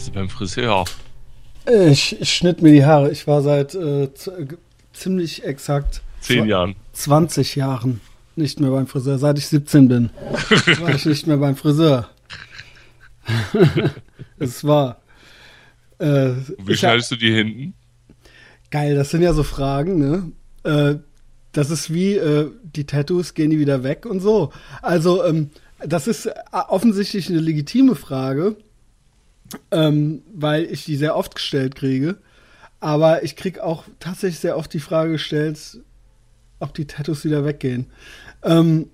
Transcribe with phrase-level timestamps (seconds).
[0.00, 0.84] warst du beim Friseur?
[1.90, 3.10] Ich, ich schnitt mir die Haare.
[3.10, 4.08] Ich war seit äh,
[4.94, 6.74] ziemlich exakt zehn Jahren.
[6.94, 8.00] 20 Jahren
[8.34, 9.18] nicht mehr beim Friseur.
[9.18, 10.10] Seit ich 17 bin,
[10.80, 12.08] war ich nicht mehr beim Friseur.
[14.38, 15.02] es war.
[15.98, 16.30] Äh,
[16.64, 17.74] Wie schneidest du die hinten?
[18.70, 20.32] Geil, das sind ja so Fragen, ne?
[20.62, 20.98] Äh,
[21.52, 24.50] das ist wie äh, die Tattoos, gehen die wieder weg und so.
[24.80, 25.50] Also, ähm,
[25.84, 28.56] das ist äh, offensichtlich eine legitime Frage,
[29.70, 32.18] ähm, weil ich die sehr oft gestellt kriege.
[32.80, 35.80] Aber ich kriege auch tatsächlich sehr oft die Frage gestellt,
[36.60, 37.86] ob die Tattoos wieder weggehen.
[38.42, 38.88] Ähm,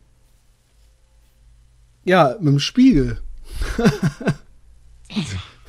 [2.04, 3.20] ja, mit dem Spiegel.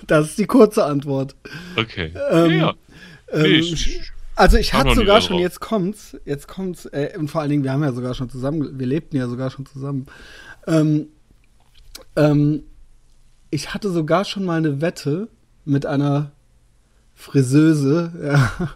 [0.07, 1.35] das ist die kurze Antwort.
[1.75, 2.13] Okay.
[2.31, 2.73] Ähm, ja.
[3.31, 3.77] Ähm,
[4.35, 7.71] also ich hatte sogar schon, jetzt kommt's, jetzt kommt's, äh, und vor allen Dingen, wir
[7.71, 10.05] haben ja sogar schon zusammen, wir lebten ja sogar schon zusammen.
[10.67, 11.07] Ähm,
[12.15, 12.63] ähm,
[13.49, 15.27] ich hatte sogar schon mal eine Wette
[15.65, 16.31] mit einer
[17.15, 18.73] Friseuse, ja,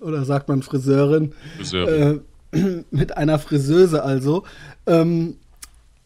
[0.00, 2.20] oder sagt man Friseurin, Friseurin.
[2.52, 4.44] Äh, mit einer Friseuse also,
[4.86, 5.36] ähm,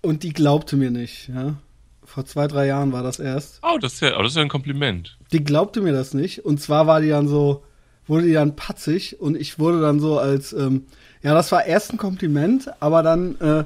[0.03, 1.57] und die glaubte mir nicht, ja.
[2.05, 3.61] Vor zwei, drei Jahren war das erst.
[3.63, 5.17] Oh, das ist ja, oh, das ist ja ein Kompliment.
[5.31, 6.45] Die glaubte mir das nicht.
[6.45, 7.63] Und zwar war die dann so,
[8.09, 10.87] wurde die dann patzig und ich wurde dann so als, ähm,
[11.23, 13.65] ja, das war erst ein Kompliment, aber dann äh,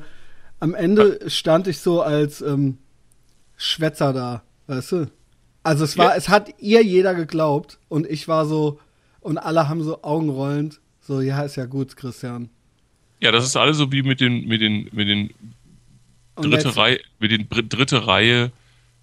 [0.60, 2.76] am Ende stand ich so als ähm,
[3.56, 5.10] Schwätzer da, weißt du?
[5.62, 6.16] Also es war, ja.
[6.16, 8.78] es hat ihr jeder geglaubt und ich war so,
[9.20, 12.50] und alle haben so augenrollend, so, ja, ist ja gut, Christian.
[13.20, 15.30] Ja, das ist alles so wie mit den, mit den, mit den
[16.36, 18.52] dritte Reihe, mit den dritte Reihe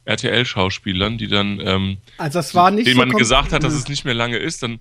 [0.05, 3.87] RTL-Schauspielern, die dann, ähm, also das war nicht denen so man gesagt hat, dass es
[3.87, 4.79] nicht mehr lange ist, dann,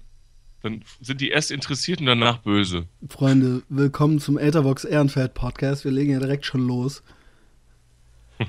[0.62, 2.86] dann sind die erst interessiert und danach böse.
[3.08, 5.84] Freunde, willkommen zum Ethervox Ehrenfeld Podcast.
[5.84, 7.02] Wir legen ja direkt schon los.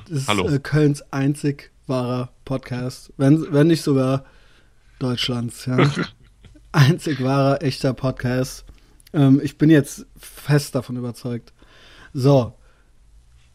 [0.09, 0.47] Das Hallo.
[0.47, 4.25] ist äh, Kölns einzig wahrer Podcast, wenn, wenn nicht sogar
[5.00, 5.66] Deutschlands.
[5.66, 5.90] Ja.
[6.72, 8.66] einzig wahrer, echter Podcast.
[9.13, 11.53] Ähm, ich bin jetzt fest davon überzeugt.
[12.13, 12.53] So,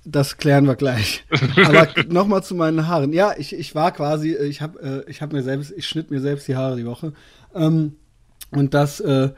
[0.05, 1.25] das klären wir gleich.
[1.65, 3.13] Aber nochmal zu meinen Haaren.
[3.13, 6.11] Ja, ich, ich war quasi, äh, ich habe äh, ich hab mir selbst, ich schnitt
[6.11, 7.13] mir selbst die Haare die Woche.
[7.55, 7.97] Ähm,
[8.51, 9.31] und das, äh,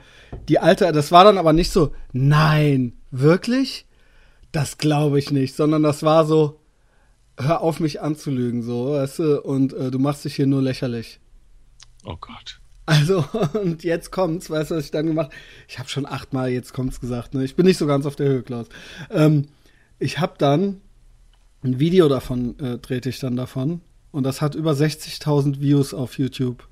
[0.48, 3.86] die alte, das war dann aber nicht so, nein, wirklich?
[4.52, 6.57] Das glaube ich nicht, sondern das war so,
[7.38, 11.20] hör auf mich anzulügen, so, weißt du, und äh, du machst dich hier nur lächerlich.
[12.04, 12.60] Oh Gott.
[12.86, 15.30] Also, und jetzt kommt's, weißt du, was ich dann gemacht
[15.68, 17.44] Ich habe schon achtmal jetzt kommt's gesagt, ne?
[17.44, 18.68] Ich bin nicht so ganz auf der Höhe, Klaus.
[19.10, 19.46] Ähm,
[19.98, 20.80] ich habe dann
[21.62, 23.80] ein Video davon, äh, drehte ich dann davon.
[24.10, 26.66] Und das hat über 60.000 Views auf YouTube.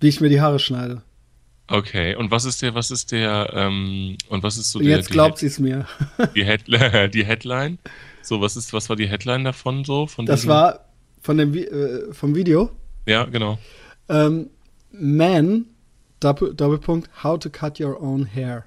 [0.00, 1.02] Wie ich mir die Haare schneide.
[1.68, 4.88] Okay, und was ist der, was ist der, ähm, und was ist so der.
[4.88, 5.86] Jetzt glaubt sie es mir.
[6.34, 6.64] die, Head
[7.14, 7.78] die Headline?
[8.26, 10.08] So, was ist, was war die Headline davon so?
[10.08, 10.86] Von das war
[11.22, 12.70] von dem, äh, vom Video.
[13.06, 13.58] Ja, genau.
[14.08, 14.50] Ähm,
[14.90, 15.66] Man,
[16.18, 18.64] Doppel, Doppelpunkt, How to Cut Your Own Hair.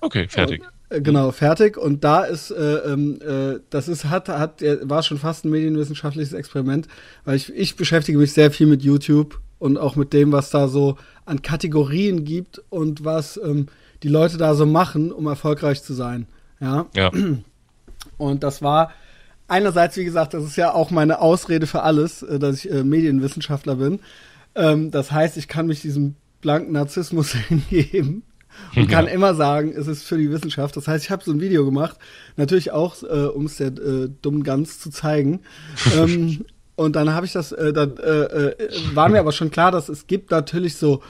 [0.00, 0.62] Okay, fertig.
[0.62, 1.76] Und, äh, genau, fertig.
[1.76, 6.32] Und da ist, äh, ähm, äh, das ist, hat, hat, war schon fast ein medienwissenschaftliches
[6.32, 6.86] Experiment,
[7.24, 10.68] weil ich, ich beschäftige mich sehr viel mit YouTube und auch mit dem, was da
[10.68, 13.66] so an Kategorien gibt und was ähm,
[14.04, 16.28] die Leute da so machen, um erfolgreich zu sein.
[16.60, 16.86] Ja.
[16.94, 17.10] ja.
[18.18, 18.90] Und das war
[19.48, 22.84] einerseits, wie gesagt, das ist ja auch meine Ausrede für alles, äh, dass ich äh,
[22.84, 24.00] Medienwissenschaftler bin.
[24.54, 28.22] Ähm, das heißt, ich kann mich diesem blanken Narzissmus hingeben
[28.74, 28.96] und ja.
[28.96, 30.76] kann immer sagen, es ist für die Wissenschaft.
[30.76, 31.98] Das heißt, ich habe so ein Video gemacht,
[32.36, 35.40] natürlich auch, äh, um es der äh, dummen Gans zu zeigen.
[35.96, 36.44] ähm,
[36.74, 39.88] und dann habe ich das, äh, dann äh, äh, war mir aber schon klar, dass
[39.88, 41.02] es gibt natürlich so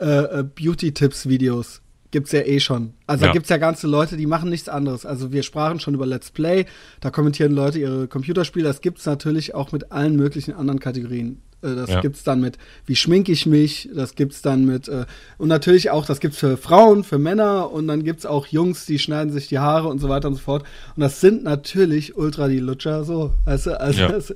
[0.00, 1.82] Beauty-Tipps-Videos.
[2.10, 2.94] Gibt's ja eh schon.
[3.06, 3.28] Also ja.
[3.28, 5.04] da gibt's ja ganze Leute, die machen nichts anderes.
[5.04, 6.64] Also wir sprachen schon über Let's Play,
[7.00, 8.66] da kommentieren Leute ihre Computerspiele.
[8.66, 11.42] Das gibt's natürlich auch mit allen möglichen anderen Kategorien.
[11.62, 12.00] Äh, das ja.
[12.00, 15.06] gibt's dann mit, wie schminke ich mich, das gibt's dann mit, äh,
[15.38, 18.98] und natürlich auch, das gibt's für Frauen, für Männer und dann gibt's auch Jungs, die
[18.98, 20.64] schneiden sich die Haare und so weiter und so fort.
[20.94, 24.08] Und das sind natürlich ultra die Lutscher, so, weißt du, also, ja.
[24.08, 24.34] das,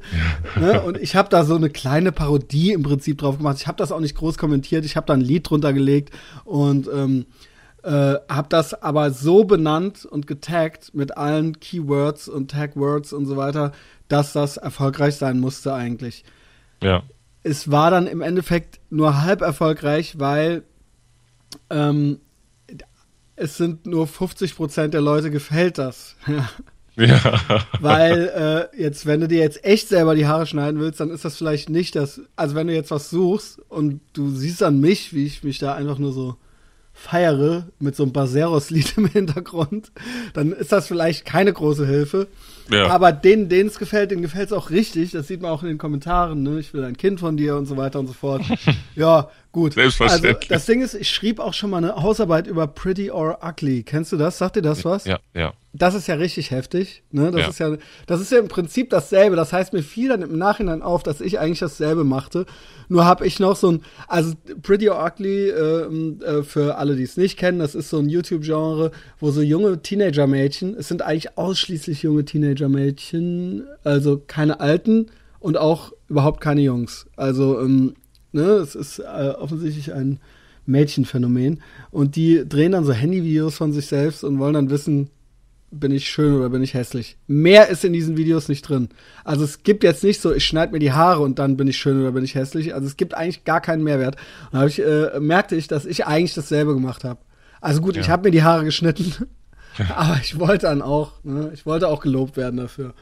[0.60, 0.82] ne?
[0.82, 3.58] und ich habe da so eine kleine Parodie im Prinzip drauf gemacht.
[3.60, 6.12] Ich habe das auch nicht groß kommentiert, ich habe da ein Lied drunter gelegt
[6.44, 7.26] und, ähm,
[7.82, 13.36] äh, habe das aber so benannt und getaggt mit allen Keywords und Tagwords und so
[13.36, 13.72] weiter,
[14.08, 16.24] dass das erfolgreich sein musste eigentlich.
[16.82, 17.02] Ja.
[17.42, 20.62] Es war dann im Endeffekt nur halb erfolgreich, weil
[21.70, 22.20] ähm,
[23.34, 26.16] es sind nur 50 Prozent der Leute gefällt das.
[26.94, 27.40] Ja.
[27.80, 31.24] Weil äh, jetzt, wenn du dir jetzt echt selber die Haare schneiden willst, dann ist
[31.24, 32.20] das vielleicht nicht das.
[32.36, 35.74] Also wenn du jetzt was suchst und du siehst an mich, wie ich mich da
[35.74, 36.36] einfach nur so
[37.02, 39.90] feiere mit so einem Baseros-Lied im Hintergrund,
[40.34, 42.28] dann ist das vielleicht keine große Hilfe.
[42.70, 42.88] Ja.
[42.88, 45.10] Aber denen, denen es gefällt, denen gefällt es auch richtig.
[45.10, 46.42] Das sieht man auch in den Kommentaren.
[46.44, 46.60] Ne?
[46.60, 48.42] Ich will ein Kind von dir und so weiter und so fort.
[48.94, 49.76] ja, gut.
[49.76, 53.82] Also das Ding ist, ich schrieb auch schon mal eine Hausarbeit über Pretty or Ugly.
[53.82, 54.38] Kennst du das?
[54.38, 55.04] Sagt dir das was?
[55.04, 55.52] Ja, ja.
[55.74, 57.02] Das ist ja richtig heftig.
[57.10, 57.30] Ne?
[57.30, 57.48] Das ja.
[57.48, 57.76] ist ja,
[58.06, 59.36] das ist ja im Prinzip dasselbe.
[59.36, 62.44] Das heißt, mir fiel dann im Nachhinein auf, dass ich eigentlich dasselbe machte.
[62.88, 65.54] Nur habe ich noch so ein, also Pretty or Ugly, äh,
[66.24, 69.80] äh, für alle, die es nicht kennen, das ist so ein YouTube-Genre, wo so junge
[69.80, 75.06] Teenager-Mädchen, es sind eigentlich ausschließlich junge Teenager-Mädchen, also keine alten
[75.40, 77.06] und auch überhaupt keine Jungs.
[77.16, 77.94] Also, ähm,
[78.32, 80.20] ne, es ist äh, offensichtlich ein
[80.66, 81.62] Mädchenphänomen.
[81.90, 85.10] Und die drehen dann so Handyvideos von sich selbst und wollen dann wissen,
[85.72, 87.16] bin ich schön oder bin ich hässlich.
[87.26, 88.90] Mehr ist in diesen Videos nicht drin.
[89.24, 91.78] Also es gibt jetzt nicht so, ich schneide mir die Haare und dann bin ich
[91.78, 92.74] schön oder bin ich hässlich.
[92.74, 94.16] Also es gibt eigentlich gar keinen Mehrwert.
[94.50, 97.20] Und da ich, äh, merkte ich, dass ich eigentlich dasselbe gemacht habe.
[97.60, 98.02] Also gut, ja.
[98.02, 99.14] ich habe mir die Haare geschnitten,
[99.96, 102.94] aber ich wollte dann auch, ne, ich wollte auch gelobt werden dafür.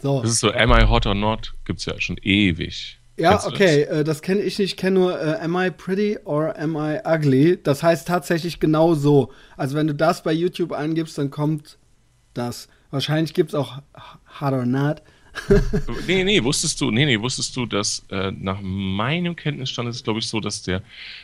[0.00, 0.22] So.
[0.22, 2.98] Das ist so Am I Hot or Not, gibt's ja schon ewig.
[3.16, 4.72] Ja, okay, das, äh, das kenne ich nicht.
[4.72, 7.60] Ich kenne nur äh, Am I Pretty or Am I Ugly?
[7.62, 9.32] Das heißt tatsächlich genau so.
[9.56, 11.78] Also wenn du das bei YouTube eingibst, dann kommt
[12.34, 12.68] das.
[12.90, 13.78] Wahrscheinlich gibt es auch
[14.26, 15.02] Hard or Not.
[16.06, 20.04] nee, nee, wusstest du, nee, nee, wusstest du, dass äh, nach meinem Kenntnisstand ist es,
[20.04, 20.82] glaube ich, so, dass der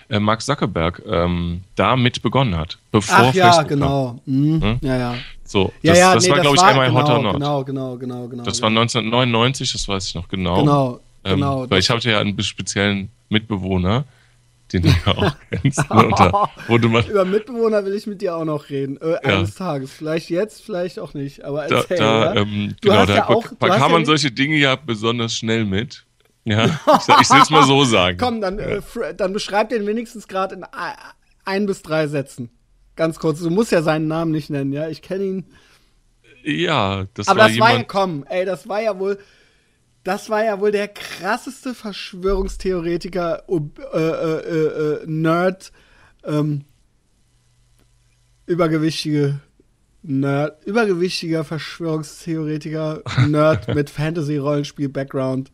[0.08, 4.18] äh, Mark Zuckerberg ähm, damit begonnen hat, bevor Ach, ja, Facebook genau.
[4.24, 4.62] Mhm.
[4.62, 4.78] Hm?
[4.80, 5.14] Ja, ja.
[5.44, 7.34] So, ja, das, ja, das nee, war, glaube ich, einmal genau, Hot or Not.
[7.34, 8.42] Genau, genau, genau, genau.
[8.44, 10.60] Das war 1999, das weiß ich noch genau.
[10.60, 11.70] Genau, ähm, genau.
[11.70, 14.04] Weil ich hatte ja einen speziellen Mitbewohner,
[14.72, 15.78] den du ja auch kennst.
[15.90, 18.98] Ne, du mal Über Mitbewohner will ich mit dir auch noch reden.
[19.00, 19.18] Äh, ja.
[19.20, 19.92] Eines Tages.
[19.92, 21.44] Vielleicht jetzt, vielleicht auch nicht.
[21.44, 24.56] Aber erzähl, da, da, ähm, genau, da, ja auch, da kann man ja solche Dinge
[24.56, 26.04] ja besonders schnell mit.
[26.44, 28.16] Ja, ich, ich will es mal so sagen.
[28.18, 28.80] Komm, dann, äh,
[29.16, 30.64] dann beschreib den wenigstens gerade in
[31.44, 32.50] ein bis drei Sätzen.
[32.96, 33.40] Ganz kurz.
[33.40, 34.88] Du musst ja seinen Namen nicht nennen, ja?
[34.88, 35.44] Ich kenne ihn.
[36.42, 37.72] Ja, das Aber war das jemand...
[37.72, 39.18] war ja, komm, ey, das war ja wohl
[40.08, 45.70] das war ja wohl der krasseste Verschwörungstheoretiker, äh, äh, äh, Nerd,
[46.24, 46.64] ähm,
[48.46, 49.40] übergewichtige
[50.02, 55.52] Nerd, übergewichtiger Verschwörungstheoretiker, Nerd mit Fantasy-Rollenspiel-Background.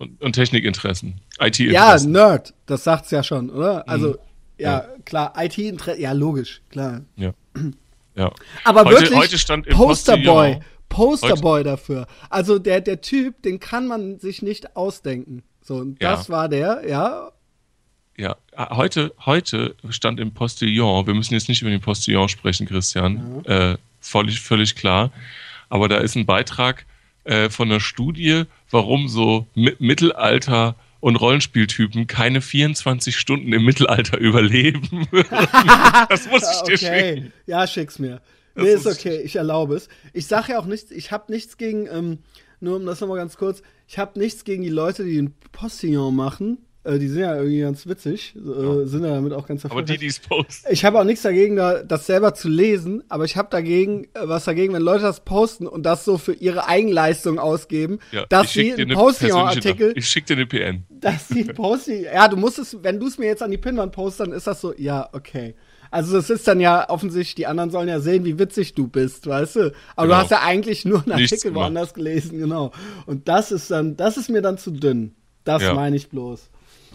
[0.00, 1.20] Und, und Technikinteressen.
[1.38, 1.72] IT-Interessen.
[1.72, 3.88] Ja, Nerd, das sagt's ja schon, oder?
[3.88, 4.14] Also, mhm.
[4.58, 7.02] ja, ja, klar, IT-Interesse, ja, logisch, klar.
[7.14, 7.34] Ja.
[8.16, 8.32] ja.
[8.64, 10.58] Aber heute, wirklich, heute stand im Posterboy.
[10.88, 12.06] Posterboy dafür.
[12.30, 15.42] Also der, der Typ, den kann man sich nicht ausdenken.
[15.62, 16.34] So, und das ja.
[16.34, 17.32] war der, ja.
[18.16, 23.42] Ja, heute, heute stand im Postillon, wir müssen jetzt nicht über den Postillon sprechen, Christian,
[23.46, 23.72] ja.
[23.72, 25.10] äh, völlig, völlig klar.
[25.68, 26.86] Aber da ist ein Beitrag
[27.24, 35.06] äh, von einer Studie, warum so Mittelalter und Rollenspieltypen keine 24 Stunden im Mittelalter überleben.
[36.08, 37.14] das muss ich dir okay.
[37.14, 37.32] schicken.
[37.46, 38.20] Ja, schick's mir.
[38.56, 39.88] Nee, ist okay, ich erlaube es.
[40.12, 42.18] Ich sage ja auch nichts, ich habe nichts gegen, ähm,
[42.60, 46.14] nur um das nochmal ganz kurz, ich habe nichts gegen die Leute, die den Postillon
[46.14, 46.58] machen.
[46.86, 48.86] Äh, die sind ja irgendwie ganz witzig, äh, ja.
[48.86, 49.90] sind ja damit auch ganz erfolgreich.
[49.90, 50.68] Aber die, die es posten.
[50.70, 54.20] Ich habe auch nichts dagegen, da, das selber zu lesen, aber ich habe dagegen, äh,
[54.22, 58.52] was dagegen, wenn Leute das posten und das so für ihre Eigenleistung ausgeben, ja, dass
[58.52, 59.94] sie einen Postillon-Artikel.
[59.96, 60.84] Ich schicke dir eine PN.
[60.88, 63.92] Dass sie Postillon, ja, du musst es, wenn du es mir jetzt an die Pinwand
[63.92, 65.54] postest, dann ist das so, ja, okay.
[65.90, 69.26] Also es ist dann ja offensichtlich, die anderen sollen ja sehen, wie witzig du bist,
[69.26, 69.60] weißt du?
[69.94, 70.06] Aber genau.
[70.06, 72.72] du hast ja eigentlich nur einen Artikel woanders gelesen, genau.
[73.06, 75.14] Und das ist dann, das ist mir dann zu dünn.
[75.44, 75.74] Das ja.
[75.74, 76.50] meine ich bloß.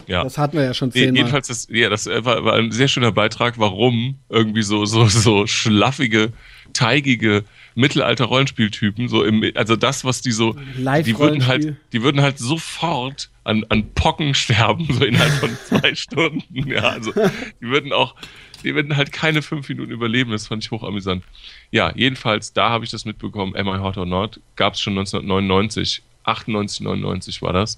[0.08, 0.24] Ja.
[0.24, 1.18] Das hatten wir ja schon zehnmal.
[1.18, 5.48] Jedenfalls, das, ja, das war, war, ein sehr schöner Beitrag, warum irgendwie so, so, so
[5.48, 6.34] schlaffige,
[6.74, 7.44] teigige
[7.76, 13.30] Mittelalter-Rollenspieltypen, so im, also das, was die so, die würden halt, die würden halt sofort
[13.44, 16.70] an, an Pocken sterben, so innerhalb von zwei Stunden.
[16.70, 18.16] Ja, also die würden auch,
[18.64, 20.32] die werden halt keine fünf Minuten überleben.
[20.32, 21.24] Das fand ich hochamüsant.
[21.72, 23.56] Ja, jedenfalls, da habe ich das mitbekommen.
[23.56, 26.04] Am I Hot or Not gab es schon 1999.
[26.24, 27.78] 98, 99 war das.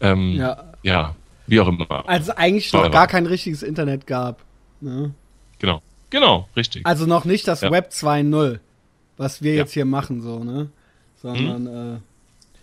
[0.00, 0.72] Ähm, ja.
[0.82, 2.08] ja, wie auch immer.
[2.08, 4.44] Also eigentlich noch gar kein richtiges Internet gab.
[4.80, 5.12] Ne?
[5.58, 6.86] Genau, genau, richtig.
[6.86, 7.70] Also noch nicht das ja.
[7.70, 8.60] Web 2.0,
[9.16, 9.58] was wir ja.
[9.62, 10.70] jetzt hier machen, so, ne?
[11.22, 11.96] Sondern, hm.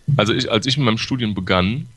[0.08, 1.88] äh, Also ich, als ich mit meinem Studium begann,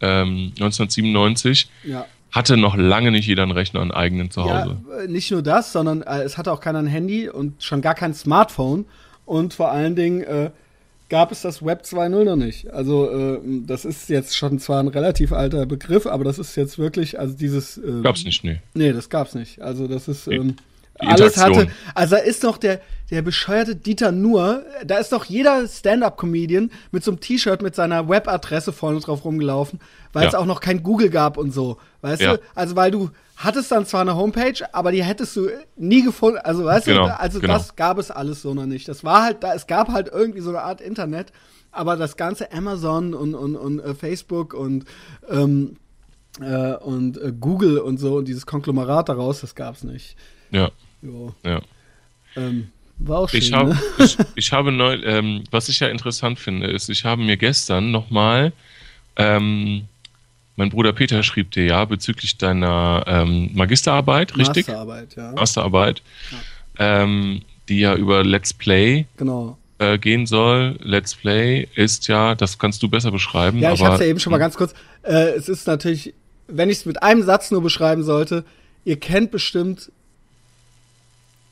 [0.00, 4.78] ähm, 1997, ja hatte noch lange nicht jeder einen Rechner, einen eigenen zu Hause.
[4.88, 7.82] Ja, äh, nicht nur das, sondern äh, es hatte auch keiner ein Handy und schon
[7.82, 8.86] gar kein Smartphone.
[9.26, 10.50] Und vor allen Dingen äh,
[11.10, 12.72] gab es das Web 2.0 noch nicht.
[12.72, 16.78] Also äh, das ist jetzt schon zwar ein relativ alter Begriff, aber das ist jetzt
[16.78, 17.76] wirklich, also dieses...
[17.76, 18.60] Ähm, gab's nicht, nee.
[18.72, 19.60] Nee, das gab's nicht.
[19.60, 20.26] Also das ist...
[20.26, 20.56] Ähm,
[20.98, 22.80] alles hatte, also da ist noch der,
[23.12, 28.08] der bescheuerte Dieter Nur, da ist doch jeder Stand-Up-Comedian mit so einem T-Shirt mit seiner
[28.08, 29.80] Webadresse vorne drauf rumgelaufen,
[30.14, 30.38] weil es ja.
[30.38, 31.76] auch noch kein Google gab und so.
[32.00, 32.36] Weißt ja.
[32.36, 32.42] du?
[32.54, 36.38] Also, weil du hattest dann zwar eine Homepage, aber die hättest du nie gefunden.
[36.42, 37.52] Also, weißt genau, du, also genau.
[37.52, 38.88] das gab es alles so noch nicht.
[38.88, 41.32] Das war halt, da, es gab halt irgendwie so eine Art Internet,
[41.70, 44.86] aber das ganze Amazon und, und, und uh, Facebook und
[45.28, 45.76] ähm,
[46.40, 50.16] äh, und äh, Google und so und dieses Konglomerat daraus, das gab's nicht.
[50.50, 50.70] Ja.
[51.02, 51.34] Jo.
[51.44, 51.60] Ja.
[52.36, 52.68] Ähm,
[53.08, 53.40] war auch schön.
[53.40, 53.78] Ich, hab, ne?
[53.98, 57.90] ich, ich, habe neu, ähm, was ich ja interessant finde, ist, ich habe mir gestern
[57.90, 58.52] nochmal,
[59.16, 59.84] ähm,
[60.56, 64.66] mein Bruder Peter schrieb dir ja bezüglich deiner ähm, Magisterarbeit, richtig?
[64.66, 65.32] Masterarbeit, ja.
[65.32, 67.02] Masterarbeit, ja.
[67.02, 69.56] Ähm, die ja über Let's Play genau.
[69.78, 70.76] äh, gehen soll.
[70.82, 73.58] Let's Play ist ja, das kannst du besser beschreiben.
[73.58, 74.74] Ja, ich habe es ja eben schon mal ganz kurz.
[75.02, 76.14] Äh, es ist natürlich,
[76.48, 78.44] wenn ich es mit einem Satz nur beschreiben sollte,
[78.84, 79.90] ihr kennt bestimmt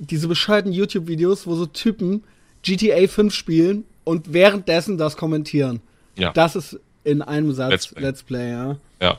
[0.00, 2.24] diese bescheuerten YouTube-Videos, wo so Typen
[2.62, 5.80] GTA 5 spielen und währenddessen das kommentieren.
[6.16, 6.32] Ja.
[6.32, 8.76] Das ist in einem Satz Let's Play, Let's Play ja.
[9.00, 9.18] Ja.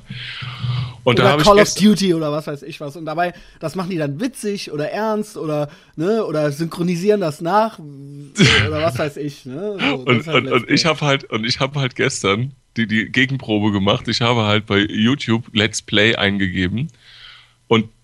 [1.03, 2.95] Und oder Call of Duty oder was weiß ich was.
[2.95, 7.79] Und dabei, das machen die dann witzig oder ernst oder, ne, oder synchronisieren das nach
[8.67, 9.77] oder was weiß ich, ne.
[9.79, 13.05] So, und, halt und, und ich habe halt, und ich habe halt gestern die, die
[13.05, 14.07] Gegenprobe gemacht.
[14.07, 16.89] Ich habe halt bei YouTube Let's Play eingegeben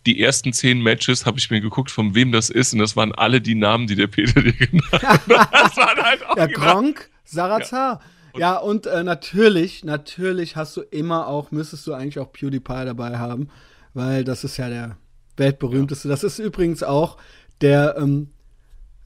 [0.07, 2.73] die ersten zehn Matches habe ich mir geguckt, von wem das ist.
[2.73, 5.21] Und das waren alle die Namen, die der Peter dir genannt hat.
[5.27, 7.99] das waren halt auch ja, Gronk, Sarazar.
[8.33, 8.39] Ja.
[8.39, 13.17] ja, und äh, natürlich, natürlich hast du immer auch, müsstest du eigentlich auch PewDiePie dabei
[13.17, 13.49] haben,
[13.93, 14.97] weil das ist ja der
[15.35, 16.07] weltberühmteste.
[16.07, 16.13] Ja.
[16.13, 17.17] Das ist übrigens auch
[17.59, 18.29] der ähm,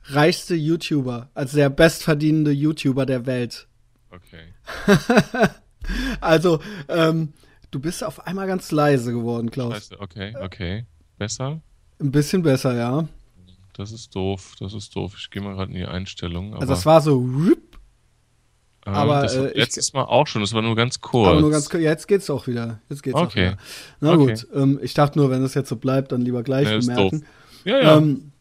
[0.03, 3.67] reichste YouTuber, also der bestverdienende YouTuber der Welt.
[4.11, 4.53] Okay.
[6.21, 7.33] also, ähm,
[7.71, 9.73] Du bist auf einmal ganz leise geworden, Klaus.
[9.73, 10.85] Scheiße, okay, okay.
[11.17, 11.61] Besser?
[11.99, 13.07] Ein bisschen besser, ja.
[13.73, 15.15] Das ist doof, das ist doof.
[15.17, 16.53] Ich gehe mal gerade in die Einstellungen.
[16.53, 17.79] Also das war so rip,
[18.85, 21.29] ähm, aber das äh, letztes Mal auch schon, das war nur ganz kurz.
[21.29, 21.83] Aber nur ganz kurz.
[21.83, 22.79] Ja, jetzt geht's auch wieder.
[22.89, 23.25] Jetzt geht's okay.
[23.25, 23.57] auch wieder.
[23.99, 24.33] Na okay.
[24.33, 27.25] gut, ähm, ich dachte nur, wenn es jetzt so bleibt, dann lieber gleich nee, bemerken.
[27.63, 27.97] Ja, ja.
[27.97, 28.31] Ähm,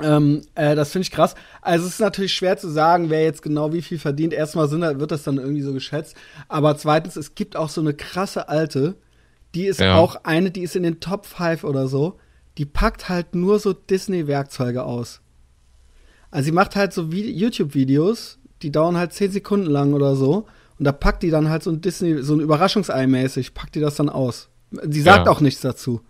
[0.00, 1.34] ähm, äh, das finde ich krass.
[1.60, 4.32] Also es ist natürlich schwer zu sagen, wer jetzt genau wie viel verdient.
[4.32, 6.16] Erstmal sind, wird das dann irgendwie so geschätzt.
[6.48, 8.96] Aber zweitens, es gibt auch so eine krasse Alte,
[9.54, 9.96] die ist ja.
[9.96, 12.18] auch eine, die ist in den Top 5 oder so.
[12.58, 15.20] Die packt halt nur so Disney-Werkzeuge aus.
[16.30, 20.46] Also sie macht halt so YouTube-Videos, die dauern halt 10 Sekunden lang oder so.
[20.78, 23.80] Und da packt die dann halt so ein Disney, so ein Überraschungsei mäßig, packt die
[23.80, 24.48] das dann aus.
[24.70, 25.32] Sie sagt ja.
[25.32, 26.00] auch nichts dazu.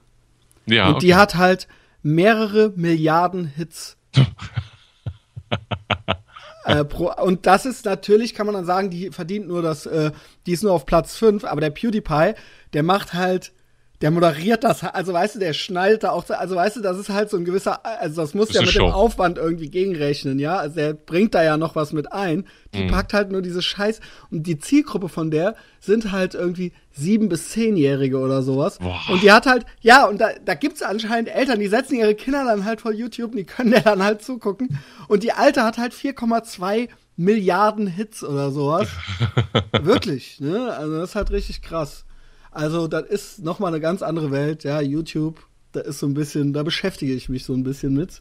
[0.66, 0.86] Ja.
[0.86, 1.06] Und okay.
[1.06, 1.66] die hat halt
[2.02, 3.97] mehrere Milliarden Hits.
[6.64, 10.12] äh, pro, und das ist natürlich, kann man dann sagen, die verdient nur das, äh,
[10.47, 12.35] die ist nur auf Platz 5, aber der PewDiePie,
[12.73, 13.52] der macht halt
[14.02, 17.09] der moderiert das, also weißt du, der schneidet da auch, also weißt du, das ist
[17.09, 18.87] halt so ein gewisser, also das muss ja mit Show.
[18.87, 22.44] dem Aufwand irgendwie gegenrechnen, ja, also der bringt da ja noch was mit ein,
[22.75, 22.88] die mhm.
[22.88, 24.00] packt halt nur diese Scheiß
[24.32, 29.00] und die Zielgruppe von der sind halt irgendwie sieben bis zehnjährige oder sowas Boah.
[29.09, 32.44] und die hat halt, ja, und da, da gibt's anscheinend Eltern, die setzen ihre Kinder
[32.44, 35.78] dann halt vor YouTube und die können der dann halt zugucken und die Alte hat
[35.78, 38.88] halt 4,2 Milliarden Hits oder sowas.
[39.82, 40.73] Wirklich, ne?
[40.73, 42.04] Also das ist halt richtig krass.
[42.52, 44.62] Also, das ist nochmal eine ganz andere Welt.
[44.62, 48.21] Ja, YouTube, da ist so ein bisschen, da beschäftige ich mich so ein bisschen mit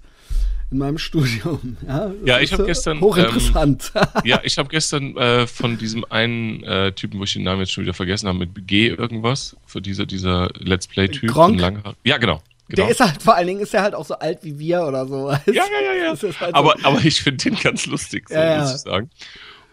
[0.72, 1.78] in meinem Studium.
[1.86, 3.92] Ja, ja ich habe gestern hochinteressant.
[3.94, 7.60] Ähm, ja, ich habe gestern äh, von diesem einen äh, Typen, wo ich den Namen
[7.60, 11.62] jetzt schon wieder vergessen habe, mit G irgendwas, für dieser dieser Let's Play Typ, Gronk.
[12.04, 12.42] Ja, genau.
[12.72, 12.86] Genau.
[12.86, 15.06] Der ist halt, vor allen Dingen ist er halt auch so alt wie wir oder
[15.06, 15.30] so.
[15.30, 16.40] Ja, ja, ja, ja.
[16.40, 16.88] Halt aber, so.
[16.88, 19.10] aber ich finde den ganz lustig, so, ja, muss ich sagen.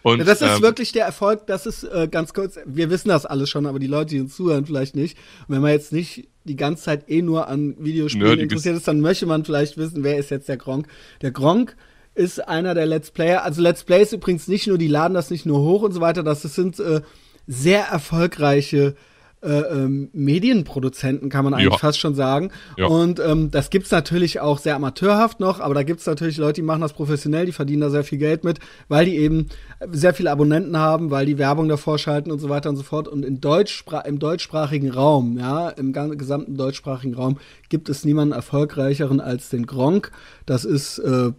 [0.09, 3.25] Und, das ist ähm, wirklich der Erfolg, das ist äh, ganz kurz, wir wissen das
[3.25, 5.17] alles schon, aber die Leute, die uns zuhören, vielleicht nicht.
[5.47, 8.51] Und wenn man jetzt nicht die ganze Zeit eh nur an Videospielen Nerdiges.
[8.51, 10.87] interessiert ist, dann möchte man vielleicht wissen, wer ist jetzt der Gronk.
[11.21, 11.75] Der Gronk
[12.15, 13.43] ist einer der Let's Player.
[13.43, 16.23] Also Let's Plays übrigens nicht nur, die laden das nicht nur hoch und so weiter,
[16.23, 17.01] das sind äh,
[17.47, 18.95] sehr erfolgreiche
[19.41, 21.77] äh, ähm, Medienproduzenten, kann man eigentlich ja.
[21.77, 22.51] fast schon sagen.
[22.77, 22.87] Ja.
[22.87, 26.61] Und ähm, das gibt's natürlich auch sehr amateurhaft noch, aber da gibt's natürlich Leute, die
[26.61, 29.47] machen das professionell, die verdienen da sehr viel Geld mit, weil die eben
[29.91, 33.07] sehr viele Abonnenten haben, weil die Werbung davor schalten und so weiter und so fort.
[33.07, 37.37] Und in Deutschspra im deutschsprachigen Raum, ja, im gesamten deutschsprachigen Raum
[37.69, 40.11] gibt es niemanden erfolgreicheren als den Gronk.
[40.45, 41.31] Das ist äh,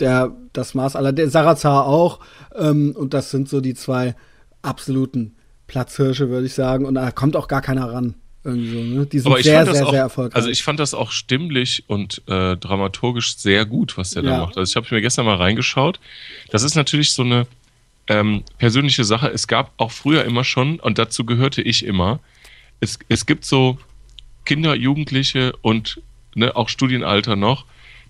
[0.00, 2.20] der das Maß aller, der Sarazar auch.
[2.54, 4.16] Ähm, und das sind so die zwei
[4.62, 6.84] absoluten Platzhirsche, würde ich sagen.
[6.84, 8.14] Und da kommt auch gar keiner ran.
[8.44, 9.06] Irgendwie so, ne?
[9.06, 10.36] Die sind Aber sehr, sehr, auch, sehr erfolgreich.
[10.36, 14.30] Also ich fand das auch stimmlich und äh, dramaturgisch sehr gut, was der ja.
[14.30, 14.58] da macht.
[14.58, 15.98] Also ich habe mir gestern mal reingeschaut.
[16.50, 17.46] Das ist natürlich so eine
[18.06, 19.28] ähm, persönliche Sache.
[19.28, 22.20] Es gab auch früher immer schon, und dazu gehörte ich immer,
[22.80, 23.78] es, es gibt so
[24.44, 26.02] Kinder, Jugendliche und
[26.34, 27.64] ne, auch Studienalter noch,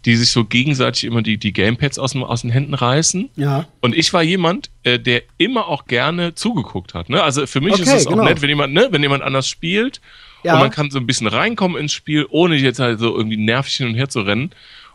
[0.05, 3.31] die sich so gegenseitig immer die, die Gamepads aus, aus den Händen reißen.
[3.37, 3.67] Ja.
[3.81, 7.09] Und ich war jemand, äh, der immer auch gerne zugeguckt hat.
[7.09, 7.23] Ne?
[7.23, 8.23] Also für mich Okay, ist es genau.
[8.23, 10.01] auch nett, wenn jemand, ne, wenn jemand anders spielt
[10.43, 10.55] Ja.
[10.55, 13.77] und man kann so ein bisschen reinkommen ins Spiel, ohne jetzt halt so irgendwie nervig
[13.77, 14.51] hin und her zu rennen.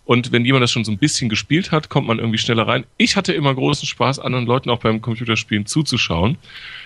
[0.09, 2.83] Und wenn jemand das schon so ein bisschen gespielt hat, kommt man irgendwie schneller rein.
[2.97, 6.39] Ich hatte immer großen Spaß, anderen Leuten auch beim Computerspielen zuzuschauen.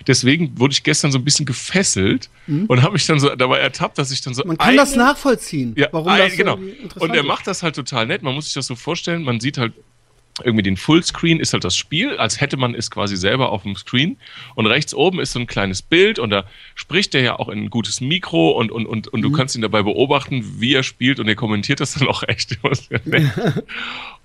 [0.08, 3.98] Deswegen wurde ich gestern so ein bisschen gefesselt und habe mich dann so dabei ertappt,
[3.98, 4.48] dass ich dann so Mhm.
[4.50, 6.60] Man kann das eine- nachvollziehen, ja, warum ein, das genau.
[7.00, 8.24] Und er macht das halt total nett.
[8.24, 9.24] Man muss sich das so vorstellen.
[9.24, 9.72] Man sieht halt
[10.44, 13.76] irgendwie den Fullscreen ist halt das Spiel, als hätte man es quasi selber auf dem
[13.76, 14.18] Screen.
[14.56, 17.60] Und rechts oben ist so ein kleines Bild und da spricht er ja auch in
[17.66, 19.34] ein gutes Mikro und, und, und, und du Mhm.
[19.34, 22.58] kannst ihn dabei beobachten, wie er spielt und er kommentiert das dann auch echt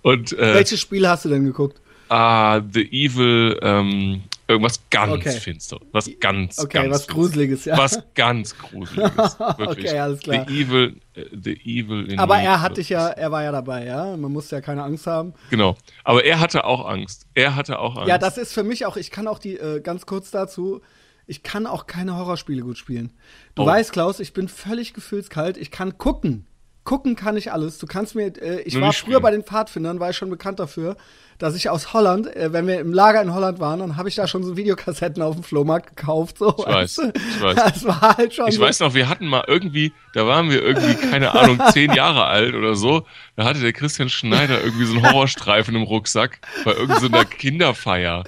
[0.03, 1.79] und äh, Welches Spiel hast du denn geguckt?
[2.09, 5.31] ah, The Evil, ähm, irgendwas ganz Okay.
[5.39, 5.79] finster.
[5.93, 7.77] Was ganz, Okay, ganz was Gruseliges, ja.
[7.79, 9.39] Was ganz Gruseliges.
[9.59, 9.87] Wirklich.
[9.87, 10.47] Okay, alles klar.
[10.49, 13.85] The Evil, äh, The Evil in Aber er hat dich ja, er war ja dabei,
[13.85, 14.17] ja.
[14.17, 15.35] Man musste ja keine Angst haben.
[15.51, 15.77] Genau.
[16.03, 17.27] Aber er hatte auch Angst.
[17.35, 18.09] Er hatte auch Angst.
[18.09, 20.81] Ja, das ist für mich auch, ich kann auch die, äh, ganz kurz dazu,
[21.27, 23.13] ich kann auch keine Horrorspiele gut spielen.
[23.55, 23.67] Du Oh.
[23.67, 25.59] weißt, Klaus, ich bin völlig gefühlskalt.
[25.59, 26.47] Ich kann gucken.
[26.89, 27.77] Gucken kann ich alles.
[27.77, 30.59] Du kannst mir, äh, ich Nur war früher bei den Pfadfindern, war ich schon bekannt
[30.59, 30.97] dafür,
[31.37, 34.15] dass ich aus Holland, äh, wenn wir im Lager in Holland waren, dann habe ich
[34.15, 36.39] da schon so Videokassetten auf dem Flohmarkt gekauft.
[36.39, 37.57] So, Ich weiß, ich weiß.
[37.57, 38.63] Das war halt schon Ich so.
[38.63, 42.55] weiß noch, wir hatten mal irgendwie, da waren wir irgendwie, keine Ahnung, zehn Jahre alt
[42.55, 43.07] oder so.
[43.37, 48.25] Da hatte der Christian Schneider irgendwie so einen Horrorstreifen im Rucksack bei irgendeiner Kinderfeier.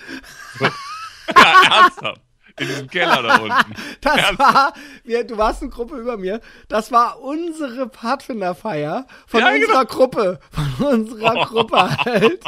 [1.35, 2.21] Ja, ernsthaft.
[2.61, 3.75] In diesem Keller da unten.
[4.01, 4.73] Das war,
[5.05, 6.41] wir, du warst eine Gruppe über mir.
[6.69, 9.67] Das war unsere Pfadfinderfeier von Ja, genau.
[9.67, 10.41] unserer Gruppe,
[10.79, 12.45] von unserer Gruppe halt.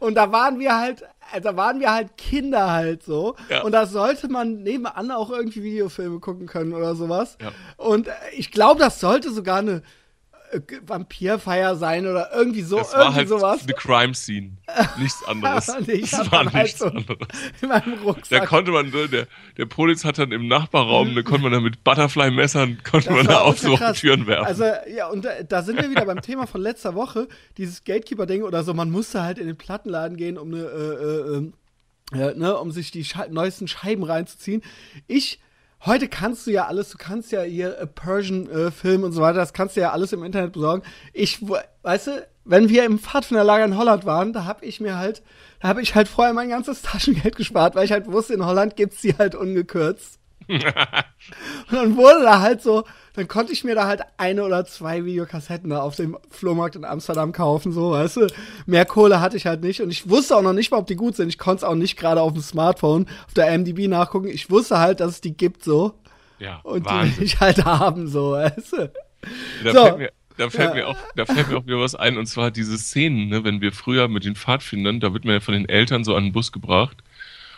[0.00, 1.02] Und da waren wir halt,
[1.32, 3.36] äh, da waren wir halt Kinder halt so.
[3.48, 3.62] Ja.
[3.62, 7.36] Und da sollte man nebenan auch irgendwie Videofilme gucken können oder sowas.
[7.40, 7.52] Ja.
[7.76, 9.82] Und äh, ich glaube, das sollte sogar eine
[10.86, 13.62] Vampirfeier sein oder irgendwie so, Das irgendwie war halt sowas.
[13.62, 14.52] eine Crime Scene.
[14.98, 15.68] Nichts anderes.
[15.86, 17.18] Ich Das war halt nichts so- anderes.
[17.62, 18.46] In meinem Da Rucksack.
[18.48, 19.26] konnte man, der,
[19.56, 23.26] der Polizist hat dann im Nachbarraum, da konnte man dann mit Butterfly-Messern, konnte Das man
[23.26, 23.76] da auf so.
[23.94, 24.46] Türen werfen.
[24.46, 24.64] Also,
[24.94, 28.64] ja, und da, da sind wir wieder beim Thema von letzter Woche, dieses Gatekeeper-Ding oder
[28.64, 32.72] so, man musste halt in den Plattenladen gehen, um eine, äh, äh, äh, ne, um
[32.72, 34.62] sich die Schei neuesten Scheiben reinzuziehen.
[35.06, 35.38] Ich,
[35.86, 39.52] heute kannst du ja alles, du kannst ja hier äh, Persian-Film und so weiter, das
[39.52, 40.82] kannst du ja alles im Internet besorgen.
[41.12, 41.44] Ich,
[41.82, 45.22] weißt du, wenn wir im Pfadfinderlager in Holland waren, da habe ich mir halt,
[45.60, 48.76] da habe ich halt vorher mein ganzes Taschengeld gespart, weil ich halt wusste, in Holland
[48.76, 50.18] gibt's die halt ungekürzt.
[50.48, 50.64] Und
[51.70, 55.70] dann wurde da halt so, dann konnte ich mir da halt eine oder zwei Videokassetten
[55.70, 58.26] da auf dem Flohmarkt in Amsterdam kaufen, so, weißt du.
[58.66, 60.96] Mehr Kohle hatte ich halt nicht und ich wusste auch noch nicht mal, ob die
[60.96, 61.28] gut sind.
[61.28, 64.28] Ich konnte es auch nicht gerade auf dem Smartphone, auf der MDB nachgucken.
[64.28, 65.94] Ich wusste halt, dass es die gibt, so.
[66.38, 67.24] ja, Und die will Wahnsinn.
[67.24, 68.92] ich halt haben, so, weißt du.
[69.64, 69.82] Da So.
[69.84, 70.74] fällt, mir, da, fällt Ja.
[70.74, 73.60] mir auch, da fällt mir auch wieder was ein, und zwar diese Szenen, ne, wenn
[73.60, 76.32] wir früher mit den Pfadfindern, da wird man ja von den Eltern so an den
[76.32, 76.96] Bus gebracht.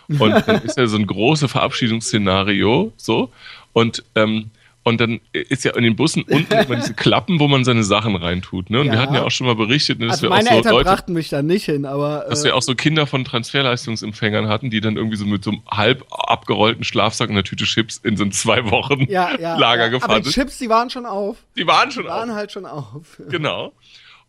[0.09, 3.31] Und dann ist ja so ein großes Verabschiedungsszenario, so.
[3.73, 4.51] Und, ähm,
[4.85, 8.17] und dann ist ja in den Bussen unten immer diese Klappen, wo man seine Sachen
[8.17, 8.69] reintut.
[8.69, 8.81] Ne?
[8.81, 9.01] Und wir Ja.
[9.01, 10.91] hatten ja auch schon mal berichtet, ne, dass Also wir auch meine so Eltern Leute,
[10.91, 12.27] brachten mich da nicht hin, aber.
[12.29, 15.51] dass äh, wir auch so Kinder von Transferleistungsempfängern hatten, die dann irgendwie so mit so
[15.53, 19.57] einem halb abgerollten Schlafsack und einer Tüte Chips in so ein zwei Wochen ja, ja,
[19.59, 19.89] Lager ja.
[19.89, 20.35] gefahren Aber die sind.
[20.35, 21.37] Chips, die waren schon auf.
[21.57, 22.17] Die waren schon Die auf.
[22.17, 22.93] waren halt schon auf.
[23.31, 23.73] Genau.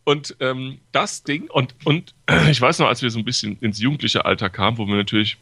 [0.06, 2.14] Und ähm, das Ding, und, und
[2.52, 5.38] ich weiß noch, als wir so ein bisschen ins jugendliche Alter kamen, wo wir natürlich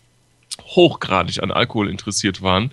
[0.61, 2.71] hochgradig an Alkohol interessiert waren,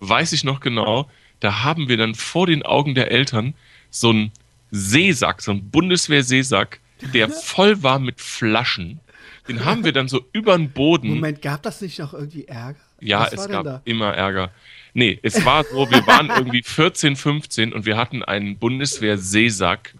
[0.00, 1.08] weiß ich noch genau,
[1.40, 3.54] da haben wir dann vor den Augen der Eltern
[3.90, 4.32] so einen
[4.70, 6.80] Seesack, so einen Bundeswehr-Seesack,
[7.14, 9.00] der voll war mit Flaschen.
[9.48, 11.08] Den haben wir dann so über den Boden.
[11.08, 12.78] Moment, gab das nicht noch irgendwie Ärger?
[13.00, 13.82] Ja, Was es gab da?
[13.84, 14.50] immer Ärger.
[14.92, 19.94] Nee, es war so, wir waren irgendwie 14, 15 und wir hatten einen Bundeswehr-Seesack,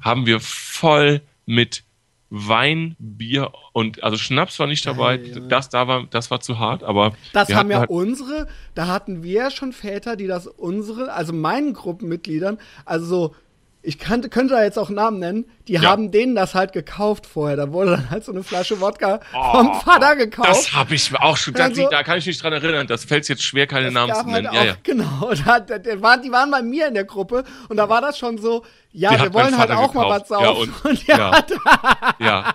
[0.00, 1.84] haben wir voll mit
[2.30, 5.12] Wein, Bier und also Schnaps war nicht dabei.
[5.14, 5.48] Ei, Junge.
[5.48, 9.22] Das da war, das war zu hart, aber Das haben ja halt- unsere, da hatten
[9.22, 13.34] wir ja schon Väter, die das unsere, also meinen Gruppenmitgliedern, also so,
[13.80, 15.82] ich kannte, könnte da jetzt auch Namen nennen, die Ja.
[15.82, 17.56] haben denen das halt gekauft vorher.
[17.56, 19.20] Da wurde dann halt so eine Flasche Wodka
[19.52, 20.48] vom Vater gekauft.
[20.50, 21.54] Oh, Das habe ich auch schon.
[21.54, 22.86] Da, Also- da kann ich mich dran erinnern.
[22.86, 24.46] Das fällt jetzt schwer, keine Namen zu halt nennen.
[24.48, 24.74] auch, ja, ja.
[24.82, 28.38] Genau, da, da, die waren bei mir in der Gruppe und da war das schon
[28.38, 30.42] so, ja, Die wir wollen halt auch mal was gekauft.
[30.42, 30.74] Ja, saufen.
[30.82, 31.32] und- und, ja.
[31.32, 31.52] hat
[32.18, 32.54] ja.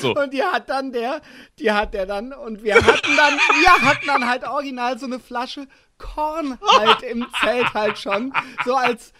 [0.00, 0.14] So.
[0.14, 1.20] Und die hat dann der,
[1.58, 5.20] die hat der dann, und wir hatten dann, wir hatten dann halt original so eine
[5.20, 5.66] Flasche
[5.98, 8.32] Korn halt im Zelt halt schon,
[8.66, 9.12] so als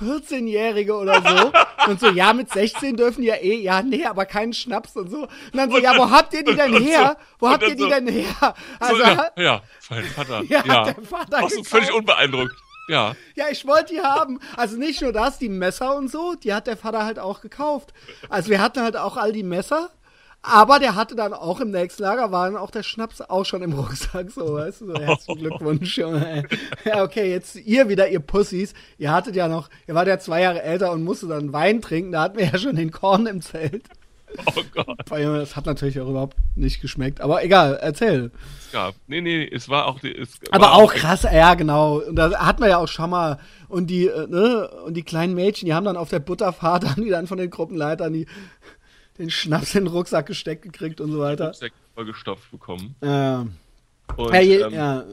[0.00, 1.52] 14-Jährige oder so.
[1.90, 5.10] Und so, ja, mit 16 dürfen die ja eh, ja, nee, aber keinen Schnaps und
[5.10, 5.22] so.
[5.22, 7.16] Und dann so, Und ja, wo habt ihr die denn und her?
[7.38, 8.54] Wo habt ihr die so- denn her?
[8.78, 10.42] Also, so, ja, ja, mein Vater.
[10.48, 11.66] Ja, Ja, der Vater so gekauft.
[11.68, 12.54] völlig unbeeindruckt.
[12.88, 13.14] Ja.
[13.34, 14.40] Ja, ich wollte die haben.
[14.56, 17.94] Also nicht nur das, die Messer und so, die hat der Vater halt auch gekauft.
[18.28, 19.88] Also wir hatten halt auch all die Messer,
[20.46, 23.62] aber der hatte dann auch im nächsten Lager, war dann auch der Schnaps auch schon
[23.62, 26.44] im Rucksack, so, weißt du, so herzlichen Glückwunsch, Junge.
[26.84, 28.74] Ja, okay, jetzt ihr wieder, ihr Pussys.
[28.98, 32.12] Ihr hattet ja noch, ihr wart ja zwei Jahre älter und musste dann Wein trinken,
[32.12, 33.84] da hatten wir ja schon den Korn im Zelt.
[34.46, 34.98] Oh Gott.
[35.10, 37.20] Das hat natürlich auch überhaupt nicht geschmeckt.
[37.20, 38.32] Aber egal, erzähl.
[38.58, 38.94] Es gab.
[39.06, 40.02] Nee, nee, es war auch.
[40.02, 42.00] Es Aber auch krass, ja, genau.
[42.00, 43.38] Und da hatten wir ja auch schon mal.
[43.68, 47.04] Und die, äh, ne, und die kleinen Mädchen, die haben dann auf der Butterfahrt, haben
[47.04, 48.26] die dann von den Gruppenleitern die,
[49.18, 51.48] den Schnaps in den Rucksack gesteckt gekriegt und so weiter.
[51.48, 52.94] Rucksack vollgestopft bekommen.
[53.02, 53.46] Ja.
[54.16, 55.04] Und, ja, je, ähm, ja.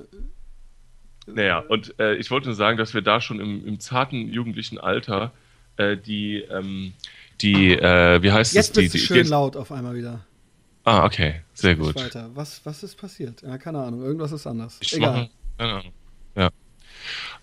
[1.27, 4.77] Naja, und äh, ich wollte nur sagen, dass wir da schon im, im zarten jugendlichen
[4.79, 5.31] Alter
[5.77, 6.93] äh, die, ähm,
[7.41, 8.83] die, äh, wie heißt Jetzt es?
[8.83, 10.25] Jetzt bist du schön laut auf einmal wieder.
[10.83, 11.95] Ah, okay, sehr gut.
[11.95, 12.31] Weiter.
[12.33, 13.43] Was, was ist passiert?
[13.43, 14.79] Ja, keine Ahnung, irgendwas ist anders.
[14.81, 15.13] Ich Egal.
[15.13, 15.93] Mache, keine Ahnung.
[16.35, 16.49] Ja.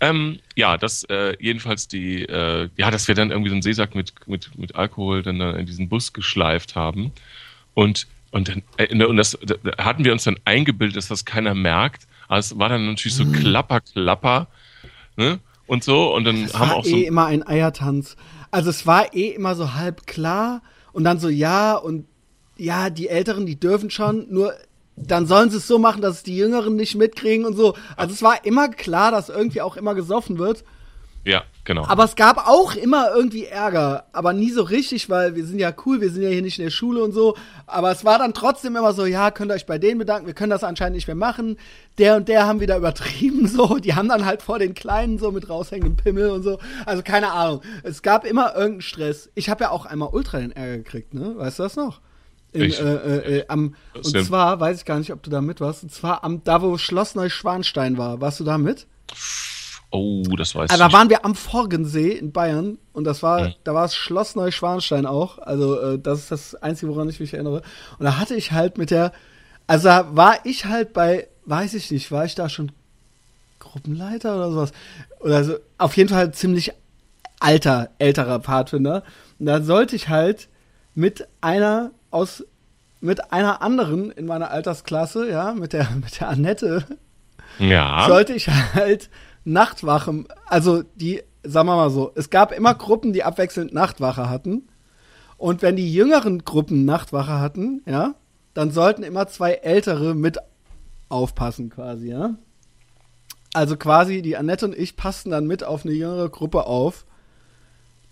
[0.01, 3.95] Ähm, ja, das äh, jedenfalls die, äh, ja, dass wir dann irgendwie so einen Seesack
[3.95, 7.13] mit, mit, mit Alkohol dann in diesen Bus geschleift haben.
[7.75, 11.55] Und, und dann, äh, und das da hatten wir uns dann eingebildet, dass das keiner
[11.55, 12.07] merkt.
[12.29, 13.33] Aber es war dann natürlich so mhm.
[13.33, 14.49] klapper, klapper,
[15.17, 15.41] ne?
[15.67, 16.15] Und so.
[16.15, 16.97] Und dann das haben war auch eh so.
[16.97, 18.17] immer ein Eiertanz.
[18.51, 22.07] Also es war eh immer so halb klar und dann so ja und
[22.57, 24.53] ja, die Älteren, die dürfen schon, nur
[25.07, 27.75] dann sollen sie es so machen, dass es die Jüngeren nicht mitkriegen und so.
[27.97, 30.65] Also es war immer klar, dass irgendwie auch immer gesoffen wird.
[31.25, 31.85] Ja, genau.
[31.87, 35.75] Aber es gab auch immer irgendwie Ärger, aber nie so richtig, weil wir sind ja
[35.85, 37.37] cool, wir sind ja hier nicht in der Schule und so.
[37.67, 40.33] Aber es war dann trotzdem immer so, ja, könnt ihr euch bei denen bedanken, wir
[40.33, 41.59] können das anscheinend nicht mehr machen.
[41.99, 43.77] Der und der haben wieder übertrieben so.
[43.77, 46.59] Die haben dann halt vor den Kleinen so mit raushängendem Pimmel und so.
[46.87, 47.61] Also keine Ahnung.
[47.83, 49.31] Es gab immer irgendeinen Stress.
[49.35, 51.35] Ich habe ja auch einmal ultra den Ärger gekriegt, ne?
[51.37, 52.01] Weißt du das noch?
[52.53, 55.61] In, äh, äh, äh, am, und zwar, weiß ich gar nicht, ob du da mit
[55.61, 58.21] warst, und zwar am, da wo Schloss Neuschwanstein war.
[58.21, 58.87] Warst du da mit?
[59.91, 60.91] Oh, das weiß also, ich.
[60.91, 63.55] Da waren wir am Forgensee in Bayern und das war, mhm.
[63.65, 65.39] da war es Schloss Neuschwanstein auch.
[65.39, 67.63] Also, äh, das ist das Einzige, woran ich mich erinnere.
[67.99, 69.13] Und da hatte ich halt mit der,
[69.67, 72.73] also da war ich halt bei, weiß ich nicht, war ich da schon
[73.59, 74.73] Gruppenleiter oder sowas?
[75.21, 76.73] Oder so, auf jeden Fall ziemlich
[77.41, 79.05] alter, älterer Pfadfinder.
[79.39, 80.49] Und da sollte ich halt
[80.95, 82.45] mit einer aus,
[83.01, 86.85] mit einer anderen in meiner Altersklasse, ja, mit der, mit der Annette,
[87.59, 88.07] ja.
[88.09, 89.11] sollte ich halt
[89.45, 94.69] Nachtwache, also die, sagen wir mal so, es gab immer Gruppen, die abwechselnd Nachtwache hatten.
[95.37, 98.15] Und wenn die jüngeren Gruppen Nachtwache hatten, ja,
[98.55, 100.39] dann sollten immer zwei ältere mit
[101.09, 102.35] aufpassen quasi, ja.
[103.55, 107.07] Also quasi die Annette und ich passten dann mit auf eine jüngere Gruppe auf,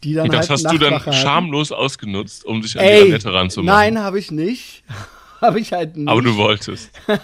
[0.06, 3.08] die dann und das halt hast du dann schamlos ausgenutzt, um dich an Ey, die
[3.08, 3.76] Annette ranzumachen.
[3.76, 4.84] Nein, habe ich nicht.
[5.40, 6.08] habe ich halt nicht.
[6.08, 6.92] Aber du wolltest.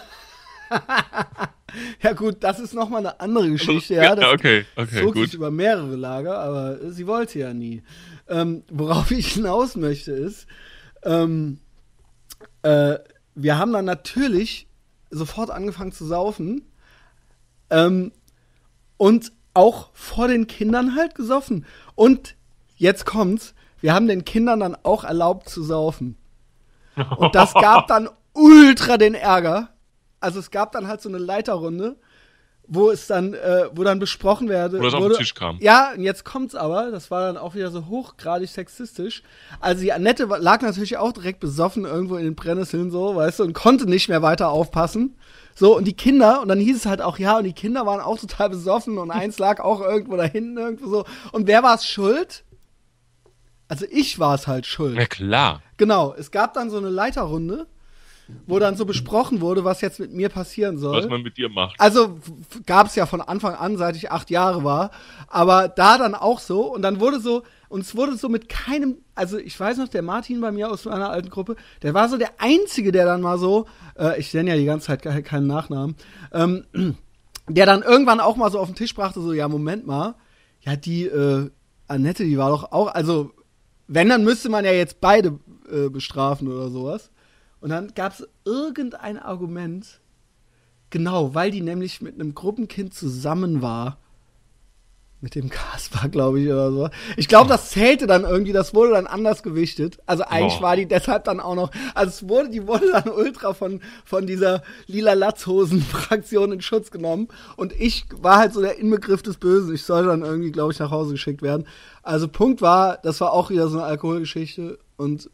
[2.03, 3.95] ja gut, das ist nochmal eine andere Geschichte.
[3.95, 5.27] Ja, das okay, okay, zog gut.
[5.27, 7.85] sich über mehrere Lager, aber sie wollte ja nie.
[8.29, 10.49] Ähm, worauf ich hinaus möchte ist,
[11.05, 11.61] ähm,
[12.63, 12.97] äh,
[13.37, 14.67] wir haben dann natürlich
[15.11, 16.63] sofort angefangen zu saufen
[17.71, 18.11] ähm,
[18.97, 21.65] und auch vor den Kindern halt gesoffen.
[21.95, 22.35] Und
[22.83, 26.17] jetzt kommt's, wir haben den Kindern dann auch erlaubt zu saufen.
[27.17, 29.71] Und das gab dann ultra den Ärger,
[30.21, 31.97] also es gab dann halt so eine Leiterrunde,
[32.69, 34.79] wo es dann, äh, wo dann besprochen werde.
[34.79, 35.59] Wo das wurde, auf den Tisch kam.
[35.61, 39.23] Ja, und jetzt kommt's aber, das war dann auch wieder so hochgradig sexistisch.
[39.61, 43.45] Also die Annette lag natürlich auch direkt besoffen irgendwo in den Brennnesseln so, weißt du,
[43.45, 45.17] und konnte nicht mehr weiter aufpassen.
[45.55, 48.01] So, und die Kinder, und dann hieß es halt auch, ja, und die Kinder waren
[48.01, 51.05] auch total besoffen und eins lag auch irgendwo da hinten irgendwo so.
[51.33, 52.45] Und wer war es schuld?
[53.73, 54.99] Also ich war es halt schuld.
[54.99, 55.63] Ja, klar.
[55.79, 57.67] Genau, es gab dann so eine Leiterrunde
[58.47, 60.97] wo dann so besprochen wurde, was jetzt mit mir passieren soll.
[60.97, 61.79] Was man mit dir macht.
[61.79, 62.19] Also
[62.67, 64.91] gab es ja von Anfang an, seit ich acht Jahre war,
[65.29, 68.99] aber da dann auch so und dann wurde so, und es wurde so mit keinem,
[69.15, 72.17] also ich weiß noch, der Martin bei mir aus meiner alten Gruppe, der war so
[72.17, 73.67] der Einzige, der dann mal so,
[73.99, 75.97] äh, ich nenne ja die ganze Zeit keinen Nachnamen,
[76.33, 76.65] ähm,
[77.49, 80.15] der dann irgendwann auch mal so auf den Tisch brachte, so, ja, Moment mal,
[80.61, 81.51] ja, die äh,
[81.89, 83.33] Annette, die war doch auch, also
[83.95, 85.39] wenn, dann müsste man ja jetzt beide
[85.71, 87.11] äh, bestrafen oder sowas.
[87.61, 90.01] Und dann gab es irgendein Argument,
[90.91, 93.99] genau, weil die nämlich mit einem Gruppenkind zusammen war.
[95.23, 96.89] Mit dem Kaspar, glaube ich, oder so.
[97.17, 99.99] Ich glaube, das zählte dann irgendwie, das wurde dann anders gewichtet.
[100.05, 100.63] Also eigentlich oh.
[100.63, 104.27] war die deshalb dann auch noch, also es wurde, die wurde dann ultra von, von
[104.27, 107.29] dieser lila Latzhosen-Fraktion in Schutz genommen.
[107.55, 109.73] Und ich war halt so der Inbegriff des Bösen.
[109.73, 111.69] Ich sollte dann irgendwie, glaube ich, nach Hause geschickt werden.
[112.03, 114.81] Also Punkt war, das war auch wieder so eine Alkoholgeschichte.
[114.97, 115.31] Und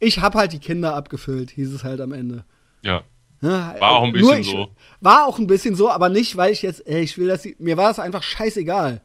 [0.00, 2.46] ich habe halt die Kinder abgefüllt, hieß es halt am Ende.
[2.80, 3.02] Ja.
[3.42, 3.74] Ne?
[3.78, 4.68] War auch ein bisschen ich, so.
[5.02, 7.56] War auch ein bisschen so, aber nicht, weil ich jetzt, ey, ich will, dass sie,
[7.58, 9.02] mir war es einfach scheißegal.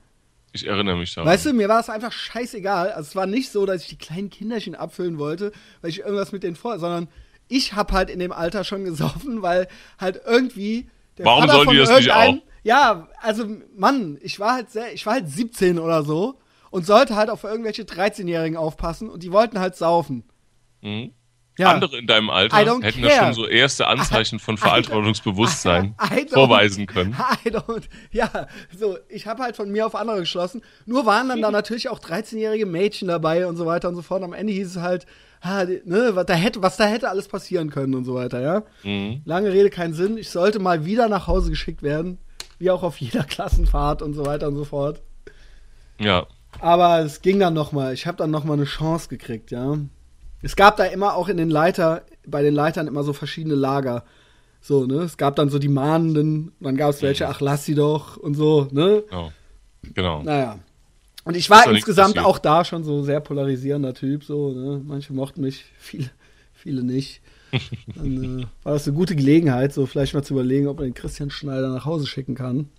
[0.54, 1.30] Ich erinnere mich daran.
[1.30, 2.92] Weißt du, mir war es einfach scheißegal.
[2.92, 6.32] Also es war nicht so, dass ich die kleinen Kinderchen abfüllen wollte, weil ich irgendwas
[6.32, 7.08] mit denen vor, sondern
[7.48, 9.68] ich habe halt in dem Alter schon gesoffen, weil
[10.00, 12.36] halt irgendwie der Warum Vater sollen die das nicht auch?
[12.64, 16.40] Ja, also Mann, ich war halt sehr, ich war halt 17 oder so
[16.70, 20.24] und sollte halt auf irgendwelche 13-Jährigen aufpassen und die wollten halt saufen.
[20.82, 21.14] Mhm.
[21.58, 21.72] Ja.
[21.72, 25.96] Andere in deinem Alter hätten da schon so erste Anzeichen von Verantwortungsbewusstsein
[26.32, 27.16] vorweisen können.
[28.12, 30.62] Ja, so, ich habe halt von mir auf andere geschlossen.
[30.86, 34.24] Nur waren dann da natürlich auch 13-jährige Mädchen dabei und so weiter und so fort.
[34.24, 35.06] Am Ende hieß es halt,
[35.44, 38.64] ha, ne, was da, hätte, was da hätte alles passieren können und so weiter, ja.
[38.84, 39.22] Mhm.
[39.26, 40.18] Lange Rede, keinen Sinn.
[40.18, 42.18] Ich sollte mal wieder nach Hause geschickt werden.
[42.60, 45.02] Wie auch auf jeder Klassenfahrt und so weiter und so fort.
[46.00, 46.28] Ja.
[46.60, 47.94] Aber es ging dann noch mal.
[47.94, 49.78] Ich habe dann noch mal eine Chance gekriegt, ja.
[50.44, 54.04] Es gab da immer auch in den Leiter, bei den Leitern immer so verschiedene Lager.
[54.62, 54.96] So, ne?
[54.98, 58.36] Es gab dann so die Mahnenden, dann gab es welche, ach lass sie doch und
[58.36, 59.04] so, ne?
[59.10, 59.32] Genau.
[59.94, 60.24] genau.
[60.24, 60.60] Naja.
[61.24, 64.82] Und ich war insgesamt auch da schon so sehr polarisierender Typ, so, ne?
[64.86, 66.10] Manche mochten mich, viele,
[66.54, 67.22] viele nicht.
[67.96, 70.94] Dann äh, war das eine gute Gelegenheit, so vielleicht mal zu überlegen, ob man den
[70.94, 72.70] Christian Schneider nach Hause schicken kann.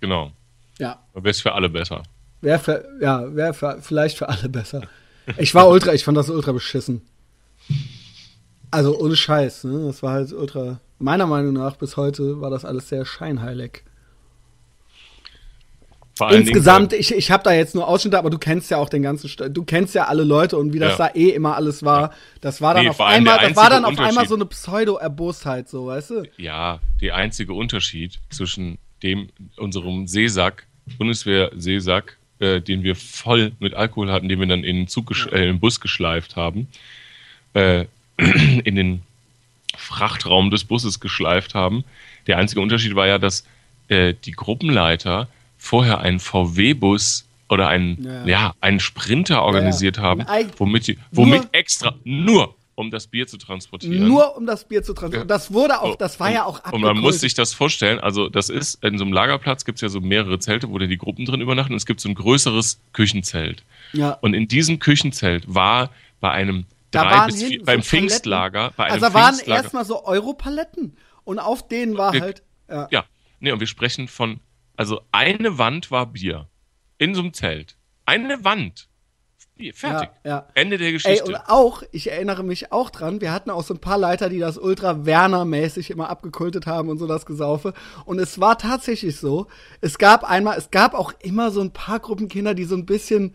[0.00, 0.32] Genau.
[0.78, 1.04] Ja.
[1.14, 2.02] Wäre es für alle besser.
[2.40, 4.82] Wäre ja, wäre vielleicht für alle besser.
[5.38, 7.02] Ich war ultra, ich fand das ultra beschissen.
[8.70, 9.86] Also ohne Scheiß, ne?
[9.86, 10.80] Das war halt ultra.
[10.98, 13.84] Meiner Meinung nach bis heute war das alles sehr scheinheilig.
[16.28, 19.02] Insgesamt, Dingen, ich, ich habe da jetzt nur Ausschnitte, aber du kennst ja auch den
[19.02, 21.08] ganzen, St du kennst ja alle Leute und wie das ja.
[21.08, 22.12] da eh immer alles war.
[22.42, 25.86] Das war dann nee, auf einmal, das war dann auf einmal so eine Pseudo-Erbostheit, so,
[25.86, 26.22] weißt du?
[26.36, 30.66] Ja, der einzige Unterschied zwischen dem, unserem Seesack,
[30.98, 35.36] Bundeswehr-Seesack äh, den wir voll mit Alkohol hatten, den wir dann in den, Zug äh,
[35.36, 36.68] in den Bus geschleift haben,
[37.54, 37.84] äh,
[38.16, 39.02] in den
[39.76, 41.84] Frachtraum des Busses geschleift haben.
[42.26, 43.46] Der einzige Unterschied war ja, dass
[43.88, 48.26] äh, die Gruppenleiter vorher einen VW-Bus oder einen, ja.
[48.26, 48.54] ja.
[48.60, 50.08] einen Sprinter organisiert ja, ja.
[50.08, 54.08] haben, womit, die, womit extra nur um das Bier zu transportieren.
[54.08, 55.28] Nur um das Bier zu transportieren.
[55.28, 56.74] Das wurde auch, das war und, ja auch abgekult.
[56.74, 59.82] Und man muss sich das vorstellen, also das ist, in so einem Lagerplatz gibt es
[59.82, 62.14] ja so mehrere Zelte, wo dann die Gruppen drin übernachten und es gibt so ein
[62.14, 63.64] größeres Küchenzelt.
[63.92, 64.12] Ja.
[64.20, 68.84] Und in diesem Küchenzelt war bei einem da drei bis vier, beim so Pfingstlager, bei
[68.84, 72.42] einem Also da waren erstmal so Europaletten und auf denen war halt.
[72.68, 72.88] Ja.
[72.90, 73.04] ja,
[73.40, 74.40] nee, und wir sprechen von,
[74.76, 76.46] also eine Wand war Bier.
[76.98, 77.76] In so einem Zelt.
[78.04, 78.89] Eine Wand.
[79.74, 80.10] Fertig.
[80.24, 80.46] Ja, ja.
[80.54, 81.22] Ende der Geschichte.
[81.24, 84.28] Ey, und auch, ich erinnere mich auch dran, wir hatten auch so ein paar Leiter,
[84.28, 87.74] die das Ultra Werner-mäßig immer abgekultet haben und so das Gesaufe.
[88.04, 89.46] Und es war tatsächlich so,
[89.80, 93.34] es gab einmal, es gab auch immer so ein paar Gruppenkinder, die so ein bisschen,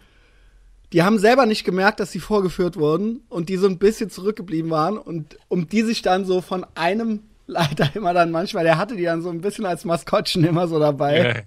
[0.94, 4.72] die haben selber nicht gemerkt, dass sie vorgeführt wurden und die so ein bisschen zurückgeblieben
[4.72, 8.96] waren und um die sich dann so von einem leider immer dann manchmal, der hatte
[8.96, 11.44] die dann so ein bisschen als Maskottchen immer so dabei.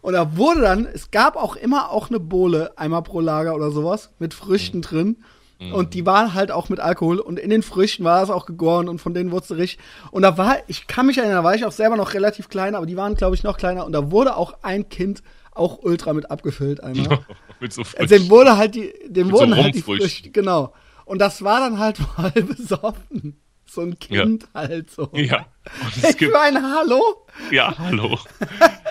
[0.00, 3.70] und da wurde dann, es gab auch immer auch eine Bohle, einmal pro Lager oder
[3.70, 4.82] sowas, mit Früchten mhm.
[4.82, 5.16] drin.
[5.58, 5.74] Mhm.
[5.74, 8.88] Und die waren halt auch mit Alkohol und in den Früchten war es auch gegoren
[8.88, 9.78] und von denen wurde es richtig.
[10.10, 12.74] Und da war, ich kann mich erinnern, da war ich auch selber noch relativ klein,
[12.74, 13.84] aber die waren, glaube ich, noch kleiner.
[13.84, 17.20] Und da wurde auch ein Kind auch ultra mit abgefüllt einmal.
[17.60, 20.72] mit so also dem wurde halt die, dem wurden so halt die Früchte, genau.
[21.04, 23.36] Und das war dann halt voll besoffen
[23.70, 24.48] so ein Kind ja.
[24.54, 25.10] halt so.
[25.14, 25.46] Ja.
[25.82, 27.26] Und es gibt, ein Hallo?
[27.50, 28.18] Ja, hallo.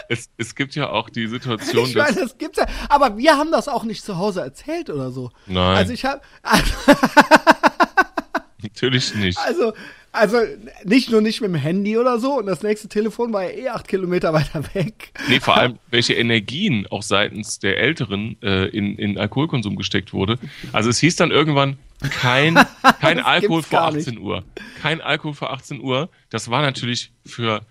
[0.08, 3.52] es, es gibt ja auch die Situation, ich meine, das gibt's ja, aber wir haben
[3.52, 5.32] das auch nicht zu Hause erzählt oder so.
[5.48, 5.78] Nein.
[5.78, 6.22] Also ich habe
[8.62, 9.38] Natürlich nicht.
[9.38, 9.74] Also
[10.12, 10.38] also
[10.84, 13.70] nicht nur nicht mit dem Handy oder so und das nächste Telefon war ja eh
[13.70, 15.12] acht Kilometer weiter weg.
[15.28, 20.40] Nee, vor allem, welche Energien auch seitens der Älteren äh, in, in Alkoholkonsum gesteckt wurde.
[20.74, 22.56] Also es hieß dann irgendwann, kein,
[23.02, 24.20] kein Alkohol vor 18 nicht.
[24.20, 24.44] Uhr.
[24.82, 26.10] Kein Alkohol vor 18 Uhr.
[26.30, 27.62] Das war natürlich für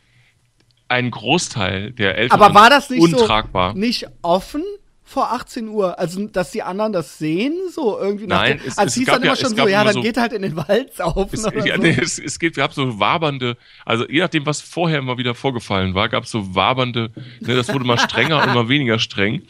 [0.88, 3.72] einen Großteil der Älteren Aber war das nicht untragbar.
[3.72, 4.62] So nicht offen?
[5.08, 5.98] vor 18 Uhr.
[5.98, 8.26] Also, dass die anderen das sehen, so irgendwie.
[8.26, 10.34] Nein, es, also es hieß dann immer ja, schon so, ja, dann so, geht halt
[10.34, 11.30] in den Wald saufen.
[11.32, 11.82] Es, oder ja, so.
[11.82, 15.94] nee, es, es gibt, gab so wabernde, also je nachdem, was vorher immer wieder vorgefallen
[15.94, 17.10] war, gab es so wabernde,
[17.40, 19.42] ne, das wurde mal strenger und mal weniger streng.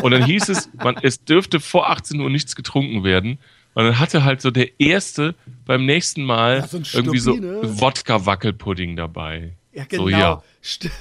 [0.00, 3.38] Und dann hieß es, man, es dürfte vor 18 Uhr nichts getrunken werden.
[3.74, 7.60] Und dann hatte halt so der Erste beim nächsten Mal ja, so irgendwie so ne?
[7.62, 9.56] Wodka-Wackelpudding dabei.
[9.72, 10.04] Ja, genau.
[10.04, 10.42] So, ja.
[10.60, 10.92] Stimmt.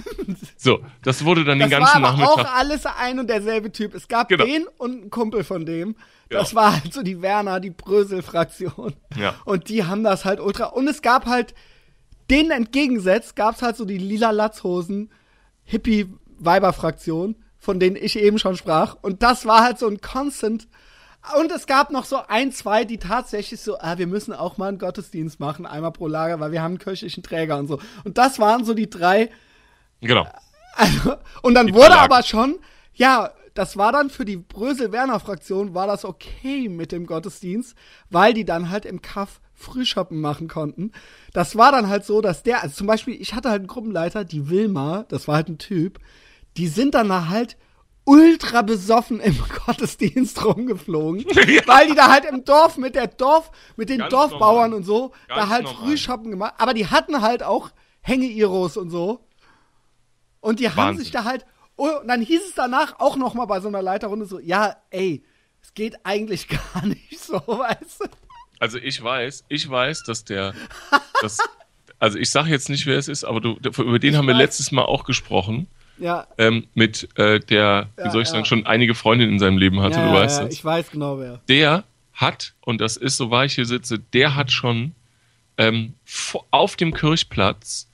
[0.57, 2.45] So, das wurde dann das den ganzen war aber Nachmittag.
[2.45, 3.93] auch alles ein und derselbe Typ.
[3.93, 4.45] Es gab genau.
[4.45, 5.95] den und einen Kumpel von dem.
[6.29, 8.93] Das war halt so die Werner, die Brösel-Fraktion.
[9.17, 9.36] Ja.
[9.43, 10.67] Und die haben das halt ultra.
[10.67, 11.53] Und es gab halt,
[12.29, 15.12] denen entgegensetzt, gab es halt so die lila Latzhosen,
[15.65, 18.95] Hippie-Weiber-Fraktion, von denen ich eben schon sprach.
[19.01, 20.69] Und das war halt so ein Constant
[21.38, 24.69] Und es gab noch so ein, zwei, die tatsächlich so, ah, wir müssen auch mal
[24.69, 27.79] einen Gottesdienst machen, einmal pro Lager, weil wir haben einen kirchlichen Träger und so.
[28.03, 29.29] Und das waren so die drei.
[30.01, 30.27] Genau.
[30.73, 32.57] Also, und dann die wurde aber schon,
[32.93, 37.75] ja, das war dann für die Brösel-Werner-Fraktion, war das okay mit dem Gottesdienst,
[38.10, 40.91] weil die dann halt im Kaff Frühshoppen machen konnten.
[41.34, 44.23] Das war dann halt so, dass der, also zum Beispiel, ich hatte halt einen Gruppenleiter,
[44.23, 45.99] die Wilma, das war halt ein Typ,
[46.57, 47.57] die sind dann halt
[48.05, 51.61] ultra besoffen im Gottesdienst rumgeflogen, ja.
[51.65, 54.73] weil die da halt im Dorf mit der Dorf, mit den Ganz Dorfbauern normal.
[54.73, 55.83] und so, Ganz da halt normal.
[55.83, 57.69] Frühshoppen gemacht, aber die hatten halt auch
[58.01, 59.27] Hänge-Iros und so.
[60.39, 60.83] Und die Wahnsinn.
[60.83, 63.67] haben sich da halt, oh, und dann hieß es danach auch noch mal bei so
[63.67, 65.23] einer Leiterrunde so, ja, ey,
[65.61, 68.05] es geht eigentlich gar nicht so, weißt du.
[68.59, 70.53] Also ich weiß, ich weiß, dass der,
[71.21, 71.39] dass,
[71.99, 74.35] also ich sage jetzt nicht, wer es ist, aber du, über den ich haben wir
[74.35, 75.67] letztes Mal auch gesprochen.
[75.97, 76.27] Ja.
[76.38, 79.99] Ähm, mit äh, der, wie soll ich sagen, schon einige Freundinnen in seinem Leben hatte,
[79.99, 80.54] du weißt ja, das.
[80.54, 81.39] Ich weiß genau wer.
[81.47, 84.93] Der hat, und das ist, so wahr ich hier sitze, der hat schon
[85.58, 85.93] ähm,
[86.49, 87.88] auf dem Kirchplatz,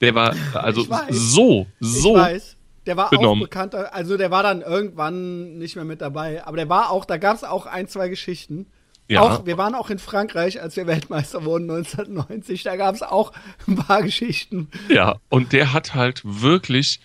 [0.00, 2.16] der war also so, so.
[2.16, 2.56] Ich weiß.
[2.86, 3.42] Der war benommen.
[3.42, 7.04] auch bekannter, also der war dann irgendwann nicht mehr mit dabei, aber der war auch,
[7.04, 8.66] da gab es auch ein, zwei Geschichten.
[9.06, 9.22] Ja.
[9.22, 12.62] Auch, wir waren auch in Frankreich, als wir Weltmeister wurden 1990.
[12.62, 13.32] Da gab es auch
[13.66, 14.68] ein paar Geschichten.
[14.88, 17.00] Ja, und der hat halt wirklich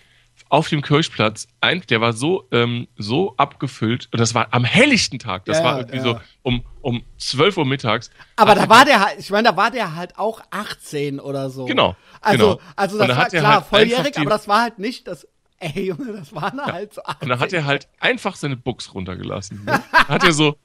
[0.48, 5.18] auf dem Kirchplatz, ein, der war so, ähm, so abgefüllt, und das war am helllichten
[5.18, 6.02] Tag, das ja, war irgendwie ja.
[6.02, 8.10] so um, um 12 Uhr mittags.
[8.36, 11.64] Aber da war der halt, ich meine, da war der halt auch 18 oder so.
[11.64, 11.96] Genau.
[12.20, 12.60] Also, genau.
[12.76, 15.26] also das war klar, halt volljährig, aber das war halt nicht das,
[15.58, 16.72] ey Junge, das waren ja.
[16.72, 17.22] halt so 18.
[17.22, 19.64] Und dann hat er halt einfach seine Buchs runtergelassen.
[19.64, 19.82] Ne?
[19.92, 20.56] hat er so,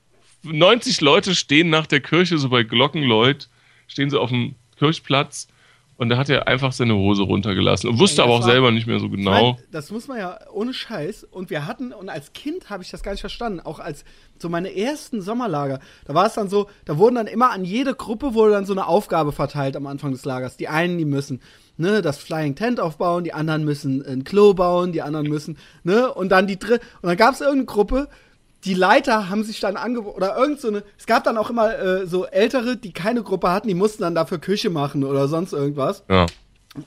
[0.44, 3.50] 90 Leute stehen nach der Kirche, so bei Glockenläut,
[3.88, 5.48] stehen sie auf dem Kirchplatz
[6.02, 8.72] und da hat er einfach seine Hose runtergelassen und wusste ja, aber auch war, selber
[8.72, 9.30] nicht mehr so genau.
[9.30, 11.26] Meine, das muss man ja ohne Scheiß.
[11.26, 14.04] Und wir hatten, und als Kind habe ich das gar nicht verstanden, auch als
[14.40, 17.94] so meine ersten Sommerlager, da war es dann so, da wurden dann immer an jede
[17.94, 20.58] Gruppe wurde dann so eine Aufgabe verteilt am Anfang des Lagers.
[20.58, 21.40] Die einen, die müssen
[21.78, 26.12] ne, das Flying Tent aufbauen, die anderen müssen ein Klo bauen, die anderen müssen, ne,
[26.12, 28.08] und dann die dritte, und dann gab es irgendeine Gruppe,
[28.64, 31.78] die Leiter haben sich dann angeboten, oder irgend so eine, es gab dann auch immer
[31.78, 35.54] äh, so Ältere, die keine Gruppe hatten, die mussten dann dafür Küche machen oder sonst
[35.54, 36.04] irgendwas.
[36.10, 36.28] Ja.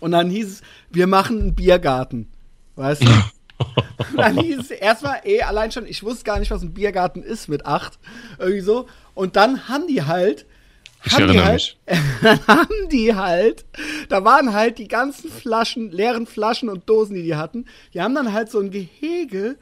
[0.01, 2.31] Und dann hieß es, wir machen einen Biergarten.
[2.77, 3.07] Weißt du?
[4.17, 7.49] dann hieß es erstmal, eh, allein schon, ich wusste gar nicht, was ein Biergarten ist
[7.49, 7.99] mit acht.
[8.39, 8.87] Irgendwie so.
[9.15, 10.47] Und dann haben die halt,
[11.05, 11.77] ich haben die halt,
[12.23, 13.65] dann haben die halt,
[14.09, 18.15] da waren halt die ganzen Flaschen, leeren Flaschen und Dosen, die die hatten, die haben
[18.15, 19.57] dann halt so ein Gehege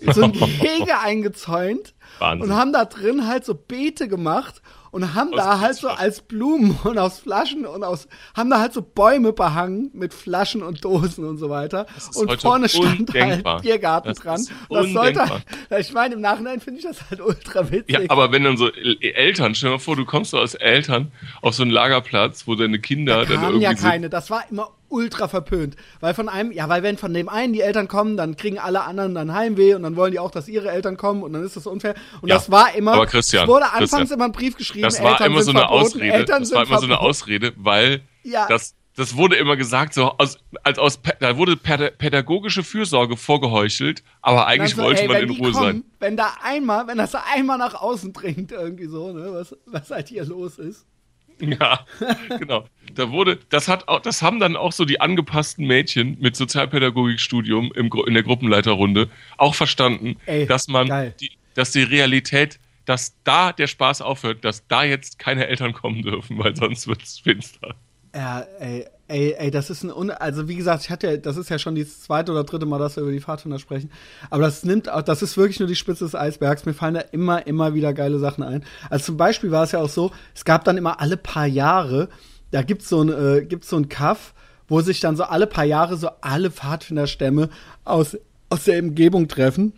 [0.00, 2.50] so ein Gehege eingezäunt Wahnsinn.
[2.50, 6.22] und haben da drin halt so Beete gemacht und haben aus da halt so als
[6.22, 10.84] Blumen und aus Flaschen und aus haben da halt so Bäume behangen mit Flaschen und
[10.84, 13.54] Dosen und so weiter und vorne stand undenkbar.
[13.54, 14.46] halt Biergarten das dran.
[14.70, 15.44] Das sollte halt,
[15.78, 17.98] ich meine im Nachhinein finde ich das halt ultra witzig.
[17.98, 21.12] Ja, aber wenn dann so Eltern, stell dir mal vor, du kommst so als Eltern
[21.42, 24.70] auf so einen Lagerplatz, wo deine Kinder da dann irgendwie ja keine, das war immer
[24.88, 25.76] ultra verpönt.
[26.00, 28.82] Weil von einem, ja, weil wenn von dem einen die Eltern kommen, dann kriegen alle
[28.82, 31.56] anderen dann Heimweh und dann wollen die auch, dass ihre Eltern kommen und dann ist
[31.56, 31.94] das unfair.
[32.20, 34.84] Und ja, das war immer, aber Christian, es wurde anfangs Christian, immer ein Brief geschrieben,
[34.84, 36.88] das war Eltern immer so eine verboten, Ausrede, Eltern das war immer verboten.
[36.88, 38.46] so eine Ausrede, weil ja.
[38.48, 44.46] das, das wurde immer gesagt, so aus, als aus, da wurde pädagogische Fürsorge vorgeheuchelt, aber
[44.46, 45.84] eigentlich also, wollte ey, man in Ruhe kommen, sein.
[46.00, 50.08] Wenn da einmal, wenn das einmal nach außen dringt, irgendwie so, ne, was, was halt
[50.08, 50.86] hier los ist.
[51.60, 51.86] Ja,
[52.38, 52.66] genau.
[52.94, 57.72] Da wurde, das hat auch, das haben dann auch so die angepassten Mädchen mit Sozialpädagogikstudium
[57.74, 63.52] im, in der Gruppenleiterrunde auch verstanden, Ey, dass man, die, dass die Realität, dass da
[63.52, 67.74] der Spaß aufhört, dass da jetzt keine Eltern kommen dürfen, weil sonst wird es finster.
[68.14, 71.48] Ja, ey, ey, ey, das ist ein, Un also wie gesagt, ich hatte das ist
[71.48, 73.90] ja schon das zweite oder dritte Mal, dass wir über die Pfadfinder sprechen.
[74.30, 76.66] Aber das nimmt, das ist wirklich nur die Spitze des Eisbergs.
[76.66, 78.64] Mir fallen da immer, immer wieder geile Sachen ein.
[78.90, 82.08] Also zum Beispiel war es ja auch so, es gab dann immer alle paar Jahre,
[82.50, 84.34] da gibt's so ein, äh, gibt's so ein Kaff,
[84.68, 87.48] wo sich dann so alle paar Jahre so alle Pfadfinderstämme
[87.84, 88.16] aus,
[88.50, 89.72] aus der Umgebung treffen.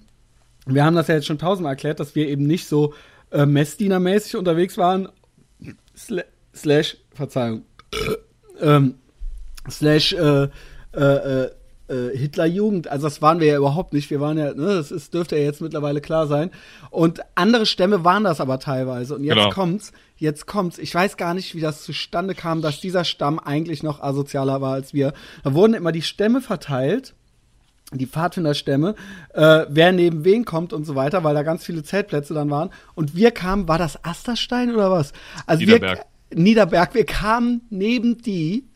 [0.66, 2.94] Wir haben das ja jetzt schon tausendmal erklärt, dass wir eben nicht so
[3.30, 5.08] äh, Messdienermäßig unterwegs waren.
[6.54, 7.62] Slash, Verzeihung.
[8.60, 8.94] ähm,
[9.70, 10.48] slash äh,
[10.92, 11.50] äh,
[11.90, 12.88] äh, Hitlerjugend.
[12.88, 14.10] Also das waren wir ja überhaupt nicht.
[14.10, 16.50] Wir waren ja, ne, das ist, dürfte ja jetzt mittlerweile klar sein.
[16.90, 19.16] Und andere Stämme waren das aber teilweise.
[19.16, 19.50] Und jetzt genau.
[19.50, 20.78] kommt's, jetzt kommt's.
[20.78, 24.74] Ich weiß gar nicht, wie das zustande kam, dass dieser Stamm eigentlich noch asozialer war
[24.74, 25.12] als wir.
[25.42, 27.14] Da wurden immer die Stämme verteilt
[27.92, 28.94] die Pfadfinderstämme,
[29.34, 32.70] äh, wer neben wen kommt und so weiter, weil da ganz viele Zeltplätze dann waren.
[32.94, 35.12] Und wir kamen, war das Asterstein oder was?
[35.44, 36.06] Also Niederberg.
[36.28, 38.69] Wir, Niederberg, wir kamen neben die.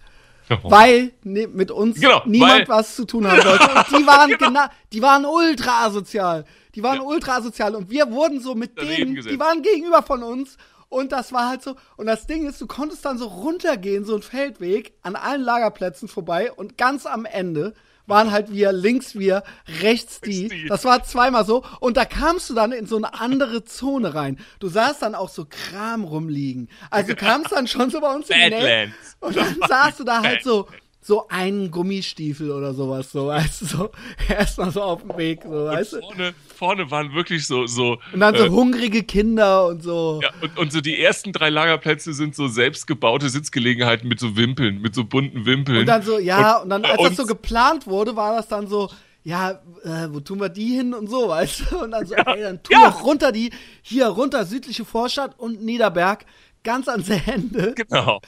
[0.63, 3.65] Weil ne, mit uns genau, niemand was zu tun haben wollte.
[3.65, 6.45] Und die waren genau, die waren ultra asozial.
[6.75, 7.03] Die waren ja.
[7.03, 10.57] ultra asozial und wir wurden so mit denen, die waren gegenüber von uns
[10.95, 11.75] und das war halt so.
[11.97, 16.07] Und das Ding ist, du konntest dann so runtergehen, so ein Feldweg, an allen Lagerplätzen
[16.07, 16.53] vorbei.
[16.53, 17.75] Und ganz am Ende
[18.07, 19.43] waren halt wir, links wir,
[19.83, 20.67] rechts die.
[20.69, 21.65] Das war zweimal so.
[21.81, 24.39] Und da kamst du dann in so eine andere Zone rein.
[24.59, 26.69] Du sahst dann auch so Kram rumliegen.
[26.91, 28.93] Also du kamst dann schon so bei uns in die Nähe.
[29.21, 30.69] Und dann sahst du da halt so
[31.07, 33.91] so einen Gummistiefel oder sowas, so, weißt du, so,
[34.29, 36.01] erstmal so auf dem Weg, so, weißt du.
[36.01, 37.99] Vorne, vorne waren wirklich so, so.
[38.15, 40.21] Und dann so äh, hungrige Kinder und so.
[40.23, 44.81] Ja, und, und so die ersten drei Lagerplätze sind so selbstgebaute Sitzgelegenheiten mit so Wimpeln,
[44.81, 45.81] mit so bunten Wimpeln.
[45.81, 48.67] Und dann so, ja, und, und dann, als das so geplant wurde, war das dann
[48.67, 48.91] so,
[49.25, 51.81] ja, äh, wo tun wir die hin und so, weißt du?
[51.81, 52.89] Und dann so, ja, okay, dann wir ja.
[52.89, 53.51] runter die,
[53.83, 56.25] hier runter, südliche Vorstadt und Niederberg,
[56.63, 57.75] ganz ans Ende.
[57.75, 58.23] Genau.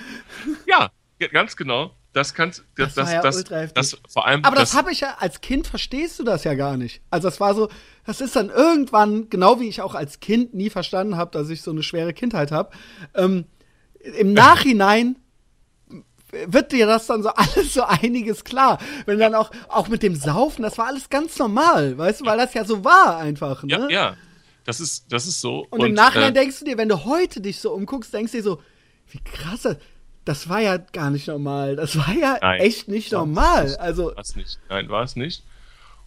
[0.66, 0.90] Ja,
[1.32, 4.42] ganz genau das kannst das, das, ja das, das, das, vor allem.
[4.42, 7.02] Aber das, das habe ich ja, als Kind verstehst du das ja gar nicht.
[7.10, 7.68] Also das war so,
[8.06, 11.60] das ist dann irgendwann, genau wie ich auch als Kind nie verstanden habe, dass ich
[11.60, 12.70] so eine schwere Kindheit habe.
[13.14, 13.44] Ähm,
[14.18, 15.16] Im Nachhinein
[16.46, 18.78] wird dir das dann so alles so einiges klar.
[19.04, 22.38] Wenn dann auch, auch mit dem Saufen, das war alles ganz normal, weißt du, weil
[22.38, 23.72] das ja so war einfach, ne?
[23.72, 24.16] Ja, ja.
[24.64, 25.66] Das ist, das ist so.
[25.68, 28.32] Und, und im Nachhinein äh, denkst du dir, wenn du heute dich so umguckst, denkst
[28.32, 28.62] du dir so,
[29.10, 29.76] wie krass das
[30.26, 31.76] das war ja gar nicht normal.
[31.76, 33.64] Das war ja Nein, echt nicht normal.
[33.64, 34.58] Nicht, also war es nicht.
[34.68, 35.42] Nein, war es nicht.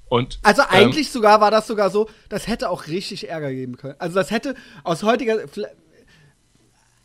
[0.09, 3.77] Und, also eigentlich ähm, sogar war das sogar so, das hätte auch richtig Ärger geben
[3.77, 3.95] können.
[3.97, 5.37] Also das hätte aus heutiger,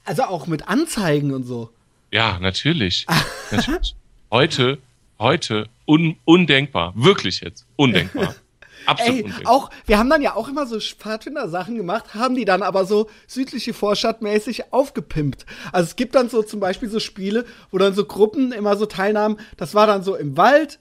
[0.05, 1.71] also auch mit Anzeigen und so.
[2.11, 3.07] Ja, natürlich.
[3.51, 3.95] natürlich.
[4.31, 4.79] Heute,
[5.19, 8.35] heute un, undenkbar, wirklich jetzt undenkbar.
[8.87, 9.25] Absolut.
[9.25, 12.85] Ey, auch, wir haben dann ja auch immer so Pfadfinder-Sachen gemacht, haben die dann aber
[12.85, 15.47] so südliche Vorstadtmäßig aufgepimpt.
[15.73, 18.87] Also es gibt dann so zum Beispiel so Spiele, wo dann so Gruppen immer so
[18.87, 19.39] teilnahmen.
[19.57, 20.79] Das war dann so im Wald,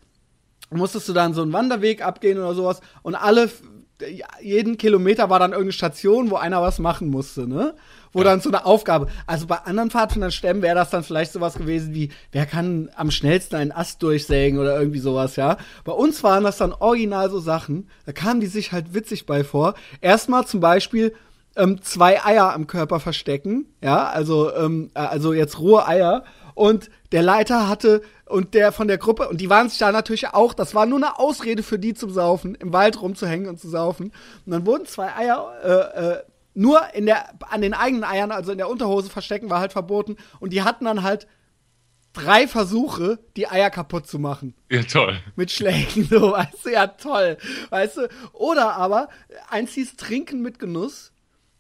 [0.70, 3.50] musstest du dann so einen Wanderweg abgehen oder sowas und alle
[4.42, 7.76] jeden Kilometer war dann irgendeine Station, wo einer was machen musste, ne?
[8.14, 8.26] Wo ja.
[8.26, 9.08] dann so eine Aufgabe.
[9.26, 13.56] Also bei anderen Pfadfinderstämmen wäre das dann vielleicht sowas gewesen wie, wer kann am schnellsten
[13.56, 15.58] einen Ast durchsägen oder irgendwie sowas, ja?
[15.84, 19.44] Bei uns waren das dann original so Sachen, da kamen die sich halt witzig bei
[19.44, 19.74] vor.
[20.02, 21.14] Erstmal zum Beispiel
[21.56, 24.08] ähm, zwei Eier am Körper verstecken, ja?
[24.10, 26.24] Also, ähm, äh, also jetzt rohe Eier.
[26.56, 30.28] Und der Leiter hatte und der von der Gruppe, und die waren sich da natürlich
[30.30, 33.70] auch, das war nur eine Ausrede für die zum Saufen, im Wald rumzuhängen und zu
[33.70, 34.12] saufen.
[34.46, 36.24] Und dann wurden zwei Eier äh, äh,
[36.54, 40.18] nur in der, an den eigenen Eiern, also in der Unterhose verstecken, war halt verboten.
[40.40, 41.28] Und die hatten dann halt
[42.14, 44.54] drei Versuche, die Eier kaputt zu machen.
[44.70, 45.20] Ja, toll.
[45.36, 47.38] Mit Schlägen, so, weißt du, ja, toll.
[47.70, 49.10] Weißt du, oder aber,
[49.50, 51.12] eins hieß Trinken mit Genuss.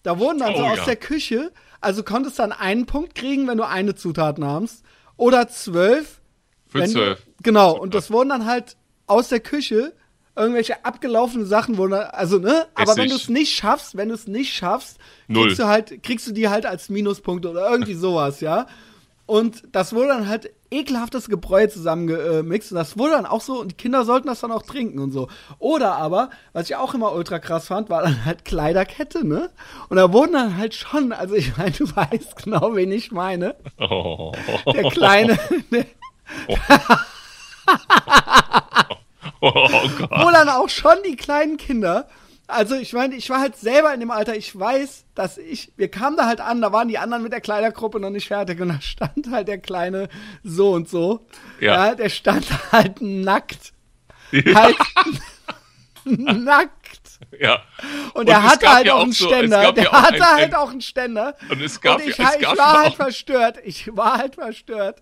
[0.04, 0.86] Da wurden dann oh, so aus ja.
[0.86, 4.84] der Küche, also konntest dann einen Punkt kriegen, wenn du eine Zutat nahmst.
[5.18, 6.22] Oder zwölf,
[6.68, 7.26] für zwölf.
[7.42, 7.82] Genau, Super.
[7.82, 8.78] und das wurden dann halt
[9.08, 9.94] aus der Küche
[10.36, 14.28] irgendwelche abgelaufene Sachen wurden, also ne, aber wenn du es nicht schaffst, wenn du es
[14.28, 15.48] nicht schaffst, Null.
[15.48, 18.68] kriegst du halt, kriegst du die halt als Minuspunkte oder irgendwie sowas, ja.
[19.26, 23.72] Und das wurde dann halt ekelhaftes Gebräu zusammengemixt und das wurde dann auch so und
[23.72, 25.30] die Kinder sollten das dann auch trinken und so.
[25.60, 29.50] Oder aber, was ich auch immer ultra krass fand, war dann halt Kleiderkette, ne?
[29.88, 33.56] Und da wurden dann halt schon, also ich meine, du weißt genau, wen ich meine.
[33.80, 34.34] Oh.
[34.74, 35.40] Der kleine,
[35.72, 35.86] der,
[36.48, 36.56] Oh.
[39.44, 40.10] oh Gott.
[40.12, 42.08] Wo dann auch schon die kleinen Kinder.
[42.48, 45.90] Also ich meine, ich war halt selber in dem Alter, ich weiß, dass ich, wir
[45.90, 48.70] kamen da halt an, da waren die anderen mit der Kleidergruppe noch nicht fertig und
[48.70, 50.10] da stand halt der kleine
[50.44, 51.26] so und so.
[51.60, 51.88] Ja.
[51.88, 53.74] ja der stand halt nackt.
[54.32, 54.56] Ja.
[54.56, 54.78] Halt
[56.06, 57.20] nackt.
[57.40, 57.64] Ja.
[58.14, 59.66] Und, er hatte halt ja auch einen Ständer.
[59.68, 61.36] So, der hatte ein, halt auch einen Ständer.
[61.50, 63.58] Und es gab und ich, es ich war halt verstört.
[63.64, 65.02] Ich war halt verstört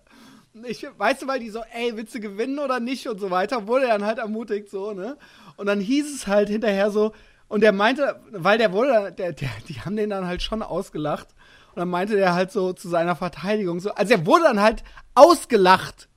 [0.66, 3.66] ich, weißt du, weil die so, ey, willst du gewinnen oder nicht und so weiter,
[3.66, 5.16] wurde er dann halt ermutigt so, ne?
[5.56, 7.12] Und dann hieß es halt hinterher so,
[7.48, 11.28] und der meinte, weil der wurde, der, der, die haben den dann halt schon ausgelacht.
[11.74, 14.84] Und dann meinte der halt so zu seiner Verteidigung so, also er wurde dann halt
[15.14, 16.08] ausgelacht.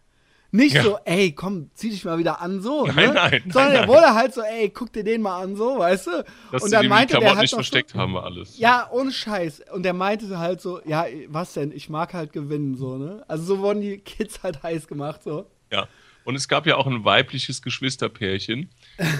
[0.55, 0.83] Nicht ja.
[0.83, 2.85] so, ey, komm, zieh dich mal wieder an, so.
[2.85, 3.13] Nein, ne?
[3.13, 6.07] nein, Sondern nein, er wurde halt so, ey, guck dir den mal an, so, weißt
[6.07, 6.25] du?
[6.51, 8.57] Dass und dann meinte der halt nicht versteckt so, haben wir alles.
[8.57, 9.63] Ja, ohne Scheiß.
[9.73, 11.71] Und der meinte halt so, ja, was denn?
[11.73, 13.25] Ich mag halt gewinnen, so, ne?
[13.27, 15.49] Also so wurden die Kids halt heiß gemacht, so.
[15.71, 15.87] Ja.
[16.23, 18.69] Und es gab ja auch ein weibliches Geschwisterpärchen,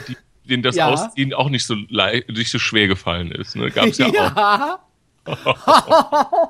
[0.07, 0.17] die,
[0.47, 0.89] denen das ja.
[0.89, 3.71] Ausziehen auch nicht so, nicht so schwer gefallen ist, ne?
[3.71, 4.79] Gab's ja, ja.
[5.25, 6.49] auch.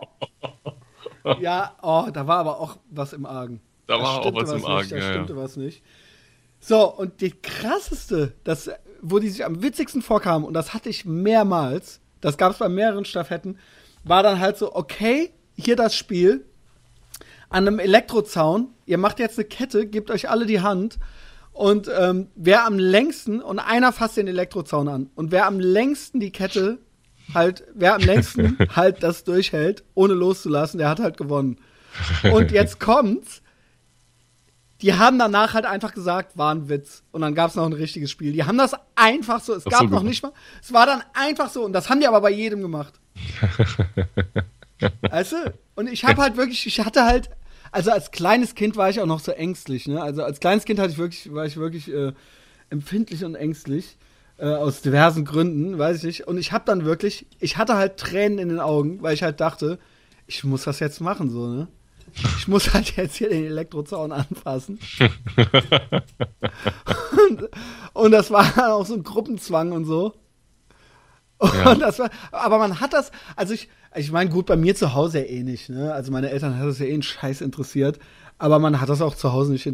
[1.39, 3.61] ja, oh, da war aber auch was im Argen.
[3.87, 4.89] Da war auch was, was im Argen.
[4.89, 5.39] Da ja, stimmte ja.
[5.39, 5.83] was nicht.
[6.59, 8.69] So, und die krasseste, das,
[9.01, 12.69] wo die sich am witzigsten vorkamen, und das hatte ich mehrmals, das gab es bei
[12.69, 13.59] mehreren Staffetten,
[14.03, 16.45] war dann halt so, okay, hier das Spiel.
[17.49, 18.69] an einem Elektrozaun.
[18.85, 20.97] Ihr macht jetzt eine Kette, gebt euch alle die Hand.
[21.53, 25.09] Und ähm, wer am längsten, und einer fasst den Elektrozaun an.
[25.15, 26.79] Und wer am längsten die Kette
[27.33, 31.57] halt, wer am längsten halt das durchhält, ohne loszulassen, der hat halt gewonnen.
[32.33, 33.41] Und jetzt kommt's.
[34.81, 37.03] Die haben danach halt einfach gesagt, war ein Witz.
[37.11, 38.33] Und dann gab's noch ein richtiges Spiel.
[38.33, 41.49] Die haben das einfach so, es gab so noch nicht mal, es war dann einfach
[41.49, 41.63] so.
[41.63, 42.93] Und das haben die aber bei jedem gemacht.
[45.01, 45.53] weißt du?
[45.75, 47.29] Und ich habe halt wirklich, ich hatte halt,
[47.71, 50.01] also als kleines Kind war ich auch noch so ängstlich, ne?
[50.01, 52.13] Also als kleines Kind hatte ich wirklich, war ich wirklich äh,
[52.69, 53.97] empfindlich und ängstlich.
[54.37, 56.27] Äh, aus diversen Gründen, weiß ich nicht.
[56.27, 59.39] Und ich habe dann wirklich, ich hatte halt Tränen in den Augen, weil ich halt
[59.39, 59.79] dachte,
[60.27, 61.67] ich muss das jetzt machen, so, ne?
[62.37, 64.79] Ich muss halt jetzt hier den Elektrozaun anfassen.
[67.29, 67.49] und,
[67.93, 70.13] und, das war dann auch so ein Gruppenzwang und so.
[71.37, 71.75] Und ja.
[71.75, 75.19] das war, aber man hat das, also ich, ich meine, gut, bei mir zu Hause
[75.19, 75.93] ja eh nicht, ne?
[75.93, 77.99] Also meine Eltern hat das ja eh einen Scheiß interessiert,
[78.37, 79.73] aber man hat das auch zu Hause nicht, äh,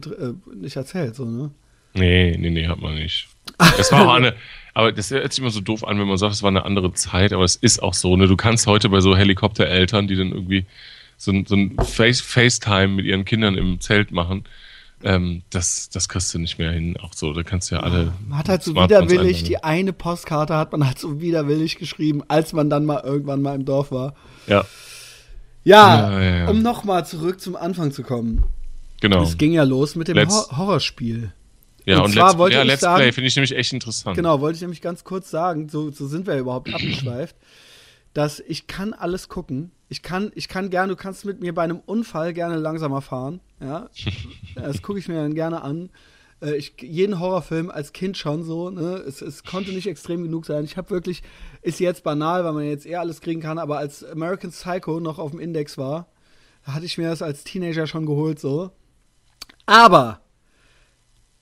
[0.56, 1.52] nicht erzählt, so, ne?
[1.94, 3.28] Nee, nee, nee, hat man nicht.
[3.58, 4.34] Das war auch eine,
[4.74, 6.94] aber das hört sich immer so doof an, wenn man sagt, es war eine andere
[6.94, 8.28] Zeit, aber es ist auch so, ne?
[8.28, 10.66] Du kannst heute bei so Helikoptereltern, die dann irgendwie
[11.22, 14.46] so ein, so ein Face, FaceTime mit ihren Kindern im Zelt machen,
[15.04, 16.98] ähm, das, das kriegst du nicht mehr hin.
[16.98, 18.14] Auch so, da kannst du ja alle.
[18.28, 22.54] Man hat halt so widerwillig, die eine Postkarte hat man halt so widerwillig geschrieben, als
[22.54, 24.16] man dann mal irgendwann mal im Dorf war.
[24.48, 24.66] Ja.
[25.64, 26.50] Ja, ja, ja, ja.
[26.50, 28.44] um nochmal zurück zum Anfang zu kommen.
[29.00, 29.22] Genau.
[29.24, 31.34] Es ging ja los mit dem Hor Horrorspiel.
[31.86, 33.74] Ja, und, und zwar Let's, wollte ja, ich Let's sagen, Play finde ich nämlich echt
[33.74, 34.16] interessant.
[34.16, 37.36] Genau, wollte ich nämlich ganz kurz sagen, so, so sind wir überhaupt abgeschweift,
[38.14, 39.72] dass ich kann alles gucken.
[39.92, 43.42] Ich kann, ich kann gerne, du kannst mit mir bei einem Unfall gerne langsamer fahren.
[43.60, 43.90] Ja,
[44.56, 45.90] das gucke ich mir dann gerne an.
[46.42, 49.04] Äh, ich, jeden Horrorfilm als Kind schon so, ne?
[49.06, 50.64] es, es konnte nicht extrem genug sein.
[50.64, 51.24] Ich habe wirklich,
[51.62, 55.20] ist jetzt banal, weil man jetzt eher alles kriegen kann, aber als American Psycho noch
[55.20, 56.08] auf dem Index war,
[56.64, 58.72] hatte ich mir das als Teenager schon geholt so.
[59.66, 60.22] Aber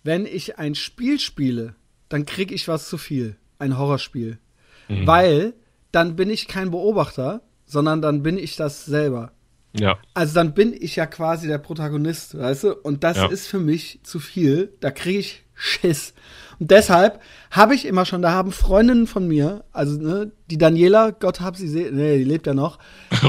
[0.02, 1.76] wenn ich ein Spiel spiele,
[2.10, 3.36] dann kriege ich was zu viel.
[3.60, 4.40] Ein Horrorspiel.
[4.88, 5.06] Mhm.
[5.06, 5.54] Weil
[5.92, 9.32] dann bin ich kein Beobachter, sondern dann bin ich das selber.
[9.74, 10.00] Ja.
[10.14, 12.74] Also dann bin ich ja quasi der Protagonist, weißt du?
[12.76, 13.28] Und das ja.
[13.28, 14.74] ist für mich zu viel.
[14.80, 16.14] Da kriege ich Schiss.
[16.60, 21.12] Und deshalb habe ich immer schon, da haben Freundinnen von mir, also ne, die Daniela,
[21.12, 22.80] Gott hab sie nee, die lebt ja noch,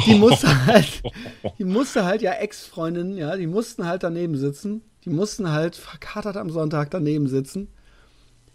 [0.07, 1.03] die musste halt,
[1.59, 6.37] die musste halt ja Ex-Freundinnen, ja, die mussten halt daneben sitzen die mussten halt verkatert
[6.37, 7.69] am Sonntag daneben sitzen.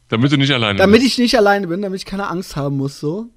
[0.10, 1.04] Damit du nicht alleine damit bist.
[1.04, 3.30] Damit ich nicht alleine bin, damit ich keine Angst haben muss, so.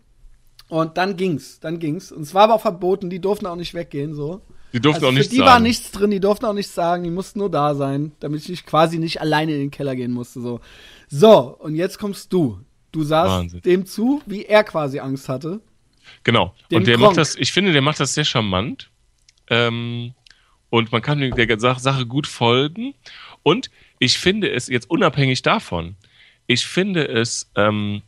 [0.69, 2.13] Und dann ging's, dann ging's.
[2.13, 4.43] Und es war aber auch verboten, die durften auch nicht weggehen, so.
[4.73, 5.43] Die durften also auch nichts sagen.
[5.43, 8.47] Die war nichts drin, die durften auch nichts sagen, die mussten nur da sein, damit
[8.49, 10.61] ich quasi nicht alleine in den Keller gehen musste, so.
[11.09, 12.61] So, und jetzt kommst du.
[12.93, 13.61] Du sahst Wahnsinn.
[13.63, 15.61] dem zu, wie er quasi Angst hatte.
[16.25, 16.55] Genau.
[16.73, 17.11] und der Gronk.
[17.11, 18.91] macht das, ich finde, der macht das sehr charmant.
[19.51, 20.15] Ähm,
[20.71, 22.95] und man kann der Sache gut folgen.
[23.43, 25.97] Und ich finde es jetzt unabhängig davon,
[26.47, 28.03] ich finde es ähm,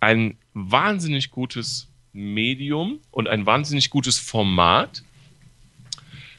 [0.00, 5.02] ein wahnsinnig gutes Medium und ein wahnsinnig gutes Format,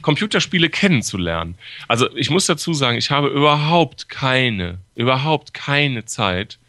[0.02, 1.56] Computerspiele kennenzulernen.
[1.88, 6.60] Also ich muss dazu sagen, ich habe überhaupt keine, überhaupt keine Zeit,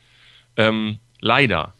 [0.56, 1.74] ähm, leider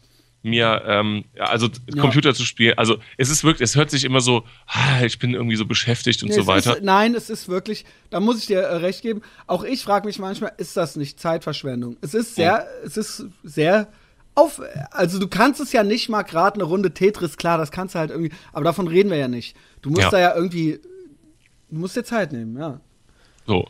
[0.45, 2.01] mir, ähm, also ja.
[2.01, 2.77] Computer zu spielen.
[2.77, 6.21] Also es ist wirklich, es hört sich immer so, ah, ich bin irgendwie so beschäftigt
[6.21, 6.75] und nee, so weiter.
[6.75, 9.23] Ist, nein, es ist wirklich, da muss ich dir äh, recht geben.
[9.47, 11.97] Auch ich frage mich manchmal, ist das nicht Zeitverschwendung?
[12.01, 12.85] Es ist sehr, oh.
[12.85, 13.87] es ist sehr
[14.35, 14.61] auf,
[14.91, 17.99] also du kannst es ja nicht mal gerade eine Runde Tetris, klar, das kannst du
[17.99, 19.55] halt irgendwie, aber davon reden wir ja nicht.
[19.81, 20.09] Du musst ja.
[20.11, 20.79] da ja irgendwie,
[21.69, 22.81] du musst dir Zeit nehmen, ja.
[23.47, 23.67] So.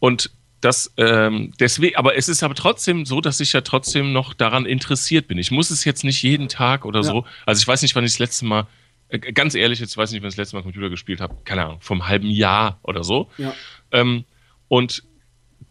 [0.00, 0.30] Und
[0.60, 4.66] das, ähm, deswegen, aber es ist aber trotzdem so, dass ich ja trotzdem noch daran
[4.66, 5.38] interessiert bin.
[5.38, 7.04] Ich muss es jetzt nicht jeden Tag oder ja.
[7.04, 7.24] so.
[7.44, 8.66] Also ich weiß nicht, wann ich das letzte Mal,
[9.08, 11.36] äh, ganz ehrlich, jetzt weiß ich nicht, wann ich das letzte Mal Computer gespielt habe.
[11.44, 13.30] Keine Ahnung, vom halben Jahr oder so.
[13.36, 13.54] Ja.
[13.92, 14.24] Ähm,
[14.68, 15.04] und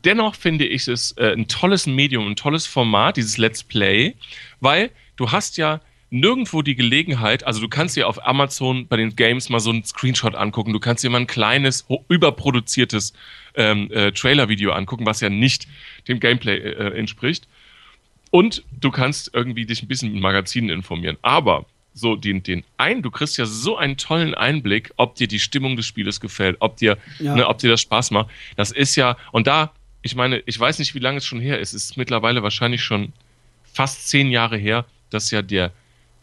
[0.04, 4.16] dennoch finde ich es äh, ein tolles Medium, ein tolles Format, dieses Let's Play,
[4.60, 9.16] weil du hast ja nirgendwo die Gelegenheit, also du kannst dir auf Amazon bei den
[9.16, 13.14] Games mal so einen Screenshot angucken, du kannst dir mal ein kleines, überproduziertes
[13.56, 15.68] ähm, äh, Trailer-Video angucken, was ja nicht
[16.08, 17.48] dem Gameplay äh, äh, entspricht.
[18.30, 21.18] Und du kannst irgendwie dich ein bisschen mit Magazinen informieren.
[21.22, 25.40] Aber so den, den ein, du kriegst ja so einen tollen Einblick, ob dir die
[25.40, 27.36] Stimmung des Spieles gefällt, ob dir, ja.
[27.36, 28.30] ne, ob dir das Spaß macht.
[28.56, 29.72] Das ist ja, und da,
[30.04, 31.74] ich meine, ich weiß nicht, wie lange es schon her ist.
[31.74, 33.14] Es ist mittlerweile wahrscheinlich schon
[33.64, 35.72] fast zehn Jahre her, dass ja der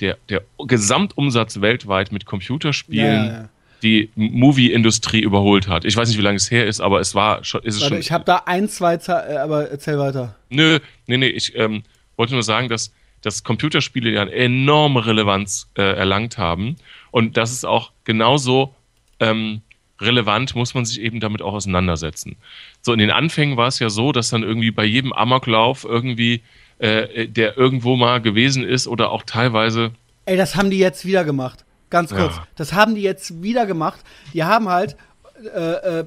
[0.00, 3.48] der, der Gesamtumsatz weltweit mit Computerspielen ja, ja.
[3.82, 5.84] die Movie-Industrie überholt hat.
[5.84, 7.62] Ich weiß nicht, wie lange es her ist, aber es war schon.
[7.62, 10.36] Ist es Warte, schon ich habe da ein, zwei, äh, aber erzähl weiter.
[10.48, 11.82] Nö, nee, nee, ich ähm,
[12.16, 16.76] wollte nur sagen, dass, dass Computerspiele ja eine enorme Relevanz äh, erlangt haben
[17.10, 18.74] und dass es auch genauso
[19.20, 19.62] ähm,
[20.00, 22.36] relevant, muss man sich eben damit auch auseinandersetzen.
[22.82, 26.42] So, in den Anfängen war es ja so, dass dann irgendwie bei jedem Amoklauf irgendwie,
[26.78, 29.92] äh, der irgendwo mal gewesen ist oder auch teilweise.
[30.24, 31.64] Ey, das haben die jetzt wieder gemacht.
[31.90, 32.36] Ganz kurz.
[32.36, 32.46] Ja.
[32.56, 34.00] Das haben die jetzt wieder gemacht.
[34.32, 34.96] Die haben halt
[35.44, 36.04] äh, äh,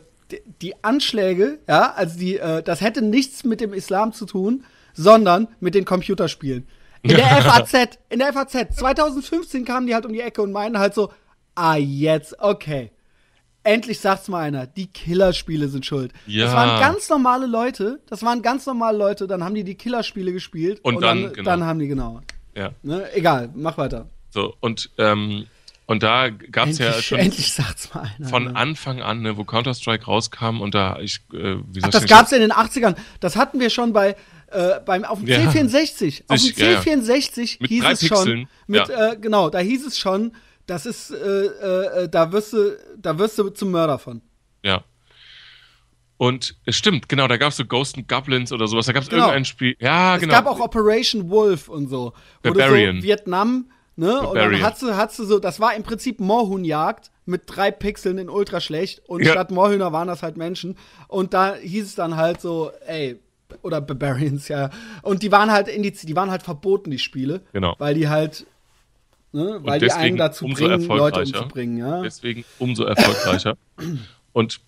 [0.62, 4.64] die Anschläge, ja, also die, äh, das hätte nichts mit dem Islam zu tun,
[4.94, 6.68] sondern mit den Computerspielen.
[7.04, 10.80] In der FAZ, in der FAZ, 2015 kamen die halt um die Ecke und meinen
[10.80, 11.12] halt so,
[11.56, 12.92] ah, jetzt, okay.
[13.64, 16.12] Endlich sagt's mal einer, die Killerspiele sind schuld.
[16.28, 16.46] Ja.
[16.46, 20.34] Das waren ganz normale Leute, das waren ganz normale Leute, dann haben die die Killerspiele
[20.34, 21.50] gespielt und, und dann, dann, genau.
[21.50, 22.22] dann, haben die genau.
[22.56, 22.72] Ja.
[22.84, 23.08] Ne?
[23.14, 24.10] Egal, mach weiter.
[24.32, 25.46] So, und ähm,
[25.86, 28.56] und da gab es ja schon endlich sagt's mal einer, von ne?
[28.56, 32.32] Anfang an, ne, wo Counter-Strike rauskam und da ich äh, wie soll Ach, das gab's
[32.32, 32.96] in den 80ern.
[33.20, 34.16] Das hatten wir schon bei
[34.52, 35.40] äh, beim auf dem ja.
[35.40, 36.24] C64.
[36.28, 38.10] Auf dem C64 ja, hieß es Pixeln.
[38.10, 40.34] schon mit äh, genau, da hieß es schon,
[40.66, 44.22] das ist äh, äh, da wirst du da wirst du zum Mörder von.
[44.64, 44.84] Ja.
[46.18, 48.86] Und es stimmt, genau, da gab es so Ghost and Goblins oder sowas.
[48.86, 49.24] Da gab es genau.
[49.24, 49.76] irgendein Spiel.
[49.80, 50.34] Ja, es genau.
[50.34, 52.14] Es gab auch Operation Wolf und so.
[52.42, 52.98] Barbarian.
[52.98, 54.22] So Vietnam Ne?
[54.22, 58.18] Und dann hat sie, hat sie so, das war im Prinzip Moorhuhnjagd mit drei Pixeln
[58.18, 59.32] in ultra schlecht und ja.
[59.32, 60.78] statt Moorhühner waren das halt Menschen.
[61.08, 63.20] Und da hieß es dann halt so, ey,
[63.62, 64.72] oder Barbarians, ja.
[65.04, 67.42] Und die waren halt in die, die waren halt verboten, die Spiele.
[67.54, 67.76] Genau.
[67.78, 68.48] Weil die halt,
[69.34, 72.02] ne, weil die einen dazu bringen, Leute umzubringen, ja.
[72.02, 73.58] Deswegen umso erfolgreicher.
[74.32, 74.62] und,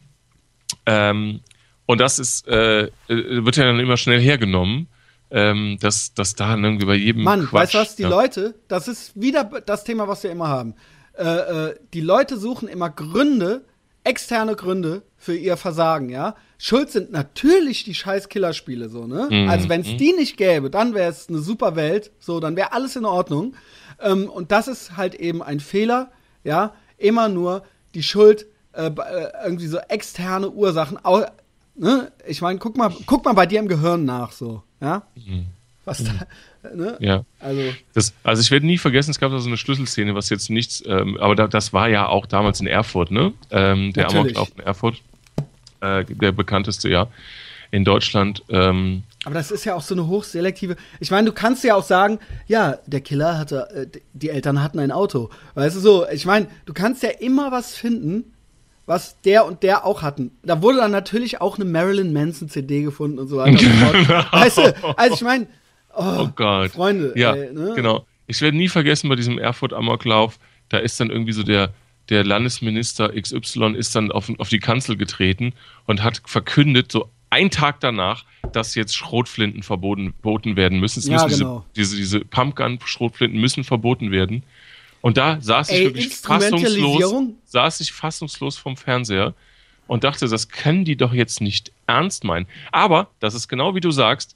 [0.86, 1.40] ähm,
[1.86, 4.88] und das ist, äh, wird ja dann immer schnell hergenommen
[5.32, 7.24] ähm, dass, dass da irgendwie bei jedem.
[7.24, 7.96] Mann, Quatsch, weißt du was?
[7.96, 8.10] Die ja.
[8.10, 10.76] Leute, das ist wieder das Thema, was wir immer haben.
[11.18, 13.66] Äh, äh, die Leute suchen immer Gründe,
[14.04, 16.36] externe Gründe für ihr Versagen, ja.
[16.58, 19.28] Schuld sind natürlich die scheiß Killerspiele, so, ne?
[19.30, 19.50] Mhm.
[19.50, 19.98] Also, wenn es mhm.
[19.98, 23.56] die nicht gäbe, dann wäre es eine super Welt, so, dann wäre alles in Ordnung.
[24.02, 26.12] Ähm, und das ist halt eben ein Fehler,
[26.44, 26.74] ja.
[26.98, 30.98] Immer nur die Schuld, äh, äh irgendwie so externe Ursachen.
[31.04, 31.26] Auch,
[31.76, 32.12] ne?
[32.26, 34.64] Ich meine, guck mal, guck mal bei dir im Gehirn nach, so.
[34.80, 35.04] Ja?
[35.16, 35.48] Mhm.
[35.86, 36.14] Was da,
[36.76, 36.98] ne?
[37.00, 37.24] Ja.
[37.40, 37.62] Also,
[37.94, 40.84] das, also ich werde nie vergessen, es gab da so eine Schlüsselszene, was jetzt nichts,
[40.86, 43.34] ähm, aber da, das war ja auch damals in Erfurt, ne?
[43.52, 45.02] Ähm, der Amoklauf in Erfurt,
[45.82, 47.08] äh, der bekannteste, ja,
[47.70, 48.44] in Deutschland.
[48.50, 50.76] Ähm, aber das ist ja auch so eine hochselektive.
[51.00, 54.80] Ich meine, du kannst ja auch sagen, ja, der Killer hatte, äh, die Eltern hatten
[54.80, 55.30] ein Auto.
[55.56, 56.08] Weißt du so?
[56.10, 58.36] Ich meine, du kannst ja immer was finden,
[58.86, 60.32] was der und der auch hatten.
[60.44, 63.58] Da wurde dann natürlich auch eine Marilyn Manson CD gefunden und so weiter.
[64.32, 65.48] weißt du, also ich meine,
[65.96, 66.72] oh, oh, Gott.
[66.72, 67.14] Freunde.
[67.16, 67.74] Ja, ey, ne?
[67.76, 68.06] genau.
[68.28, 71.74] Ich werde nie vergessen bei diesem Erfurt-Amoklauf, da ist dann irgendwie so der,
[72.10, 75.54] der Landesminister XY ist dann auf, auf die Kanzel getreten
[75.86, 78.24] und hat verkündet, so ein Tag danach,
[78.54, 81.00] dass jetzt Schrotflinten verboten, verboten werden müssen.
[81.00, 81.66] Es ja, müssen genau.
[81.76, 84.44] diese, diese, diese Pumpgun-Schrotflinten müssen verboten werden.
[85.02, 89.34] Und da saß Ey, ich wirklich fassungslos, saß ich fassungslos vom Fernseher
[89.88, 92.48] und dachte, das können die doch jetzt nicht ernst meinen.
[92.72, 94.36] Aber, das ist genau wie du sagst,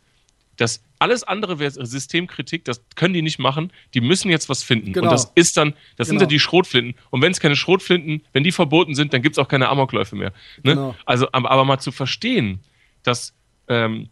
[0.57, 3.71] das alles andere wäre Systemkritik, das können die nicht machen.
[3.93, 4.91] Die müssen jetzt was finden.
[4.91, 5.05] Genau.
[5.05, 6.19] Und das ist dann, das genau.
[6.19, 6.95] sind ja die Schrotflinten.
[7.09, 10.17] Und wenn es keine Schrotflinten, wenn die verboten sind, dann gibt es auch keine Amokläufe
[10.17, 10.33] mehr.
[10.63, 10.75] Ne?
[10.75, 10.95] Genau.
[11.05, 12.59] Also, aber, aber, mal zu verstehen,
[13.03, 13.33] dass
[13.67, 14.09] ähm,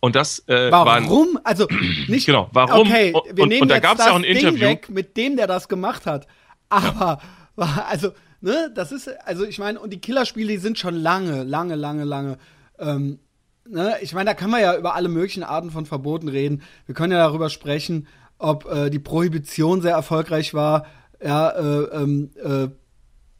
[0.00, 1.34] und das äh, warum?
[1.34, 1.66] War also
[2.08, 2.26] nicht.
[2.26, 2.48] Genau.
[2.52, 2.88] Warum?
[2.88, 5.16] Okay, wir nehmen und, und da gab es ja auch ein Ding Interview weg, mit
[5.16, 6.26] dem, der das gemacht hat.
[6.68, 7.20] Aber
[7.56, 7.86] ja.
[7.88, 11.76] also ne, das ist also ich meine und die Killerspiele, die sind schon lange, lange,
[11.76, 12.38] lange, lange.
[12.78, 13.20] Ähm,
[13.68, 16.62] ne, ich meine, da kann man ja über alle möglichen Arten von Verboten reden.
[16.86, 18.08] Wir können ja darüber sprechen,
[18.38, 20.86] ob äh, die Prohibition sehr erfolgreich war.
[21.24, 22.68] Ja, äh, ähm, äh,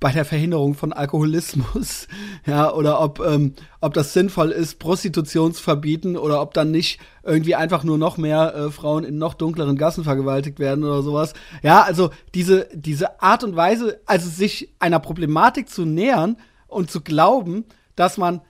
[0.02, 2.08] bei der Verhinderung von Alkoholismus,
[2.46, 6.98] ja, oder ob, ähm, ob das sinnvoll ist, Prostitution zu verbieten oder ob dann nicht
[7.22, 11.34] irgendwie einfach nur noch mehr äh, Frauen in noch dunkleren Gassen vergewaltigt werden oder sowas.
[11.62, 16.36] Ja, also diese, diese Art und Weise, also sich einer Problematik zu nähern
[16.66, 18.40] und zu glauben, dass man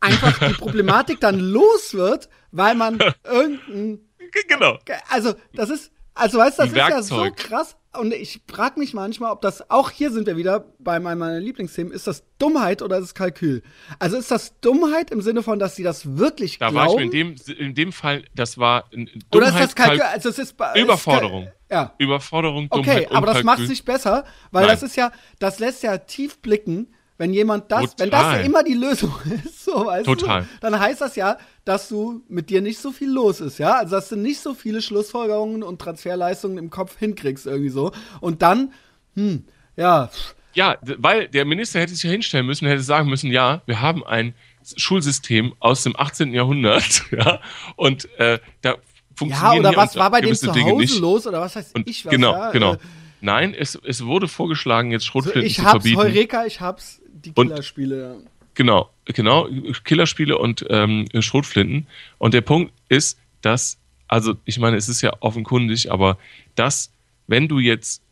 [0.00, 4.00] einfach die Problematik dann los wird, weil man irgendein.
[4.48, 4.78] Genau.
[5.10, 7.76] Also, das ist, also weißt du, das ist ja so krass.
[7.96, 11.92] Und ich frage mich manchmal, ob das, auch hier sind wir wieder bei meiner Lieblingsthemen,
[11.92, 13.62] ist das Dummheit oder ist es Kalkül?
[14.00, 16.88] Also ist das Dummheit im Sinne von, dass sie das wirklich da glauben?
[16.88, 20.02] Da war ich in dem, in dem Fall, das war Dummheit, Oder ist das Kalkül?
[20.02, 21.44] Also es ist, Überforderung.
[21.44, 21.94] Ist, ja.
[21.98, 24.74] Überforderung, Dummheit Okay, aber das macht sich besser, weil Nein.
[24.74, 27.98] das ist ja, das lässt ja tief blicken, wenn jemand das, Total.
[27.98, 30.42] wenn das immer die Lösung ist, so weißt Total.
[30.42, 33.74] du, dann heißt das ja, dass du mit dir nicht so viel los ist, ja?
[33.78, 37.92] Also dass du nicht so viele Schlussfolgerungen und Transferleistungen im Kopf hinkriegst irgendwie so.
[38.20, 38.72] Und dann,
[39.14, 39.44] hm,
[39.76, 40.10] ja.
[40.54, 44.04] Ja, weil der Minister hätte sich ja hinstellen müssen, hätte sagen müssen, ja, wir haben
[44.04, 44.34] ein
[44.76, 46.32] Schulsystem aus dem 18.
[46.32, 47.40] Jahrhundert, ja,
[47.76, 48.76] und äh, da
[49.14, 52.04] funktionieren Ja, oder was war bei dem zu Hause los oder was heißt und ich
[52.04, 52.50] was, Genau, ja?
[52.50, 52.74] genau.
[52.74, 52.78] Äh,
[53.20, 55.88] Nein, es, es wurde vorgeschlagen, jetzt Schrotflinten so, zu verbieten.
[55.88, 58.18] Ich hab's, Heureka, ich hab's die Killerspiele.
[58.54, 59.48] Genau, genau,
[59.84, 61.86] Killerspiele und ähm, Schrotflinten.
[62.18, 66.18] Und der Punkt ist, dass, also ich meine, es ist ja offenkundig, aber
[66.54, 66.90] dass,
[67.26, 68.02] wenn du jetzt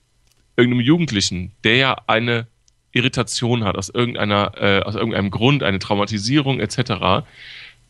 [0.57, 2.47] irgendeinem Jugendlichen, der ja eine
[2.93, 7.25] Irritation hat aus irgendeiner, äh, aus irgendeinem Grund, eine Traumatisierung etc.,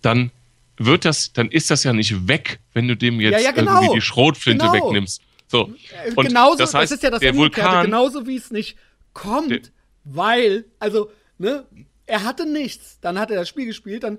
[0.01, 0.31] dann
[0.77, 3.81] wird das, dann ist das ja nicht weg, wenn du dem jetzt ja, ja, genau.
[3.81, 4.87] irgendwie die Schrotflinte genau.
[4.87, 5.23] wegnimmst.
[5.49, 5.73] So.
[6.05, 8.77] Äh, und genauso, das, heißt, das ist ja das der Vulkan, genauso wie es nicht
[9.13, 9.61] kommt, der,
[10.05, 11.67] weil, also, ne,
[12.07, 14.19] er hatte nichts, dann hat er das Spiel gespielt, dann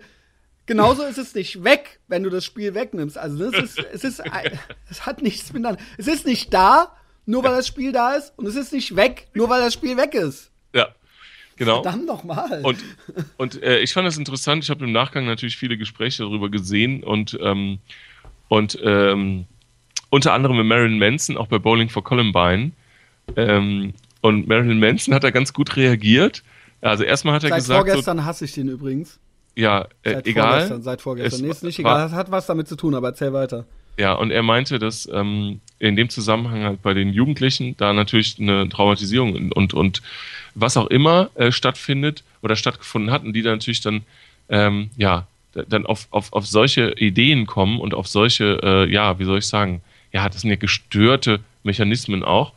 [0.66, 3.18] genauso ist es nicht weg, wenn du das Spiel wegnimmst.
[3.18, 4.22] Also es ist, es ist,
[4.90, 5.82] es hat nichts miteinander.
[5.98, 9.28] Es ist nicht da, nur weil das Spiel da ist, und es ist nicht weg,
[9.34, 10.52] nur weil das Spiel weg ist.
[10.74, 10.90] Ja.
[11.56, 11.84] Genau.
[11.84, 12.62] Verdammt nochmal.
[12.64, 12.80] Und,
[13.38, 14.64] und äh, ich fand das interessant.
[14.64, 17.80] Ich habe im Nachgang natürlich viele Gespräche darüber gesehen und, ähm,
[18.48, 19.46] und ähm,
[20.10, 22.72] unter anderem mit Marilyn Manson, auch bei Bowling for Columbine.
[23.36, 26.44] Ähm, und Marilyn Manson hat da ganz gut reagiert.
[26.80, 27.86] Also erstmal hat er seit gesagt.
[27.86, 29.20] Seit vorgestern so, hasse ich den übrigens.
[29.54, 30.50] Ja, äh, seit egal.
[30.52, 31.42] Vorgestern, seit vorgestern.
[31.42, 32.02] Nee, ist nicht egal.
[32.02, 33.66] Das hat was damit zu tun, aber erzähl weiter.
[33.98, 38.40] Ja, und er meinte, dass ähm, in dem Zusammenhang halt bei den Jugendlichen da natürlich
[38.40, 40.02] eine Traumatisierung und, und
[40.56, 44.04] was auch immer äh, stattfindet oder stattgefunden hat und die dann natürlich dann,
[44.48, 49.26] ähm, ja, dann auf, auf, auf solche Ideen kommen und auf solche, äh, ja, wie
[49.26, 49.82] soll ich sagen,
[50.14, 52.54] ja, das sind ja gestörte Mechanismen auch.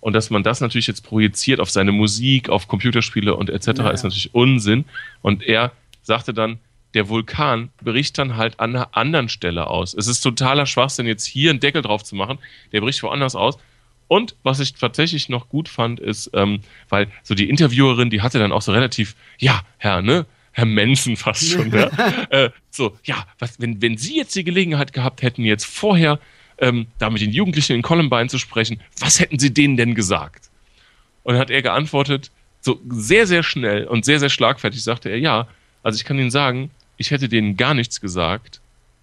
[0.00, 3.66] Und dass man das natürlich jetzt projiziert auf seine Musik, auf Computerspiele und etc.
[3.78, 4.84] Ja, ist natürlich Unsinn.
[5.22, 5.72] Und er
[6.02, 6.58] sagte dann,
[6.94, 9.94] der Vulkan bricht dann halt an einer anderen Stelle aus.
[9.94, 12.38] Es ist totaler Schwachsinn, jetzt hier einen Deckel drauf zu machen.
[12.72, 13.58] Der bricht woanders aus.
[14.08, 18.38] Und was ich tatsächlich noch gut fand, ist, ähm, weil so die Interviewerin, die hatte
[18.38, 20.24] dann auch so relativ, ja, Herr, ne?
[20.52, 21.90] Herr Mensen fast schon, ja?
[22.30, 26.18] äh, so, ja, was, wenn, wenn Sie jetzt die Gelegenheit gehabt hätten, jetzt vorher
[26.58, 30.50] ähm, da mit den Jugendlichen in Columbine zu sprechen, was hätten Sie denen denn gesagt?
[31.22, 32.30] Und dann hat er geantwortet,
[32.60, 35.46] so sehr, sehr schnell und sehr, sehr schlagfertig sagte er, ja,
[35.82, 38.60] also ich kann Ihnen sagen, ich hätte denen gar nichts gesagt,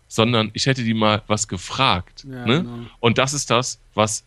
[0.07, 2.25] sondern ich hätte die mal was gefragt.
[2.29, 2.63] Ja, ne?
[2.63, 2.85] genau.
[2.99, 4.23] Und das ist das, was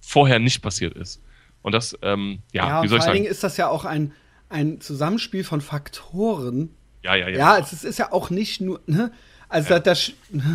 [0.00, 1.20] vorher nicht passiert ist.
[1.62, 3.02] Und das, ähm, ja, ja wie soll ich sagen?
[3.02, 4.12] Vor allen Dingen ist das ja auch ein,
[4.48, 6.70] ein Zusammenspiel von Faktoren.
[7.02, 7.38] Ja, ja, ja.
[7.38, 9.12] Ja, es ist, ja auch nicht nur, ne?
[9.50, 9.80] Also ja.
[9.80, 9.94] da,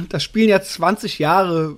[0.09, 1.75] da, spielen ja 20 Jahre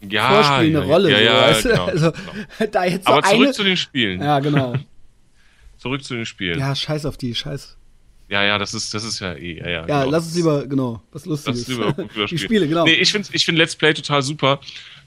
[0.00, 1.10] ja, Vorspiel eine ja, Rolle.
[1.10, 2.70] Ja, ja, so, genau, also, genau.
[2.70, 4.20] Da jetzt so Aber zurück eine, zu den Spielen.
[4.20, 4.74] Ja, genau.
[5.78, 6.58] zurück zu den Spielen.
[6.58, 7.76] Ja, scheiß auf die, scheiß.
[8.28, 9.86] Ja, ja, das ist, das ist ja eh, ja, ja.
[9.86, 10.10] Ja, genau.
[10.10, 11.66] lass uns lieber, genau, was Lustiges.
[11.68, 12.84] Lass uns lieber die Spiele, genau.
[12.84, 14.60] Nee, ich finde ich find Let's Play total super.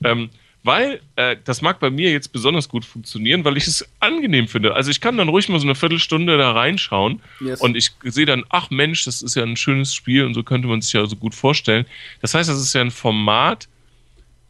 [0.03, 0.31] Ähm,
[0.63, 4.75] weil äh, das mag bei mir jetzt besonders gut funktionieren, weil ich es angenehm finde.
[4.75, 7.61] Also ich kann dann ruhig mal so eine Viertelstunde da reinschauen yes.
[7.61, 10.67] und ich sehe dann, ach Mensch, das ist ja ein schönes Spiel und so könnte
[10.67, 11.85] man sich ja so gut vorstellen.
[12.21, 13.67] Das heißt, das ist ja ein Format,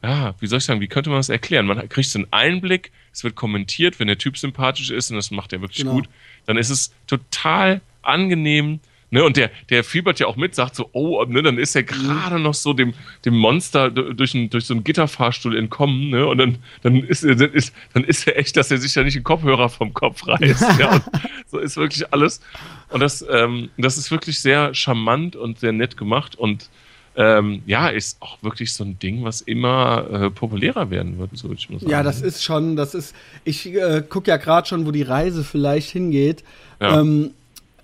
[0.04, 1.66] ja, wie soll ich sagen, wie könnte man das erklären?
[1.66, 5.32] Man kriegt so einen Einblick, es wird kommentiert, wenn der Typ sympathisch ist und das
[5.32, 5.94] macht er wirklich genau.
[5.94, 6.10] gut,
[6.46, 8.80] dann ist es total angenehm
[9.14, 11.84] Ne, und der, der fiebert ja auch mit, sagt so, oh, ne, dann ist er
[11.84, 12.94] gerade noch so dem,
[13.26, 16.26] dem Monster durch, ein, durch so einen Gitterfahrstuhl entkommen, ne?
[16.26, 19.16] Und dann, dann, ist, er, ist, dann ist er echt, dass er sich ja nicht
[19.16, 20.80] einen Kopfhörer vom Kopf reißt.
[20.80, 21.02] ja,
[21.48, 22.40] so ist wirklich alles.
[22.88, 26.70] Und das, ähm, das ist wirklich sehr charmant und sehr nett gemacht und
[27.18, 31.52] ähm, ja, ist auch wirklich so ein Ding, was immer äh, populärer werden wird, so
[31.52, 31.92] ich muss sagen.
[31.92, 35.44] Ja, das ist schon, das ist, ich äh, gucke ja gerade schon, wo die Reise
[35.44, 36.46] vielleicht hingeht.
[36.80, 37.02] Ja.
[37.02, 37.32] Ähm,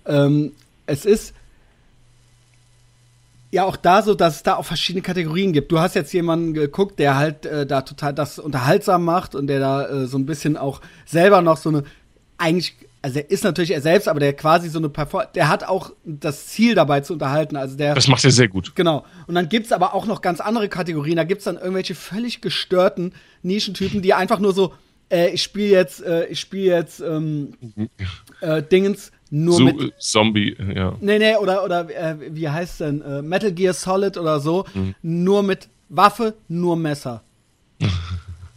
[0.05, 0.53] ähm,
[0.87, 1.33] es ist
[3.51, 5.71] ja auch da so, dass es da auch verschiedene Kategorien gibt.
[5.71, 9.59] Du hast jetzt jemanden geguckt, der halt äh, da total das unterhaltsam macht und der
[9.59, 11.83] da äh, so ein bisschen auch selber noch so eine
[12.37, 15.63] eigentlich also er ist natürlich er selbst, aber der quasi so eine Perform der hat
[15.63, 17.55] auch das Ziel dabei zu unterhalten.
[17.55, 18.75] Also der Das macht er sehr gut.
[18.75, 19.05] Genau.
[19.27, 21.15] Und dann gibt's aber auch noch ganz andere Kategorien.
[21.15, 23.13] Da gibt's dann irgendwelche völlig gestörten
[23.43, 24.73] Nischentypen, die einfach nur so
[25.09, 27.53] äh, ich spiele jetzt äh, ich spiele jetzt ähm,
[28.41, 30.95] äh, Dingens nur so, mit Zombie, ja.
[30.99, 33.01] Nee, nee, oder, oder äh, wie heißt denn?
[33.01, 34.65] Äh, Metal Gear Solid oder so.
[34.73, 34.95] Mhm.
[35.01, 37.23] Nur mit Waffe, nur Messer.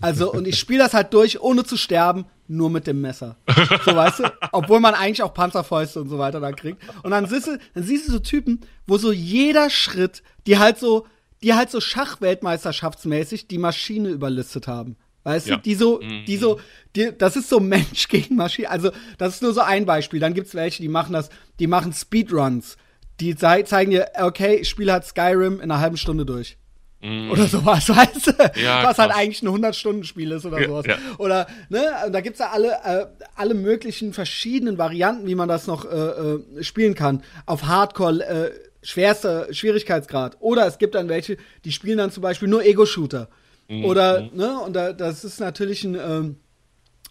[0.01, 3.37] also, und ich spiele das halt durch, ohne zu sterben, nur mit dem Messer.
[3.85, 4.33] So, weißt du?
[4.53, 6.83] Obwohl man eigentlich auch Panzerfäuste und so weiter da kriegt.
[7.05, 10.79] Und dann siehst du, dann siehst du so Typen, wo so jeder Schritt, die halt
[10.79, 11.07] so,
[11.43, 14.97] die halt so Schachweltmeisterschaftsmäßig die Maschine überlistet haben.
[15.25, 15.57] Weißt ja.
[15.57, 16.25] du, die so, mhm.
[16.27, 16.61] die so,
[16.97, 18.71] die, das ist so Mensch gegen Maschine.
[18.71, 20.21] Also, das ist nur so ein Beispiel.
[20.21, 22.77] Dann gibt's welche, die machen das, die machen Speedruns.
[23.21, 26.57] Die zeigen dir, okay, ich spiele halt Skyrim in einer halben Stunde durch.
[27.03, 27.31] Mm.
[27.31, 28.61] Oder sowas, weißt du?
[28.61, 30.87] Ja, Was halt eigentlich ein 100-Stunden-Spiel ist oder sowas.
[30.87, 30.99] Ja.
[31.19, 33.07] Oder, ne, da gibt's ja alle, äh,
[33.37, 37.23] alle möglichen verschiedenen Varianten, wie man das noch äh, äh, spielen kann.
[37.47, 38.51] Auf Hardcore, äh,
[38.83, 40.37] schwerster Schwierigkeitsgrad.
[40.41, 43.29] Oder es gibt dann welche, die spielen dann zum Beispiel nur Ego-Shooter.
[43.71, 43.85] Mhm.
[43.85, 44.37] Oder, mhm.
[44.37, 46.37] ne, und da, das ist natürlich ein, ähm,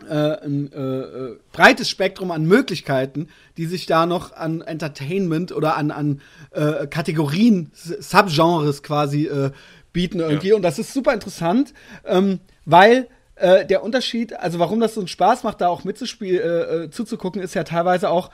[0.08, 5.78] äh, ein äh, äh, breites Spektrum an Möglichkeiten, die sich da noch an Entertainment oder
[5.78, 9.52] an, an äh, Kategorien, Subgenres quasi äh,
[9.94, 10.50] bieten irgendwie.
[10.50, 10.56] Ja.
[10.56, 11.74] Und das ist super interessant,
[12.06, 16.42] ähm, weil äh, der Unterschied, also warum das so einen Spaß macht, da auch mitzuspielen,
[16.42, 18.32] äh, äh, zuzugucken, ist ja teilweise auch,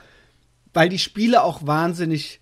[0.74, 2.40] weil die Spiele auch wahnsinnig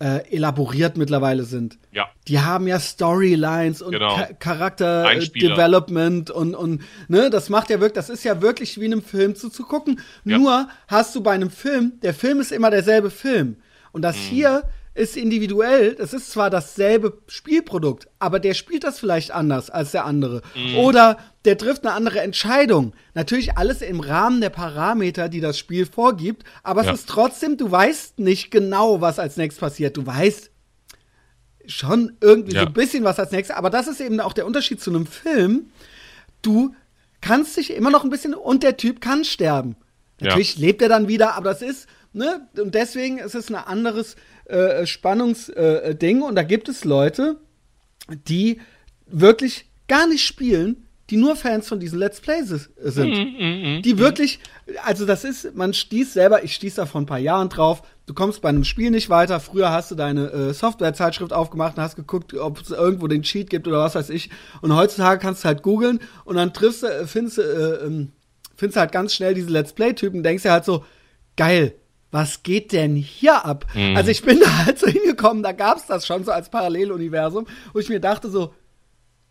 [0.00, 1.78] äh, elaboriert mittlerweile sind.
[1.92, 2.08] Ja.
[2.26, 4.18] Die haben ja Storylines und genau.
[4.38, 9.02] Charakter-Development und, und, ne, das macht ja wirklich, das ist ja wirklich wie in einem
[9.02, 10.00] Film zuzugucken.
[10.24, 10.38] Ja.
[10.38, 13.56] Nur hast du bei einem Film, der Film ist immer derselbe Film.
[13.92, 14.20] Und das mhm.
[14.20, 14.62] hier
[15.00, 20.04] ist individuell, das ist zwar dasselbe Spielprodukt, aber der spielt das vielleicht anders als der
[20.04, 20.42] andere.
[20.54, 20.76] Mhm.
[20.76, 22.92] Oder der trifft eine andere Entscheidung.
[23.14, 26.92] Natürlich alles im Rahmen der Parameter, die das Spiel vorgibt, aber ja.
[26.92, 29.96] es ist trotzdem, du weißt nicht genau, was als nächstes passiert.
[29.96, 30.50] Du weißt
[31.66, 32.62] schon irgendwie ja.
[32.62, 35.06] so ein bisschen was als nächstes, aber das ist eben auch der Unterschied zu einem
[35.06, 35.70] Film.
[36.42, 36.74] Du
[37.22, 39.76] kannst dich immer noch ein bisschen und der Typ kann sterben.
[40.20, 40.66] Natürlich ja.
[40.66, 44.16] lebt er dann wieder, aber das ist, ne, und deswegen ist es ein anderes
[44.50, 46.20] äh, Spannungsding.
[46.20, 47.36] Äh, und da gibt es Leute,
[48.28, 48.60] die
[49.06, 53.10] wirklich gar nicht spielen, die nur Fans von diesen Let's Plays sind.
[53.10, 54.38] Mm, mm, mm, die wirklich,
[54.84, 58.14] also das ist, man stieß selber, ich stieß da vor ein paar Jahren drauf, du
[58.14, 59.40] kommst bei einem Spiel nicht weiter.
[59.40, 63.50] Früher hast du deine äh, Softwarezeitschrift aufgemacht und hast geguckt, ob es irgendwo den Cheat
[63.50, 64.30] gibt oder was weiß ich.
[64.62, 68.12] Und heutzutage kannst du halt googeln und dann triffst du, äh, findest du, äh, ähm,
[68.54, 70.84] findest halt ganz schnell diese Let's Play-Typen, denkst dir halt so,
[71.36, 71.74] geil,
[72.10, 73.66] was geht denn hier ab?
[73.74, 73.96] Mhm.
[73.96, 77.78] Also ich bin da halt so hingekommen, da gab's das schon so als Paralleluniversum, wo
[77.78, 78.54] ich mir dachte so,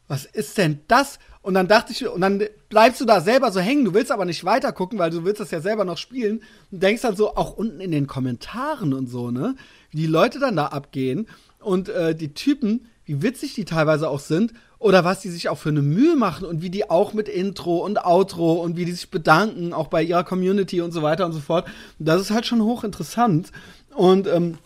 [0.07, 1.19] was ist denn das?
[1.41, 4.25] Und dann dachte ich, und dann bleibst du da selber so hängen, du willst aber
[4.25, 7.35] nicht weiter gucken, weil du willst das ja selber noch spielen und denkst dann so,
[7.35, 9.55] auch unten in den Kommentaren und so, ne,
[9.91, 11.27] wie die Leute dann da abgehen
[11.59, 15.57] und äh, die Typen, wie witzig die teilweise auch sind oder was die sich auch
[15.57, 18.93] für eine Mühe machen und wie die auch mit Intro und Outro und wie die
[18.93, 21.67] sich bedanken, auch bei ihrer Community und so weiter und so fort.
[21.99, 23.51] Das ist halt schon hochinteressant.
[23.93, 24.57] Und ähm,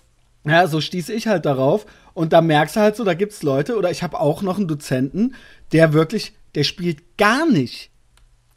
[0.45, 1.87] ja, so stieß ich halt darauf.
[2.13, 4.67] Und da merkst du halt so, da gibt's Leute, oder ich habe auch noch einen
[4.67, 5.33] Dozenten,
[5.71, 7.89] der wirklich, der spielt gar nicht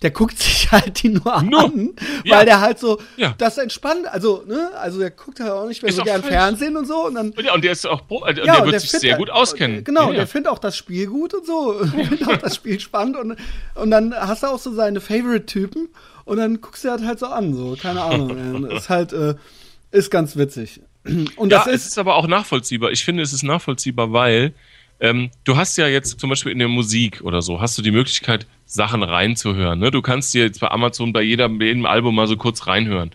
[0.06, 1.68] der guckt sich halt die nur an, no.
[2.28, 3.34] weil der halt so ja.
[3.38, 6.32] das entspannt, also ne, also der guckt halt auch nicht mehr ist so gern falsch.
[6.32, 8.90] Fernsehen und so und dann ja, und der ist auch also ja, der wird sich
[8.92, 9.82] sehr gut auskennen.
[9.82, 10.18] Genau, ja.
[10.18, 13.36] der findet auch das Spiel gut und so, findet auch das Spiel spannend und
[13.74, 15.88] und dann hast du auch so seine Favorite Typen
[16.24, 19.34] und dann guckst du halt halt so an, so keine Ahnung, ist halt äh,
[19.90, 20.80] ist ganz witzig.
[21.36, 22.90] Und das ja, ist, es ist aber auch nachvollziehbar.
[22.90, 24.52] Ich finde, es ist nachvollziehbar, weil
[25.00, 27.90] ähm, du hast ja jetzt zum Beispiel in der Musik oder so, hast du die
[27.90, 29.78] Möglichkeit, Sachen reinzuhören.
[29.78, 29.90] Ne?
[29.90, 33.10] Du kannst dir jetzt bei Amazon bei jedem, jedem Album mal so kurz reinhören.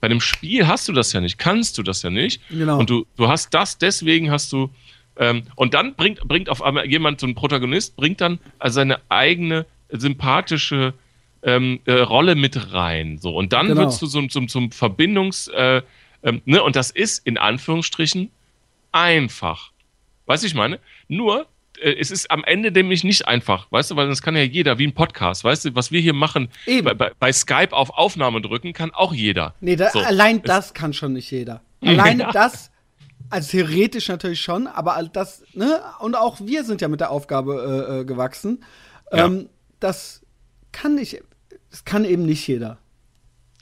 [0.00, 2.40] Bei einem Spiel hast du das ja nicht, kannst du das ja nicht.
[2.48, 2.78] Genau.
[2.78, 4.70] Und du, du hast das, deswegen hast du.
[5.16, 8.98] Ähm, und dann bringt, bringt auf einmal jemand, so ein Protagonist, bringt dann also seine
[9.08, 10.94] eigene sympathische
[11.42, 13.18] ähm, äh, Rolle mit rein.
[13.18, 13.34] So.
[13.36, 13.82] Und dann genau.
[13.82, 15.48] wirst du so, zum, zum Verbindungs.
[15.48, 15.82] Äh,
[16.22, 16.62] ähm, ne?
[16.62, 18.30] Und das ist in Anführungsstrichen
[18.92, 19.72] einfach.
[20.30, 20.78] Weißt du, ich meine?
[21.08, 21.48] Nur,
[21.80, 24.78] äh, es ist am Ende nämlich nicht einfach, weißt du, weil das kann ja jeder,
[24.78, 28.40] wie ein Podcast, weißt du, was wir hier machen, bei, bei, bei, Skype auf Aufnahme
[28.40, 29.54] drücken, kann auch jeder.
[29.60, 29.98] Nee, da, so.
[29.98, 31.62] allein das kann schon nicht jeder.
[31.80, 32.30] Alleine ja.
[32.30, 32.70] das,
[33.28, 37.88] also theoretisch natürlich schon, aber das, ne, und auch wir sind ja mit der Aufgabe
[37.90, 38.62] äh, äh gewachsen.
[39.10, 39.26] Ja.
[39.26, 39.48] Ähm,
[39.80, 40.22] das
[40.70, 41.24] kann nicht,
[41.72, 42.78] das kann eben nicht jeder.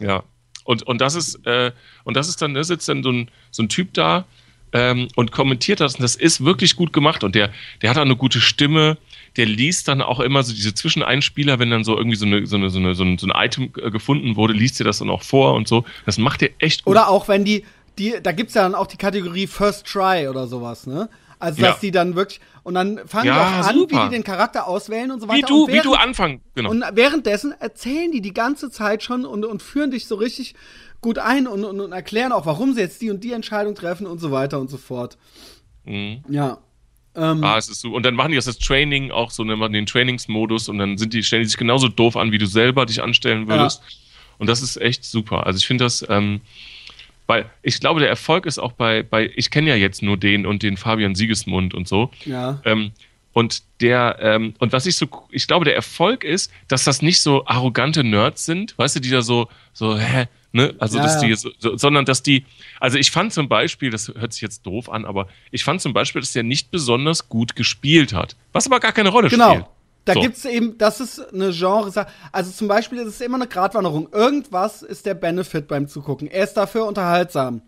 [0.01, 0.23] Ja.
[0.65, 1.73] Und, und das ist, äh,
[2.05, 4.27] und das ist dann, da sitzt dann so ein, so ein Typ da,
[4.73, 5.95] ähm, und kommentiert das.
[5.95, 7.25] Und das ist wirklich gut gemacht.
[7.25, 7.51] Und der,
[7.83, 8.99] der hat auch eine gute Stimme.
[9.37, 12.57] Der liest dann auch immer so diese Zwischeneinspieler, wenn dann so irgendwie so, eine, so,
[12.57, 15.11] eine, so, eine, so, ein, so ein Item äh, gefunden wurde, liest er das dann
[15.11, 15.85] auch vor und so.
[16.07, 16.93] Das macht er echt gut.
[16.93, 17.65] Oder auch wenn die,
[17.99, 21.09] die da gibt's ja dann auch die Kategorie First Try oder sowas, ne?
[21.41, 21.81] Also, dass ja.
[21.81, 23.97] die dann wirklich, und dann fangen ja, die auch an, super.
[23.97, 25.39] wie die den Charakter auswählen und so weiter.
[25.39, 26.71] Wie du, während, wie du anfangen, genau.
[26.71, 30.57] Und währenddessen erzählen die die ganze Zeit schon und, und führen dich so richtig
[31.01, 34.07] gut ein und, und, und erklären auch, warum sie jetzt die und die Entscheidung treffen
[34.07, 35.17] und so weiter und so fort.
[35.85, 36.23] Mhm.
[36.29, 36.59] Ja.
[37.15, 37.93] Ähm, ah, es ist so.
[37.93, 40.99] Und dann machen die das, das Training auch so, dann machen den Trainingsmodus und dann
[40.99, 43.83] sind die, stellen die sich genauso doof an, wie du selber dich anstellen würdest.
[43.83, 43.97] Ja.
[44.39, 45.47] Und das ist echt super.
[45.47, 46.41] Also ich finde das, ähm,
[47.27, 50.47] weil ich glaube, der Erfolg ist auch bei, bei ich kenne ja jetzt nur den
[50.47, 52.11] und den Fabian Siegesmund und so.
[52.25, 52.61] Ja.
[52.65, 52.93] Ähm,
[53.33, 57.21] und der, ähm, und was ich so, ich glaube, der Erfolg ist, dass das nicht
[57.21, 60.75] so arrogante Nerds sind, weißt du, die da so, so, hä, Ne?
[60.79, 62.47] Also, ja, dass die, so, sondern dass die,
[62.81, 65.93] also ich fand zum Beispiel, das hört sich jetzt doof an, aber ich fand zum
[65.93, 68.37] Beispiel, dass der nicht besonders gut gespielt hat.
[68.53, 69.51] Was aber gar keine Rolle genau.
[69.51, 69.65] spielt.
[69.65, 69.75] Genau.
[70.05, 70.23] Da so.
[70.23, 74.09] es eben, das ist eine Genre, also zum Beispiel ist es immer eine Gratwanderung.
[74.11, 76.29] Irgendwas ist der Benefit beim Zugucken.
[76.29, 77.61] Er ist dafür unterhaltsam.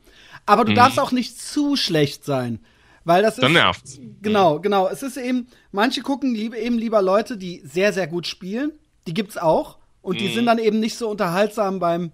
[0.47, 0.77] Aber du mhm.
[0.77, 2.61] darfst auch nicht zu schlecht sein.
[3.05, 3.43] Weil das ist.
[3.43, 3.99] Dann nervt's.
[4.23, 4.89] Genau, genau.
[4.89, 8.73] Es ist eben, manche gucken lieb, eben lieber Leute, die sehr, sehr gut spielen.
[9.07, 9.79] Die gibt's auch.
[10.01, 10.19] Und mhm.
[10.19, 12.13] die sind dann eben nicht so unterhaltsam beim,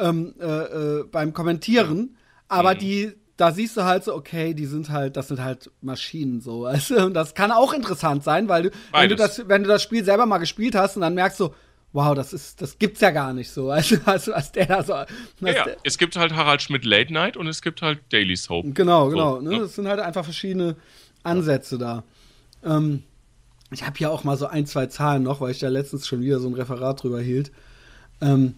[0.00, 2.16] ähm, äh, äh, beim Kommentieren,
[2.48, 2.78] aber mhm.
[2.78, 6.66] die, da siehst du halt so, okay, die sind halt, das sind halt Maschinen so.
[6.66, 9.82] Also, und das kann auch interessant sein, weil du, wenn du, das, wenn du das
[9.82, 11.50] Spiel selber mal gespielt hast und dann merkst du,
[11.92, 13.70] wow, das ist, das gibt's ja gar nicht so.
[13.70, 14.92] Also, also als der da so.
[14.92, 15.06] Ja,
[15.40, 15.66] ja.
[15.82, 18.74] es gibt halt Harald Schmidt Late Night und es gibt halt Daily Soap.
[18.74, 19.36] Genau, genau.
[19.36, 19.50] So, ne?
[19.50, 19.58] ne?
[19.60, 20.76] Das sind halt einfach verschiedene
[21.22, 22.04] Ansätze da.
[22.64, 23.02] Ähm,
[23.72, 26.20] ich habe hier auch mal so ein, zwei Zahlen noch, weil ich da letztens schon
[26.20, 27.52] wieder so ein Referat drüber hielt.
[28.20, 28.54] Ähm,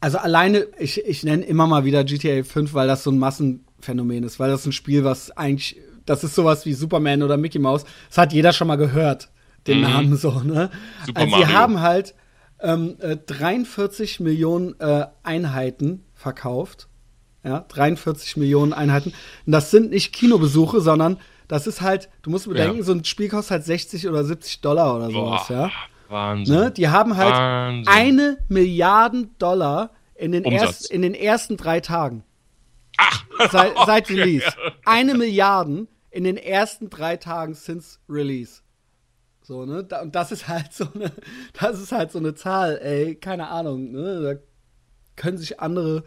[0.00, 4.24] also alleine, ich, ich nenne immer mal wieder GTA 5, weil das so ein Massenphänomen
[4.24, 5.76] ist, weil das ein Spiel, was eigentlich,
[6.06, 9.28] das ist sowas wie Superman oder Mickey Mouse, das hat jeder schon mal gehört,
[9.66, 9.84] den mhm.
[9.84, 10.70] Namen so, ne?
[11.06, 12.14] Super also sie haben halt
[12.60, 12.96] ähm,
[13.26, 16.88] 43 äh, Millionen äh, Einheiten verkauft.
[17.42, 19.14] Ja, 43 Millionen Einheiten.
[19.46, 22.84] Und das sind nicht Kinobesuche, sondern das ist halt, du musst bedenken, ja.
[22.84, 25.70] so ein Spiel kostet halt 60 oder 70 Dollar oder sowas, Boah, ja.
[26.10, 26.54] Wahnsinn.
[26.54, 26.70] Ne?
[26.70, 27.92] Die haben halt Wahnsinn.
[27.92, 32.24] eine Milliarden Dollar in den, erst, in den ersten drei Tagen.
[32.98, 33.84] Ach, seit, okay.
[33.86, 34.46] seit Release.
[34.84, 38.62] Eine Milliarden in den ersten drei Tagen since Release.
[39.42, 39.86] So, ne?
[40.02, 41.10] und das ist halt so eine,
[41.60, 44.20] das ist halt so eine Zahl, ey, keine Ahnung, ne?
[44.22, 44.40] Da
[45.16, 46.04] können sich andere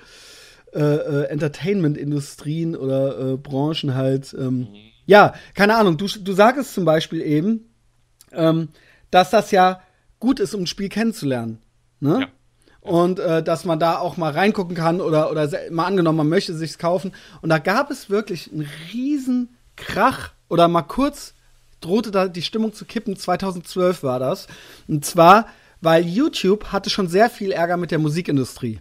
[0.73, 6.73] äh, äh, Entertainment-Industrien oder äh, Branchen halt ähm, mhm ja, keine Ahnung, du, du sagst
[6.73, 7.69] zum Beispiel eben,
[8.31, 8.69] ähm,
[9.11, 9.81] dass das ja
[10.23, 11.59] gut ist, um ein Spiel kennenzulernen.
[11.99, 12.21] Ne?
[12.21, 12.27] Ja.
[12.79, 16.53] Und äh, dass man da auch mal reingucken kann oder, oder mal angenommen, man möchte
[16.53, 17.11] sich's kaufen.
[17.41, 21.33] Und da gab es wirklich einen riesen Krach oder mal kurz
[21.81, 23.17] drohte da die Stimmung zu kippen.
[23.17, 24.47] 2012 war das.
[24.87, 25.47] Und zwar,
[25.81, 28.79] weil YouTube hatte schon sehr viel Ärger mit der Musikindustrie.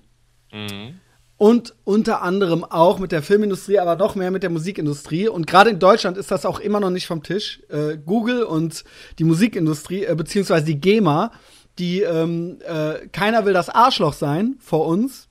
[0.52, 1.00] Mhm
[1.42, 5.26] und unter anderem auch mit der Filmindustrie, aber noch mehr mit der Musikindustrie.
[5.26, 7.60] Und gerade in Deutschland ist das auch immer noch nicht vom Tisch.
[7.68, 8.84] Äh, Google und
[9.18, 11.32] die Musikindustrie, äh, beziehungsweise die GEMA,
[11.80, 15.26] die ähm, äh, keiner will das Arschloch sein vor uns.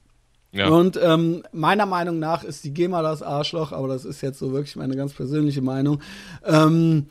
[0.52, 0.68] Ja.
[0.68, 4.52] Und ähm, meiner Meinung nach ist die GEMA das Arschloch, aber das ist jetzt so
[4.52, 6.02] wirklich meine ganz persönliche Meinung.
[6.44, 7.06] Ähm,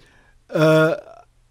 [0.49, 0.95] äh,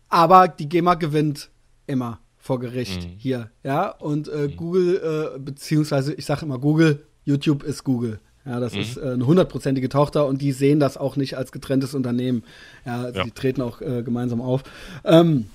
[0.08, 1.50] aber die GEMA gewinnt
[1.88, 3.16] immer vor Gericht mhm.
[3.18, 3.90] hier, ja.
[3.90, 4.56] Und äh, mhm.
[4.56, 8.20] Google, äh, beziehungsweise ich sage immer Google, YouTube ist Google.
[8.46, 8.80] Ja, das mhm.
[8.82, 12.44] ist äh, eine hundertprozentige Tochter und die sehen das auch nicht als getrenntes Unternehmen.
[12.86, 13.24] Ja, also ja.
[13.24, 14.64] die treten auch äh, gemeinsam auf.
[15.06, 15.46] Ähm,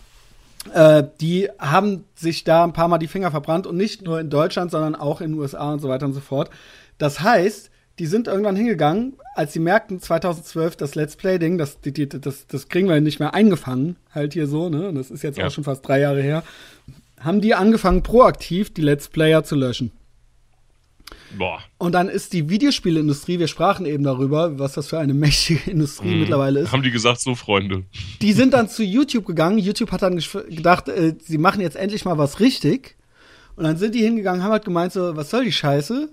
[0.72, 4.30] äh, die haben sich da ein paar Mal die Finger verbrannt und nicht nur in
[4.30, 6.50] Deutschland, sondern auch in den USA und so weiter und so fort.
[6.98, 12.46] Das heißt, die sind irgendwann hingegangen, als sie merkten, 2012 das Let's Play-Ding, das, das,
[12.46, 14.92] das kriegen wir nicht mehr eingefangen, halt hier so, ne?
[14.92, 15.46] Das ist jetzt ja.
[15.46, 16.42] auch schon fast drei Jahre her.
[17.20, 19.92] Haben die angefangen, proaktiv die Let's Player zu löschen.
[21.36, 21.60] Boah.
[21.78, 26.14] Und dann ist die Videospielindustrie, wir sprachen eben darüber, was das für eine mächtige Industrie
[26.14, 26.20] mhm.
[26.20, 26.72] mittlerweile ist.
[26.72, 27.84] Haben die gesagt, so Freunde.
[28.20, 29.58] Die sind dann zu YouTube gegangen.
[29.58, 32.96] YouTube hat dann gedacht, äh, sie machen jetzt endlich mal was richtig.
[33.56, 36.10] Und dann sind die hingegangen, haben halt gemeint, so, was soll die Scheiße?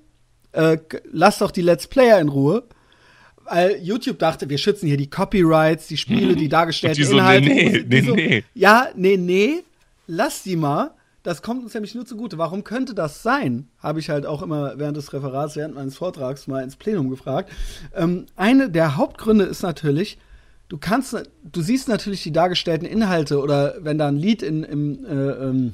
[0.52, 0.78] Äh,
[1.12, 2.64] lass doch die Let's Player in Ruhe.
[3.46, 7.50] Weil YouTube dachte, wir schützen hier die Copyrights, die Spiele, die dargestellten so, Inhalte.
[7.50, 8.44] Nee, nee, so, nee.
[8.54, 9.64] Ja, nee, nee,
[10.08, 10.92] lass die mal.
[11.24, 12.38] Das kommt uns nämlich nur zugute.
[12.38, 13.68] Warum könnte das sein?
[13.78, 17.52] Habe ich halt auch immer während des Referats, während meines Vortrags mal ins Plenum gefragt.
[17.96, 20.18] Ähm, eine der Hauptgründe ist natürlich,
[20.68, 25.06] du kannst, du siehst natürlich die dargestellten Inhalte oder wenn da ein Lied in, im
[25.06, 25.74] äh, ähm,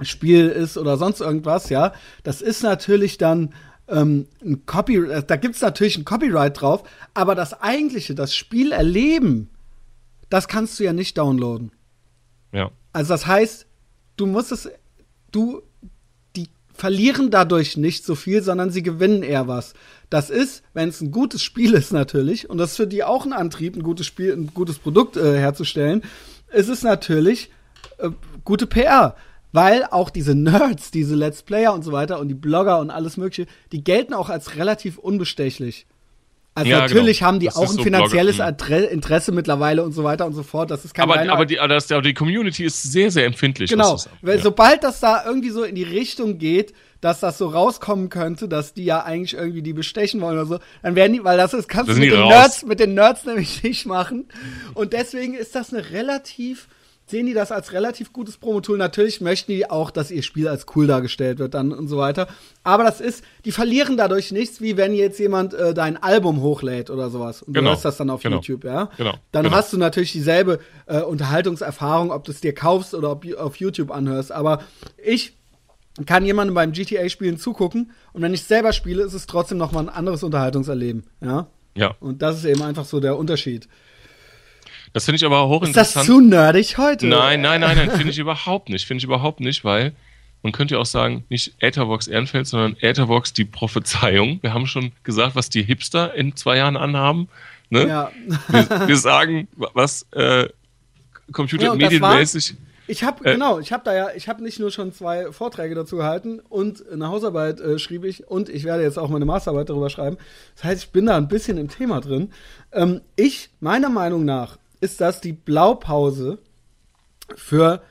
[0.00, 3.52] Spiel ist oder sonst irgendwas, ja, das ist natürlich dann
[3.88, 8.72] ähm, ein Copyright, da gibt es natürlich ein Copyright drauf, aber das eigentliche, das Spiel
[8.72, 9.50] erleben,
[10.30, 11.72] das kannst du ja nicht downloaden.
[12.52, 12.70] Ja.
[12.92, 13.66] Also das heißt,
[14.20, 14.68] du musst es,
[15.32, 15.62] du,
[16.36, 19.74] die verlieren dadurch nicht so viel, sondern sie gewinnen eher was.
[20.10, 23.24] Das ist, wenn es ein gutes Spiel ist natürlich, und das ist für die auch
[23.24, 26.02] ein Antrieb, ein gutes Spiel, ein gutes Produkt äh, herzustellen,
[26.52, 27.50] ist es natürlich
[27.98, 28.10] äh,
[28.44, 29.16] gute PR.
[29.52, 33.16] Weil auch diese Nerds, diese Let's Player und so weiter und die Blogger und alles
[33.16, 35.86] Mögliche, die gelten auch als relativ unbestechlich.
[36.54, 37.28] Also ja, natürlich genau.
[37.28, 38.90] haben die das auch ein so finanzielles Blogger.
[38.90, 40.70] Interesse mittlerweile und so weiter und so fort.
[40.70, 43.70] Das ist kein aber, aber, die, aber, das, aber die Community ist sehr, sehr empfindlich.
[43.70, 43.98] Genau.
[44.20, 44.42] Weil ja.
[44.42, 48.74] sobald das da irgendwie so in die Richtung geht, dass das so rauskommen könnte, dass
[48.74, 51.68] die ja eigentlich irgendwie die bestechen wollen oder so, dann werden die, weil das ist,
[51.68, 54.26] kannst das du mit den, Nerds, mit den Nerds nämlich nicht machen.
[54.74, 56.68] Und deswegen ist das eine relativ
[57.10, 58.78] sehen die das als relativ gutes Promotool.
[58.78, 62.28] Natürlich möchten die auch, dass ihr Spiel als cool dargestellt wird dann und so weiter.
[62.62, 66.90] Aber das ist, die verlieren dadurch nichts, wie wenn jetzt jemand äh, dein Album hochlädt
[66.90, 67.42] oder sowas.
[67.42, 67.70] Und genau.
[67.70, 68.36] du hörst das dann auf genau.
[68.36, 68.90] YouTube, ja?
[68.96, 69.14] Genau.
[69.32, 69.56] Dann genau.
[69.56, 73.56] hast du natürlich dieselbe äh, Unterhaltungserfahrung, ob du es dir kaufst oder ob du auf
[73.56, 74.32] YouTube anhörst.
[74.32, 74.62] Aber
[75.02, 75.34] ich
[76.06, 79.88] kann jemandem beim GTA-Spielen zugucken und wenn ich selber spiele, ist es trotzdem nochmal ein
[79.88, 81.48] anderes Unterhaltungserleben, ja?
[81.76, 81.94] Ja.
[82.00, 83.68] Und das ist eben einfach so der Unterschied.
[84.92, 85.86] Das finde ich aber hochinteressant.
[85.88, 87.06] Ist das zu nerdig heute?
[87.06, 88.86] Nein, nein, nein, nein, finde ich überhaupt nicht.
[88.86, 89.92] Finde ich überhaupt nicht, weil
[90.42, 94.38] man könnte ja auch sagen, nicht Ethervox Ehrenfeld, sondern Ethervox die Prophezeiung.
[94.42, 97.28] Wir haben schon gesagt, was die Hipster in zwei Jahren anhaben.
[97.68, 97.86] Ne?
[97.86, 98.10] Ja.
[98.48, 100.48] wir, wir sagen, was äh,
[101.32, 102.50] computermedienmäßig.
[102.50, 102.56] Ja,
[102.88, 105.76] ich habe äh, genau, ich habe da ja, ich habe nicht nur schon zwei Vorträge
[105.76, 109.68] dazu gehalten und eine Hausarbeit äh, schrieb ich und ich werde jetzt auch meine Masterarbeit
[109.68, 110.16] darüber schreiben.
[110.56, 112.32] Das heißt, ich bin da ein bisschen im Thema drin.
[112.72, 116.38] Ähm, ich meiner Meinung nach ist das die Blaupause
[117.36, 117.82] für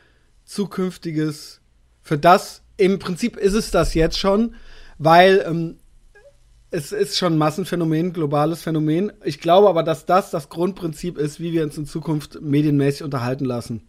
[0.45, 1.61] zukünftiges,
[2.01, 2.63] für das.
[2.77, 4.55] Im Prinzip ist es das jetzt schon,
[4.97, 5.77] weil ähm,
[6.71, 9.11] es ist schon ein Massenphänomen, globales Phänomen.
[9.23, 13.45] Ich glaube aber, dass das das Grundprinzip ist, wie wir uns in Zukunft medienmäßig unterhalten
[13.45, 13.87] lassen.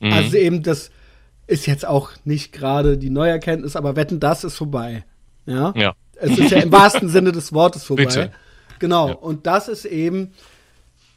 [0.00, 0.12] Mhm.
[0.12, 0.90] Also eben, das
[1.46, 5.04] ist jetzt auch nicht gerade die neue Erkenntnis, aber wetten, das ist vorbei.
[5.46, 5.72] Ja.
[5.76, 5.94] ja.
[6.16, 8.04] Es ist ja im wahrsten Sinne des Wortes vorbei.
[8.04, 8.32] Bitte.
[8.78, 9.08] Genau.
[9.08, 9.14] Ja.
[9.14, 10.32] Und das ist eben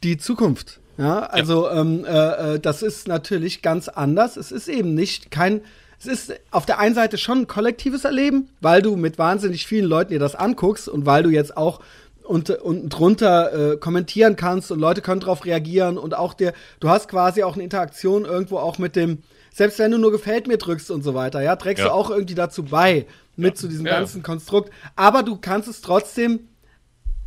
[0.02, 0.80] die Zukunft.
[0.98, 1.80] Ja, also ja.
[1.80, 4.36] Ähm, äh, äh, das ist natürlich ganz anders.
[4.36, 5.62] Es ist eben nicht kein,
[5.98, 9.86] es ist auf der einen Seite schon ein kollektives Erleben, weil du mit wahnsinnig vielen
[9.86, 11.80] Leuten dir das anguckst und weil du jetzt auch
[12.24, 16.88] unten und drunter äh, kommentieren kannst und Leute können darauf reagieren und auch der, du
[16.88, 19.22] hast quasi auch eine Interaktion irgendwo auch mit dem,
[19.52, 21.88] selbst wenn du nur gefällt mir drückst und so weiter, ja, trägst ja.
[21.88, 23.60] du auch irgendwie dazu bei mit ja.
[23.60, 24.70] zu diesem ganzen Konstrukt.
[24.94, 26.48] Aber du kannst es trotzdem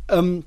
[0.08, 0.44] ähm,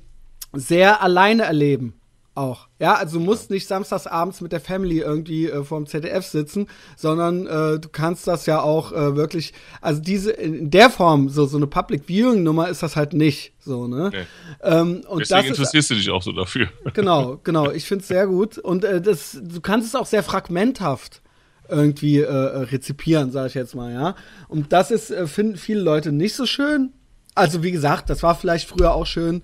[0.52, 1.99] sehr alleine erleben
[2.40, 2.68] auch.
[2.78, 6.66] Ja, also du musst nicht samstags abends mit der Family irgendwie äh, vorm ZDF sitzen,
[6.96, 11.46] sondern äh, du kannst das ja auch äh, wirklich, also diese in der Form so
[11.46, 14.10] so eine Public Viewing Nummer ist das halt nicht so ne.
[14.12, 14.18] Nee.
[14.62, 16.68] Ähm, und Deswegen interessierst ist, du dich auch so dafür.
[16.94, 17.70] Genau, genau.
[17.70, 21.22] Ich finde es sehr gut und äh, das, du kannst es auch sehr fragmenthaft
[21.68, 24.16] irgendwie äh, rezipieren, sage ich jetzt mal, ja.
[24.48, 26.92] Und das ist äh, finden viele Leute nicht so schön.
[27.34, 29.42] Also wie gesagt, das war vielleicht früher auch schön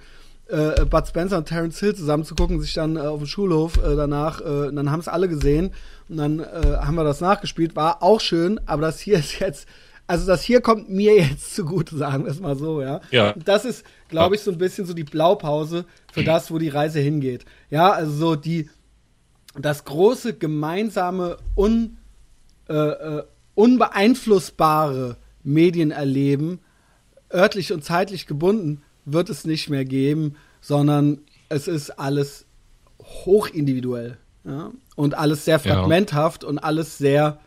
[0.49, 3.79] äh, Bud Spencer und Terence Hill zusammen zu gucken, sich dann äh, auf dem Schulhof
[3.79, 5.73] äh, danach, äh, dann haben es alle gesehen
[6.09, 9.67] und dann äh, haben wir das nachgespielt, war auch schön, aber das hier ist jetzt,
[10.07, 13.01] also das hier kommt mir jetzt zugute, sagen wir es mal so, ja.
[13.11, 13.33] Ja.
[13.33, 17.01] das ist, glaube ich, so ein bisschen so die Blaupause für das, wo die Reise
[17.01, 17.45] hingeht.
[17.71, 18.71] Ja, also so die,
[19.59, 21.97] das große gemeinsame, un,
[22.69, 23.25] äh, äh,
[23.55, 26.61] unbeeinflussbare Medienerleben,
[27.33, 32.45] örtlich und zeitlich gebunden, wird es nicht mehr geben, sondern es ist alles
[33.01, 34.19] hochindividuell.
[34.45, 34.73] Ja?
[34.95, 36.49] Und alles sehr fragmenthaft ja.
[36.49, 37.39] und alles sehr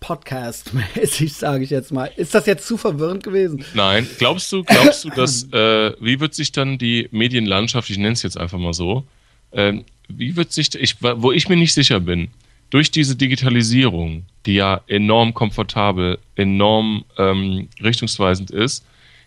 [0.00, 2.10] Podcast-mäßig, sage ich jetzt mal.
[2.16, 3.64] Ist das jetzt zu verwirrend gewesen?
[3.74, 4.06] Nein.
[4.18, 8.22] Glaubst du, glaubst du, dass, äh, wie wird sich dann die Medienlandschaft, ich nenne es
[8.22, 9.04] jetzt einfach mal so,
[9.52, 12.28] äh, wie wird sich, ich, wo ich mir nicht sicher bin,
[12.70, 18.84] durch diese Digitalisierung, die ja enorm komfortabel, enorm ähm, richtungsweisend ist,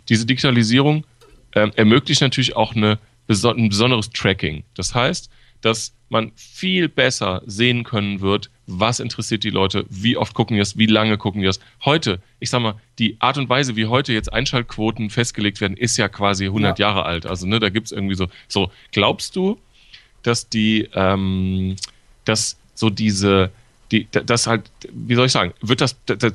[0.09, 1.03] diese Digitalisierung
[1.55, 4.63] ähm, ermöglicht natürlich auch eine, ein besonderes Tracking.
[4.75, 5.29] Das heißt,
[5.61, 10.59] dass man viel besser sehen können wird, was interessiert die Leute, wie oft gucken die
[10.59, 11.59] das, wie lange gucken die das.
[11.85, 15.97] Heute, ich sag mal, die Art und Weise, wie heute jetzt Einschaltquoten festgelegt werden, ist
[15.97, 16.87] ja quasi 100 ja.
[16.87, 17.25] Jahre alt.
[17.25, 19.59] Also, ne, da gibt's irgendwie so, so, glaubst du,
[20.23, 21.75] dass die, ähm,
[22.25, 23.51] dass so diese,
[23.91, 26.33] die, das halt, wie soll ich sagen, wird das, das,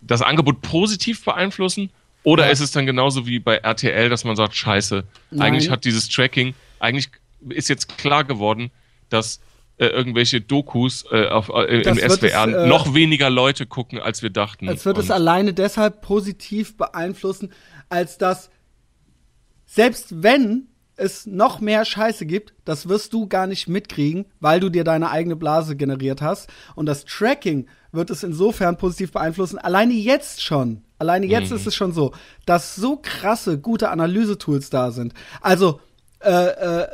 [0.00, 1.90] das Angebot positiv beeinflussen
[2.28, 2.50] oder ja.
[2.50, 5.40] ist es dann genauso wie bei RTL, dass man sagt, scheiße, Nein.
[5.40, 7.08] eigentlich hat dieses Tracking, eigentlich
[7.48, 8.70] ist jetzt klar geworden,
[9.08, 9.40] dass
[9.78, 14.22] äh, irgendwelche Dokus äh, auf, äh, im SWR es, äh, noch weniger Leute gucken, als
[14.22, 14.68] wir dachten.
[14.68, 17.50] Es wird Und es alleine deshalb positiv beeinflussen,
[17.88, 18.50] als dass
[19.64, 24.68] selbst wenn es noch mehr Scheiße gibt, das wirst du gar nicht mitkriegen, weil du
[24.68, 26.50] dir deine eigene Blase generiert hast.
[26.74, 29.56] Und das Tracking wird es insofern positiv beeinflussen.
[29.56, 31.56] Alleine jetzt schon, alleine jetzt mhm.
[31.56, 32.12] ist es schon so,
[32.46, 35.14] dass so krasse, gute Analysetools da sind.
[35.40, 35.80] Also,
[36.20, 36.88] äh, äh,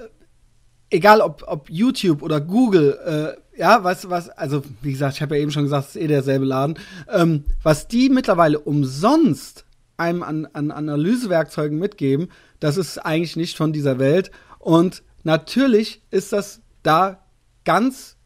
[0.90, 5.36] egal ob, ob YouTube oder Google, äh, ja, was, was, also, wie gesagt, ich habe
[5.36, 6.78] ja eben schon gesagt, es ist eh derselbe Laden,
[7.08, 9.64] ähm, was die mittlerweile umsonst
[9.96, 12.28] einem an, an Analysewerkzeugen mitgeben,
[12.60, 14.30] das ist eigentlich nicht von dieser Welt.
[14.58, 17.24] Und natürlich ist das da
[17.64, 18.16] ganz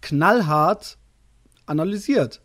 [0.00, 0.98] knallhart
[1.66, 2.40] analysiert.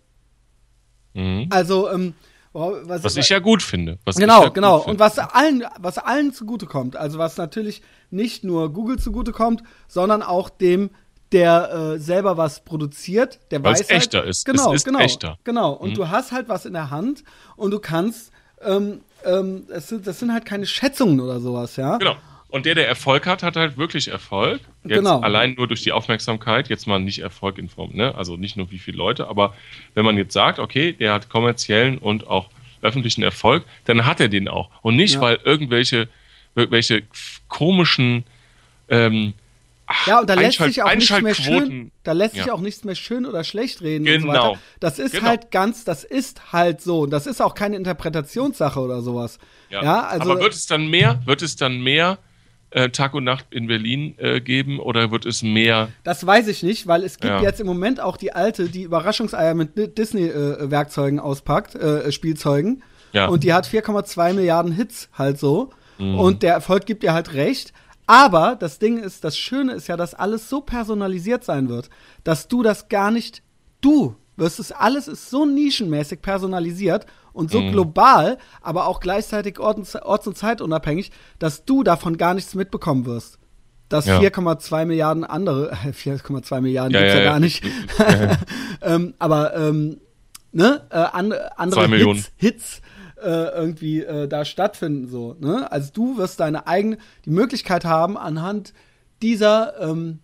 [1.13, 1.47] Mhm.
[1.49, 2.13] Also, ähm,
[2.53, 3.97] was, was, ich ja gut finde.
[4.15, 4.77] genau, ja genau.
[4.77, 7.81] Und was allen, was allen zugutekommt, also was natürlich
[8.11, 10.91] nicht nur Google zugutekommt, sondern auch dem,
[11.31, 14.45] der äh, selber was produziert, der Weil's weiß halt, echter ist.
[14.45, 15.39] Genau, es ist genau, echter.
[15.43, 15.73] genau.
[15.73, 15.95] Und mhm.
[15.95, 17.23] du hast halt was in der Hand
[17.55, 18.31] und du kannst,
[18.61, 21.97] ähm, ähm, das, sind, das sind halt keine Schätzungen oder sowas, ja.
[21.97, 22.15] Genau.
[22.53, 24.61] Und der, der Erfolg hat, hat halt wirklich Erfolg.
[24.83, 25.21] Jetzt genau.
[25.21, 28.13] allein nur durch die Aufmerksamkeit, jetzt mal nicht Erfolg in Form, ne?
[28.13, 29.55] Also nicht nur wie viele Leute, aber
[29.95, 32.49] wenn man jetzt sagt, okay, der hat kommerziellen und auch
[32.83, 34.69] öffentlichen Erfolg, dann hat er den auch.
[34.83, 35.21] Und nicht, ja.
[35.21, 36.09] weil irgendwelche,
[36.53, 37.01] irgendwelche
[37.47, 38.23] komischen
[38.87, 39.33] ähm,
[40.05, 42.95] ja, und da lässt sich auch nichts mehr schön, da lässt sich auch nichts mehr
[42.95, 44.15] schön oder schlecht reden genau.
[44.15, 44.47] und so weiter.
[44.49, 44.59] Genau.
[44.79, 45.25] Das ist genau.
[45.25, 47.07] halt ganz, das ist halt so.
[47.07, 49.39] Das ist auch keine Interpretationssache oder sowas.
[49.71, 49.83] Ja.
[49.83, 52.19] ja also, Aber wird es dann mehr, wird es dann mehr
[52.73, 55.89] äh, Tag und Nacht in Berlin äh, geben oder wird es mehr?
[56.03, 57.41] Das weiß ich nicht, weil es gibt ja.
[57.41, 62.83] jetzt im Moment auch die alte, die Überraschungseier mit Disney-Werkzeugen äh, auspackt, äh, Spielzeugen.
[63.11, 63.27] Ja.
[63.27, 65.69] Und die hat 4,2 Milliarden Hits halt so.
[65.99, 66.19] Mhm.
[66.19, 67.73] Und der Erfolg gibt ihr halt recht.
[68.07, 71.89] Aber das Ding ist, das Schöne ist ja, dass alles so personalisiert sein wird,
[72.23, 73.43] dass du das gar nicht,
[73.81, 77.71] du wirst es, alles ist so nischenmäßig personalisiert und so mhm.
[77.71, 83.39] global, aber auch gleichzeitig orts-, orts und zeitunabhängig, dass du davon gar nichts mitbekommen wirst.
[83.89, 84.19] Dass ja.
[84.19, 87.63] 4,2 Milliarden andere, 4,2 Milliarden ja, gibt's ja, ja gar nicht,
[88.81, 89.99] ähm, aber ähm,
[90.51, 92.81] ne, äh, an, andere Hits, Hits
[93.21, 95.07] äh, irgendwie äh, da stattfinden.
[95.07, 95.71] So, ne?
[95.71, 98.73] Also du wirst deine eigene, die Möglichkeit haben, anhand
[99.21, 100.19] dieser ähm,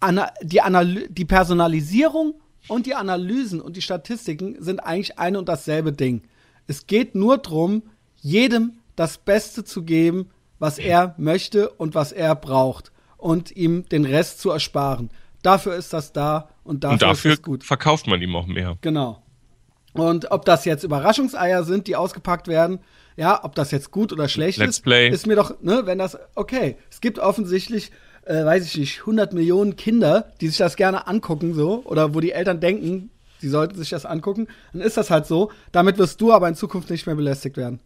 [0.00, 5.48] ana die, Analy die Personalisierung und die Analysen und die Statistiken sind eigentlich ein und
[5.48, 6.22] dasselbe Ding.
[6.66, 7.82] Es geht nur darum,
[8.16, 14.04] jedem das Beste zu geben, was er möchte und was er braucht und ihm den
[14.04, 15.10] Rest zu ersparen.
[15.42, 17.64] Dafür ist das da und dafür, und dafür ist es gut.
[17.64, 18.76] verkauft man ihm auch mehr.
[18.80, 19.22] Genau.
[19.92, 22.80] Und ob das jetzt Überraschungseier sind, die ausgepackt werden,
[23.16, 25.08] ja, ob das jetzt gut oder schlecht Let's ist, play.
[25.08, 26.76] ist mir doch, ne, wenn das, okay.
[26.90, 27.90] Es gibt offensichtlich
[28.28, 32.20] äh, weiß ich nicht, 100 Millionen Kinder, die sich das gerne angucken, so, oder wo
[32.20, 35.50] die Eltern denken, sie sollten sich das angucken, dann ist das halt so.
[35.72, 37.80] Damit wirst du aber in Zukunft nicht mehr belästigt werden.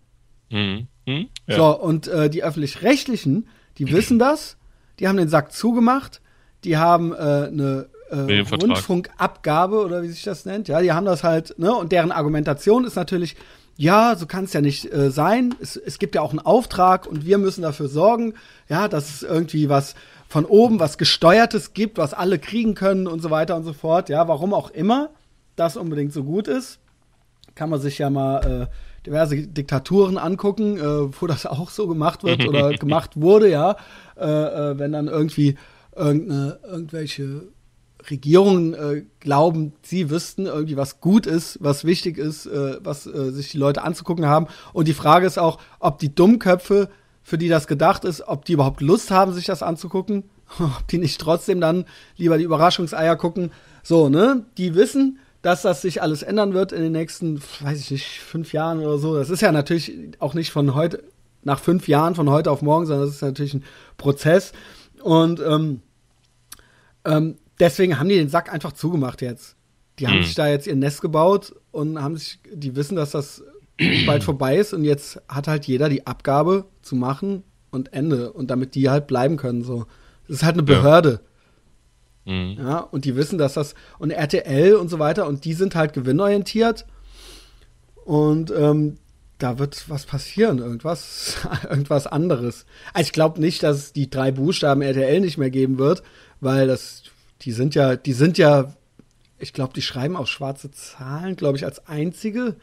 [0.50, 0.88] Mhm.
[1.06, 1.28] Mhm.
[1.46, 1.56] Ja.
[1.56, 3.48] So, und äh, die Öffentlich-Rechtlichen,
[3.78, 4.56] die wissen das,
[4.98, 6.20] die haben den Sack zugemacht,
[6.64, 11.24] die haben äh, eine äh, Rundfunkabgabe oder wie sich das nennt, ja, die haben das
[11.24, 13.36] halt, ne, und deren Argumentation ist natürlich,
[13.76, 15.54] ja, so kann es ja nicht äh, sein.
[15.60, 18.34] Es, es gibt ja auch einen Auftrag und wir müssen dafür sorgen,
[18.68, 19.94] ja, dass es irgendwie was
[20.32, 24.08] von oben was Gesteuertes gibt, was alle kriegen können und so weiter und so fort.
[24.08, 25.10] Ja, warum auch immer
[25.56, 26.78] das unbedingt so gut ist,
[27.54, 32.24] kann man sich ja mal äh, diverse Diktaturen angucken, äh, wo das auch so gemacht
[32.24, 33.76] wird oder gemacht wurde, ja.
[34.18, 35.56] Äh, äh, wenn dann irgendwie
[35.94, 37.48] irgendwelche
[38.08, 43.50] Regierungen äh, glauben, sie wüssten irgendwie, was gut ist, was wichtig ist, äh, was sich
[43.50, 44.46] die Leute anzugucken haben.
[44.72, 46.88] Und die Frage ist auch, ob die Dummköpfe
[47.22, 50.24] für die das gedacht ist, ob die überhaupt Lust haben, sich das anzugucken,
[50.58, 51.84] ob die nicht trotzdem dann
[52.16, 53.52] lieber die Überraschungseier gucken.
[53.82, 54.44] So, ne?
[54.58, 58.52] Die wissen, dass das sich alles ändern wird in den nächsten, weiß ich nicht, fünf
[58.52, 59.16] Jahren oder so.
[59.16, 61.02] Das ist ja natürlich auch nicht von heute,
[61.44, 63.64] nach fünf Jahren von heute auf morgen, sondern das ist natürlich ein
[63.96, 64.52] Prozess.
[65.02, 65.82] Und ähm,
[67.04, 69.56] ähm, deswegen haben die den Sack einfach zugemacht jetzt.
[69.98, 70.24] Die haben mhm.
[70.24, 73.42] sich da jetzt ihr Nest gebaut und haben sich, die wissen, dass das
[74.06, 78.32] bald vorbei ist und jetzt hat halt jeder die Abgabe zu machen und Ende.
[78.32, 79.86] Und damit die halt bleiben können, so.
[80.28, 81.20] Das ist halt eine Behörde.
[82.24, 82.32] Ja.
[82.32, 82.56] Mhm.
[82.58, 82.78] ja.
[82.78, 86.86] und die wissen, dass das, und RTL und so weiter, und die sind halt gewinnorientiert.
[88.04, 88.98] Und ähm,
[89.38, 91.36] da wird was passieren, irgendwas,
[91.68, 92.64] irgendwas anderes.
[92.92, 96.02] Also ich glaube nicht, dass es die drei Buchstaben RTL nicht mehr geben wird,
[96.40, 97.02] weil das,
[97.42, 98.72] die sind ja, die sind ja,
[99.38, 102.56] ich glaube, die schreiben auch schwarze Zahlen, glaube ich, als einzige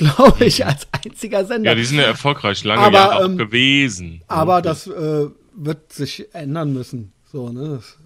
[0.00, 1.70] glaube ich, als einziger Sender.
[1.70, 4.22] Ja, die sind ja erfolgreich lange aber, Jahre ähm, gewesen.
[4.26, 7.12] Aber das äh, wird sich ändern müssen.
[7.30, 7.76] So, ne?
[7.76, 7.96] Das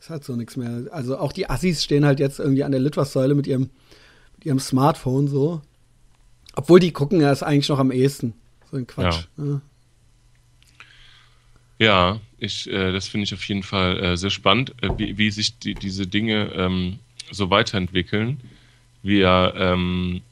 [0.00, 0.84] ist halt so nichts mehr.
[0.92, 3.70] Also auch die Assis stehen halt jetzt irgendwie an der Litfaßsäule mit ihrem,
[4.36, 5.60] mit ihrem Smartphone so.
[6.54, 8.34] Obwohl die gucken ja es eigentlich noch am ehesten.
[8.70, 9.26] So ein Quatsch.
[9.36, 9.60] Ja, ne?
[11.78, 15.30] ja ich, äh, das finde ich auf jeden Fall äh, sehr spannend, äh, wie, wie
[15.30, 16.98] sich die, diese Dinge ähm,
[17.30, 18.40] so weiterentwickeln.
[19.02, 20.22] Wir ähm,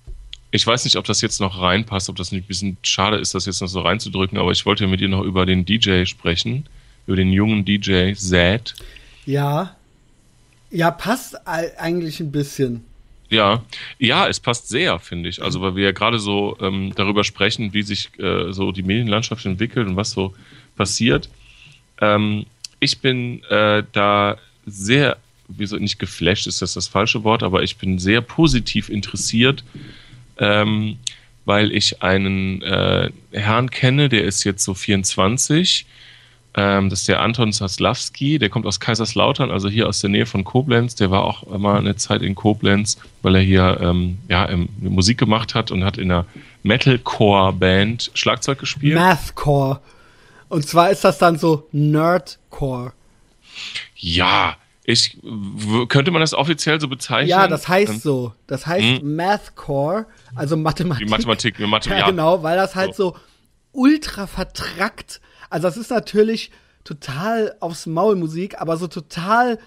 [0.54, 3.34] ich weiß nicht, ob das jetzt noch reinpasst, ob das nicht ein bisschen schade ist,
[3.34, 6.66] das jetzt noch so reinzudrücken, aber ich wollte mit dir noch über den DJ sprechen,
[7.08, 8.76] über den jungen DJ Zed.
[9.26, 9.74] Ja.
[10.70, 12.84] Ja, passt eigentlich ein bisschen.
[13.30, 13.64] Ja,
[13.98, 15.42] ja, es passt sehr, finde ich.
[15.42, 19.44] Also, weil wir ja gerade so ähm, darüber sprechen, wie sich äh, so die Medienlandschaft
[19.46, 20.34] entwickelt und was so
[20.76, 21.28] passiert.
[22.00, 22.46] Ähm,
[22.78, 24.36] ich bin äh, da
[24.66, 25.16] sehr,
[25.48, 29.64] wieso nicht geflasht ist das das falsche Wort, aber ich bin sehr positiv interessiert
[30.38, 30.98] ähm,
[31.44, 35.86] weil ich einen äh, Herrn kenne, der ist jetzt so 24.
[36.56, 40.26] Ähm, das ist der Anton Zaslawski, der kommt aus Kaiserslautern, also hier aus der Nähe
[40.26, 40.94] von Koblenz.
[40.94, 44.48] Der war auch immer eine Zeit in Koblenz, weil er hier ähm, ja,
[44.80, 46.26] Musik gemacht hat und hat in einer
[46.62, 48.94] Metalcore-Band Schlagzeug gespielt.
[48.94, 49.80] Mathcore.
[50.48, 52.92] Und zwar ist das dann so Nerdcore.
[53.96, 54.56] Ja,
[54.86, 55.18] ich,
[55.88, 57.30] könnte man das offiziell so bezeichnen?
[57.30, 58.34] Ja, das heißt so.
[58.46, 59.16] Das heißt hm?
[59.16, 61.06] Mathcore, also Mathematik.
[61.06, 62.04] Die Mathematik, wir Mathematik.
[62.04, 63.16] Ja, genau, weil das halt so, so
[63.72, 65.22] ultra vertrackt.
[65.48, 66.50] Also das ist natürlich
[66.84, 69.58] total aufs Maul Musik, aber so total,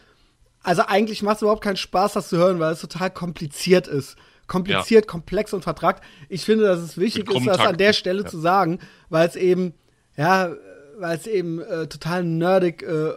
[0.62, 4.18] also eigentlich macht es überhaupt keinen Spaß, das zu hören, weil es total kompliziert ist.
[4.46, 5.12] Kompliziert, ja.
[5.12, 6.04] komplex und vertragt.
[6.30, 8.30] Ich finde, dass es wichtig ist, das an der Stelle ja.
[8.30, 8.80] zu sagen,
[9.10, 9.74] weil es eben,
[10.16, 10.52] ja,
[11.00, 13.14] weil es eben äh, total nerdig, äh,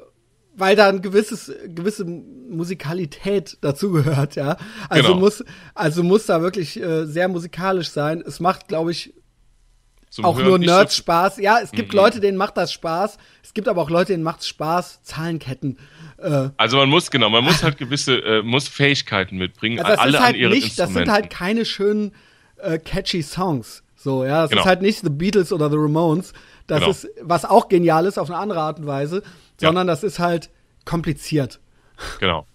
[0.56, 4.56] weil da ein gewisses, gewisse Musikalität dazugehört, ja.
[4.88, 5.20] Also genau.
[5.20, 5.44] muss,
[5.74, 8.22] also muss da wirklich äh, sehr musikalisch sein.
[8.26, 9.14] Es macht, glaube ich,
[10.10, 11.38] zum auch Hören nur Nerds so Spaß.
[11.38, 11.98] Ja, es gibt mhm.
[11.98, 13.16] Leute, denen macht das Spaß.
[13.44, 15.04] Es gibt aber auch Leute, denen macht es Spaß.
[15.04, 15.78] Zahlenketten.
[16.18, 19.78] Äh, also man muss genau, man muss halt gewisse, äh, muss Fähigkeiten mitbringen.
[19.78, 22.12] Also das alle ist halt an nicht, das sind halt keine schönen
[22.58, 23.84] äh, catchy Songs.
[23.94, 24.62] So, ja, das genau.
[24.62, 26.32] ist halt nicht The Beatles oder The Ramones.
[26.66, 26.90] Das genau.
[26.90, 29.22] ist, was auch genial ist auf eine andere Art und Weise,
[29.60, 29.92] sondern ja.
[29.92, 30.50] das ist halt
[30.84, 31.60] kompliziert.
[32.18, 32.46] Genau.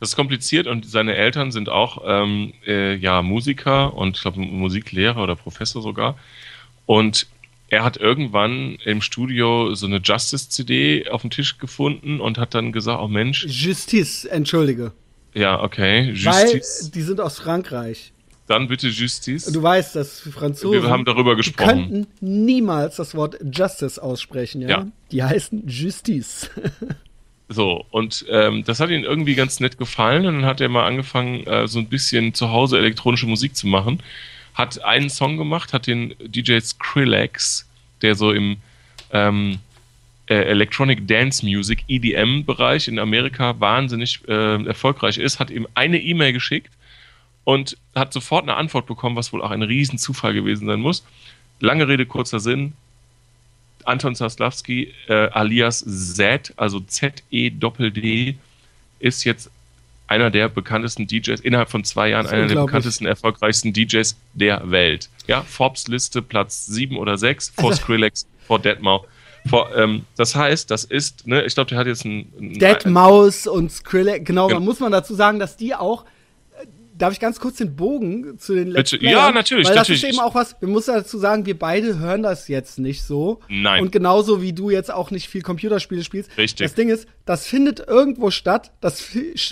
[0.00, 4.40] Das ist kompliziert und seine Eltern sind auch ähm, äh, ja Musiker und ich glaube
[4.40, 6.16] Musiklehrer oder Professor sogar.
[6.86, 7.26] Und
[7.68, 12.72] er hat irgendwann im Studio so eine Justice-CD auf dem Tisch gefunden und hat dann
[12.72, 13.46] gesagt, oh Mensch.
[13.46, 14.92] Justice, entschuldige.
[15.32, 16.10] Ja, okay.
[16.10, 16.84] Justice.
[16.84, 18.12] Weil die sind aus Frankreich.
[18.46, 19.50] Dann bitte Justice.
[19.50, 20.82] Du weißt, dass Franzosen.
[20.82, 21.76] Wir haben darüber gesprochen.
[21.76, 24.68] Die könnten niemals das Wort Justice aussprechen, ja?
[24.68, 24.86] ja.
[25.10, 26.50] Die heißen Justice.
[27.48, 30.26] so, und ähm, das hat ihm irgendwie ganz nett gefallen.
[30.26, 33.66] Und dann hat er mal angefangen, äh, so ein bisschen zu Hause elektronische Musik zu
[33.66, 34.02] machen
[34.54, 37.68] hat einen Song gemacht, hat den DJ Skrillex,
[38.02, 38.56] der so im
[39.12, 39.58] ähm,
[40.26, 46.32] äh, Electronic Dance Music, EDM-Bereich in Amerika wahnsinnig äh, erfolgreich ist, hat ihm eine E-Mail
[46.32, 46.72] geschickt
[47.44, 51.04] und hat sofort eine Antwort bekommen, was wohl auch ein Riesenzufall gewesen sein muss.
[51.60, 52.72] Lange Rede, kurzer Sinn.
[53.84, 55.84] Anton Zaslawski äh, alias
[56.14, 58.36] Z, also Z-E-Doppel-D,
[58.98, 59.50] ist jetzt
[60.06, 65.08] einer der bekanntesten DJs, innerhalb von zwei Jahren einer der bekanntesten, erfolgreichsten DJs der Welt.
[65.26, 69.06] Ja, Forbes-Liste Platz 7 oder 6, vor also, Skrillex, vor Deadmau.
[69.46, 72.32] Vor, ähm, das heißt, das ist, ne, ich glaube, der hat jetzt ein.
[72.38, 76.04] ein Deadmaus und Skrillex, genau, genau, muss man dazu sagen, dass die auch
[76.96, 79.12] darf ich ganz kurz den Bogen zu den Let's Playern?
[79.12, 79.66] Ja, natürlich.
[79.66, 80.04] Weil das natürlich.
[80.04, 83.40] ist eben auch was, wir müssen dazu sagen, wir beide hören das jetzt nicht so.
[83.48, 83.82] Nein.
[83.82, 86.36] Und genauso wie du jetzt auch nicht viel Computerspiele spielst.
[86.38, 86.64] Richtig.
[86.64, 88.72] Das Ding ist, das findet irgendwo statt.
[88.80, 89.04] Das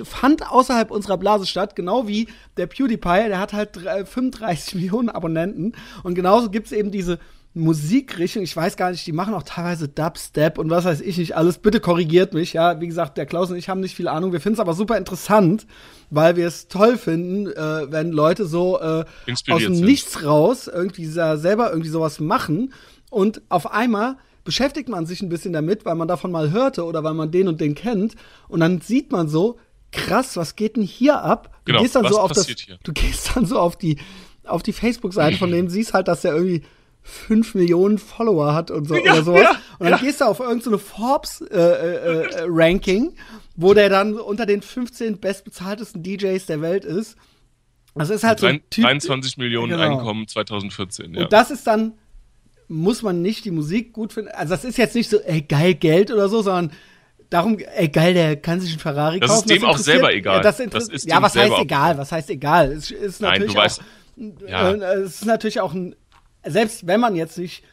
[0.04, 5.72] fand außerhalb unserer Blase statt, genau wie der PewDiePie, der hat halt 35 Millionen Abonnenten.
[6.02, 7.18] Und genauso gibt es eben diese
[7.54, 11.36] Musikrichtung, ich weiß gar nicht, die machen auch teilweise Dubstep und was weiß ich nicht
[11.36, 11.58] alles.
[11.58, 12.80] Bitte korrigiert mich, ja.
[12.80, 14.32] Wie gesagt, der Klaus und ich haben nicht viel Ahnung.
[14.32, 15.66] Wir finden es aber super interessant,
[16.08, 19.84] weil wir es toll finden, äh, wenn Leute so äh, aus dem sind.
[19.84, 22.72] Nichts raus irgendwie selber irgendwie sowas machen
[23.10, 27.04] und auf einmal beschäftigt man sich ein bisschen damit, weil man davon mal hörte oder
[27.04, 28.14] weil man den und den kennt
[28.48, 29.58] und dann sieht man so,
[29.92, 31.50] krass, was geht denn hier ab?
[31.64, 32.78] Du genau, gehst dann so auf das, hier?
[32.82, 33.98] du gehst dann so auf die
[34.44, 36.62] auf die Facebook-Seite von dem, siehst halt, dass der irgendwie
[37.02, 39.42] 5 Millionen Follower hat und so ja, oder sowas.
[39.42, 39.96] Ja, und dann ja.
[39.98, 43.12] gehst du auf irgendeine Forbes-Ranking, äh, äh, äh
[43.56, 47.16] wo der dann unter den 15 bestbezahltesten DJs der Welt ist.
[47.94, 49.82] Das ist halt so ein typ, 23 Millionen genau.
[49.82, 51.24] Einkommen 2014, ja.
[51.24, 51.94] Und das ist dann,
[52.68, 54.30] muss man nicht die Musik gut finden.
[54.30, 56.72] Also das ist jetzt nicht so, ey, geil Geld oder so, sondern
[57.28, 59.50] darum, ey, geil, der kann sich einen Ferrari das kaufen.
[59.50, 60.36] Ist dem auch selber egal.
[60.36, 61.98] Ja, das, das ist ja was heißt egal?
[61.98, 62.72] Was heißt egal?
[62.72, 64.70] Es ist natürlich Nein, du weißt, auch, ja.
[64.70, 65.94] äh, es ist natürlich auch ein
[66.46, 67.64] selbst wenn man jetzt nicht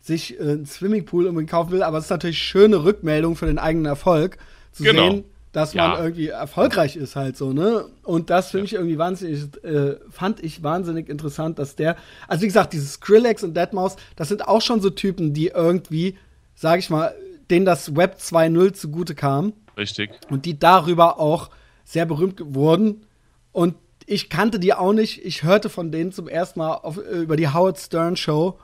[0.00, 3.58] sich äh, einen Swimmingpool unbedingt kaufen will, aber es ist natürlich schöne Rückmeldung für den
[3.58, 4.38] eigenen Erfolg,
[4.72, 5.10] zu genau.
[5.10, 6.02] sehen, dass man ja.
[6.02, 7.86] irgendwie erfolgreich ist halt so, ne?
[8.04, 8.66] Und das finde ja.
[8.66, 11.96] ich irgendwie wahnsinnig, äh, fand ich wahnsinnig interessant, dass der,
[12.28, 16.16] also wie gesagt, dieses Skrillex und Deadmaus, das sind auch schon so Typen, die irgendwie,
[16.54, 17.14] sag ich mal,
[17.50, 19.52] denen das Web 2.0 zugute kam.
[19.76, 20.10] Richtig.
[20.30, 21.50] Und die darüber auch
[21.84, 23.06] sehr berühmt wurden.
[23.50, 23.74] Und
[24.10, 25.24] ich kannte die auch nicht.
[25.24, 28.58] Ich hörte von denen zum ersten Mal auf, äh, über die Howard Stern Show.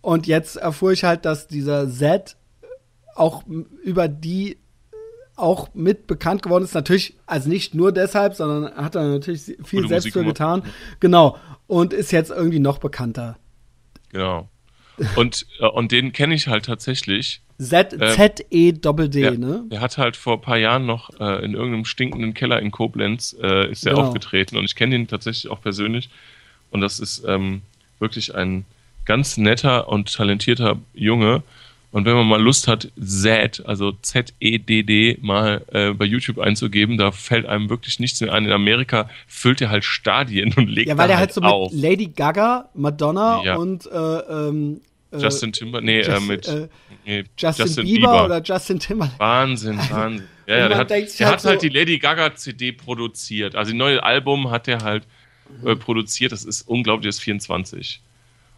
[0.00, 2.36] Und jetzt erfuhr ich halt, dass dieser Z
[3.14, 3.44] auch
[3.82, 4.56] über die
[5.36, 6.74] auch mit bekannt geworden ist.
[6.74, 10.62] Natürlich, also nicht nur deshalb, sondern hat er natürlich viel Gute selbst Musik für getan.
[10.98, 11.36] Genau.
[11.66, 13.36] Und ist jetzt irgendwie noch bekannter.
[14.08, 14.48] Genau.
[15.16, 17.40] Und, äh, und den kenne ich halt tatsächlich.
[17.58, 19.64] Z-E-D-D, äh, ne?
[19.70, 23.36] Der hat halt vor ein paar Jahren noch äh, in irgendeinem stinkenden Keller in Koblenz
[23.42, 24.06] äh, ist er genau.
[24.06, 26.08] aufgetreten und ich kenne ihn tatsächlich auch persönlich.
[26.70, 27.62] Und das ist ähm,
[27.98, 28.64] wirklich ein
[29.04, 31.42] ganz netter und talentierter Junge.
[31.92, 37.10] Und wenn man mal Lust hat, Z, also Z-E-D-D, mal äh, bei YouTube einzugeben, da
[37.10, 38.44] fällt einem wirklich nichts mehr ein.
[38.44, 41.72] In Amerika füllt er halt Stadien und legt Ja, weil er halt, halt so auf.
[41.72, 43.56] mit Lady Gaga, Madonna ja.
[43.56, 46.68] und äh, ähm, äh, Justin Timber, nee, Just, äh, mit äh,
[47.04, 49.18] nee, Justin, Justin Bieber, Bieber, oder Justin Timberlake.
[49.18, 50.28] Wahnsinn, Wahnsinn.
[50.46, 53.54] Ja, ja, der hat, der halt, hat halt die Lady Gaga CD produziert.
[53.54, 55.04] Also, die neue Album hat er halt
[55.64, 56.32] äh, produziert.
[56.32, 58.00] Das ist unglaublich, das ist 24.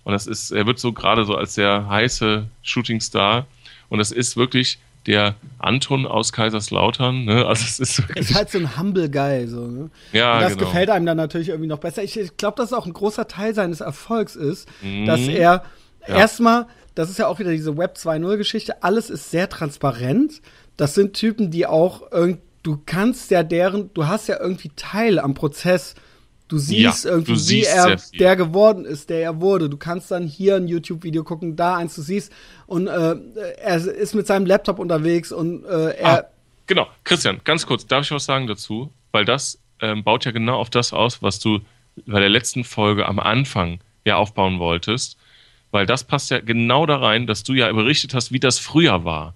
[0.04, 3.46] Und das ist, er wird so gerade so als der heiße Shootingstar.
[3.88, 7.24] Und das ist wirklich der Anton aus Kaiserslautern.
[7.24, 7.44] Ne?
[7.46, 9.46] Also es ist, ist halt so ein humble Guy.
[9.46, 9.90] So, ne?
[10.12, 10.66] Ja, Und das genau.
[10.66, 12.02] gefällt einem dann natürlich irgendwie noch besser.
[12.02, 15.06] Ich, ich glaube, dass auch ein großer Teil seines Erfolgs ist, mhm.
[15.06, 15.64] dass er
[16.06, 16.16] ja.
[16.16, 20.42] erstmal, das ist ja auch wieder diese Web 2.0-Geschichte, alles ist sehr transparent.
[20.76, 25.18] Das sind Typen, die auch irgendwie, du kannst ja deren, du hast ja irgendwie Teil
[25.18, 25.94] am Prozess
[26.52, 29.70] Du siehst ja, irgendwie, wie er der geworden ist, der er wurde.
[29.70, 32.30] Du kannst dann hier ein YouTube-Video gucken, da eins, du siehst.
[32.66, 33.16] Und äh,
[33.56, 36.12] er ist mit seinem Laptop unterwegs und äh, er.
[36.12, 36.24] Ah,
[36.66, 38.92] genau, Christian, ganz kurz, darf ich was sagen dazu?
[39.12, 41.60] Weil das ähm, baut ja genau auf das aus, was du
[42.04, 45.16] bei der letzten Folge am Anfang ja aufbauen wolltest.
[45.72, 49.04] Weil das passt ja genau da rein, dass du ja berichtet hast, wie das früher
[49.04, 49.34] war.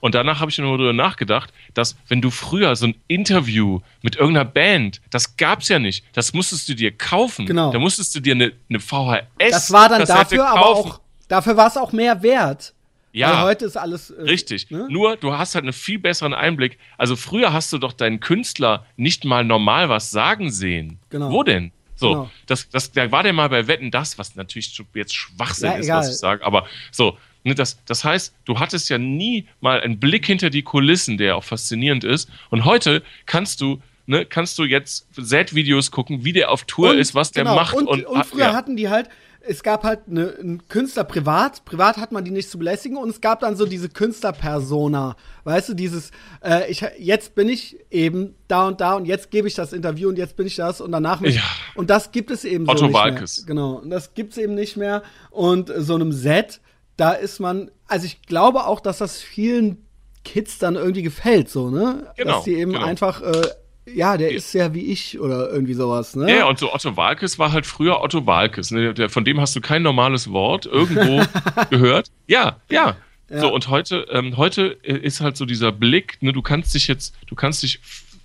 [0.00, 4.16] Und danach habe ich nur darüber nachgedacht, dass wenn du früher so ein Interview mit
[4.16, 7.46] irgendeiner Band, das gab es ja nicht, das musstest du dir kaufen.
[7.46, 7.72] Genau.
[7.72, 9.50] Da musstest du dir eine, eine VHS.
[9.50, 12.74] Das war dann dafür, aber auch dafür war es auch mehr wert.
[13.12, 13.32] Ja.
[13.32, 14.10] Weil heute ist alles.
[14.10, 14.70] Äh, richtig.
[14.70, 14.86] Ne?
[14.90, 16.78] Nur, du hast halt einen viel besseren Einblick.
[16.98, 20.98] Also, früher hast du doch deinen Künstler nicht mal normal was sagen sehen.
[21.08, 21.30] Genau.
[21.30, 21.72] Wo denn?
[21.98, 22.30] So, genau.
[22.46, 25.86] das, das, da war der mal bei Wetten, das, was natürlich jetzt Schwachsinn ja, ist,
[25.86, 25.98] egal.
[25.98, 30.00] was ich sage, aber so, Ne, das, das heißt, du hattest ja nie mal einen
[30.00, 32.28] Blick hinter die Kulissen, der auch faszinierend ist.
[32.50, 33.80] Und heute kannst du
[34.10, 37.56] Ne, kannst du jetzt Set-Videos gucken, wie der auf Tour und, ist, was der genau,
[37.56, 37.74] macht.
[37.74, 38.54] Und, und, und früher ja.
[38.54, 39.10] hatten die halt,
[39.48, 43.08] es gab halt eine, einen Künstler privat, privat hat man die nicht zu belästigen und
[43.08, 46.10] es gab dann so diese Künstlerpersona, weißt du, dieses,
[46.44, 50.08] äh, ich, jetzt bin ich eben da und da und jetzt gebe ich das Interview
[50.08, 51.22] und jetzt bin ich das und danach.
[51.22, 51.42] Ja.
[51.74, 53.38] Und das gibt es eben Otto so nicht Walkes.
[53.38, 53.46] mehr.
[53.46, 56.60] Genau, und das gibt es eben nicht mehr und so einem Set
[56.98, 59.86] da ist man, also ich glaube auch, dass das vielen
[60.24, 62.12] Kids dann irgendwie gefällt, so, ne?
[62.16, 62.84] Genau, dass die eben genau.
[62.84, 63.48] einfach, äh,
[63.94, 66.30] ja, der ist ja wie ich oder irgendwie sowas, ne?
[66.30, 68.70] Ja, und so Otto Walkes war halt früher Otto Walkes.
[68.70, 68.94] Ne?
[68.94, 71.22] Der, von dem hast du kein normales Wort irgendwo
[71.70, 72.10] gehört.
[72.26, 72.96] Ja, ja,
[73.28, 73.40] ja.
[73.40, 77.14] So, und heute, ähm, heute ist halt so dieser Blick, ne, du kannst dich jetzt,
[77.26, 77.80] du kannst dich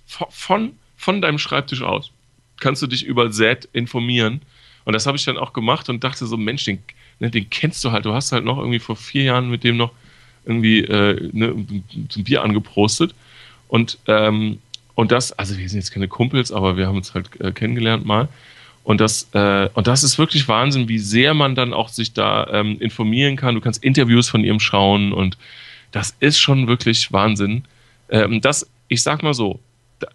[0.06, 2.10] von, von deinem Schreibtisch aus,
[2.58, 4.40] kannst du dich über Z informieren.
[4.84, 6.82] Und das habe ich dann auch gemacht und dachte so, Mensch, den,
[7.18, 8.04] ne, den kennst du halt.
[8.04, 9.92] Du hast halt noch irgendwie vor vier Jahren mit dem noch
[10.44, 13.14] irgendwie äh, ne, ein Bier angeprostet.
[13.68, 14.58] Und, ähm,
[14.94, 18.04] und das, also wir sind jetzt keine Kumpels, aber wir haben uns halt äh, kennengelernt
[18.04, 18.28] mal.
[18.82, 22.46] Und das, äh, und das ist wirklich Wahnsinn, wie sehr man dann auch sich da
[22.52, 23.54] ähm, informieren kann.
[23.54, 25.38] Du kannst Interviews von ihm schauen und
[25.90, 27.64] das ist schon wirklich Wahnsinn.
[28.10, 29.58] Ähm, das, ich sag mal so,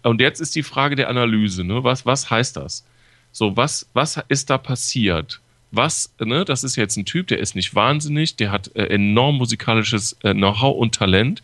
[0.02, 1.82] und jetzt ist die Frage der Analyse, ne?
[1.82, 2.84] Was, was heißt das?
[3.32, 5.40] So, was, was ist da passiert?
[5.70, 9.36] was, ne, das ist jetzt ein Typ, der ist nicht wahnsinnig, der hat äh, enorm
[9.36, 11.42] musikalisches äh, Know-how und Talent,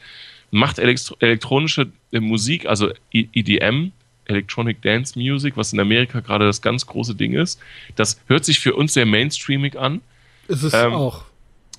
[0.51, 3.93] macht elektro elektronische äh, Musik, also EDM,
[4.27, 7.61] Electronic Dance Music, was in Amerika gerade das ganz große Ding ist.
[7.95, 10.01] Das hört sich für uns sehr mainstreamig an.
[10.49, 11.25] Ist es ähm, auch.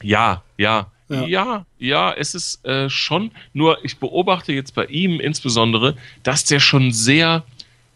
[0.02, 5.20] Ja, ja, ja, ja, ja, es ist äh, schon, nur ich beobachte jetzt bei ihm
[5.20, 7.44] insbesondere, dass der schon sehr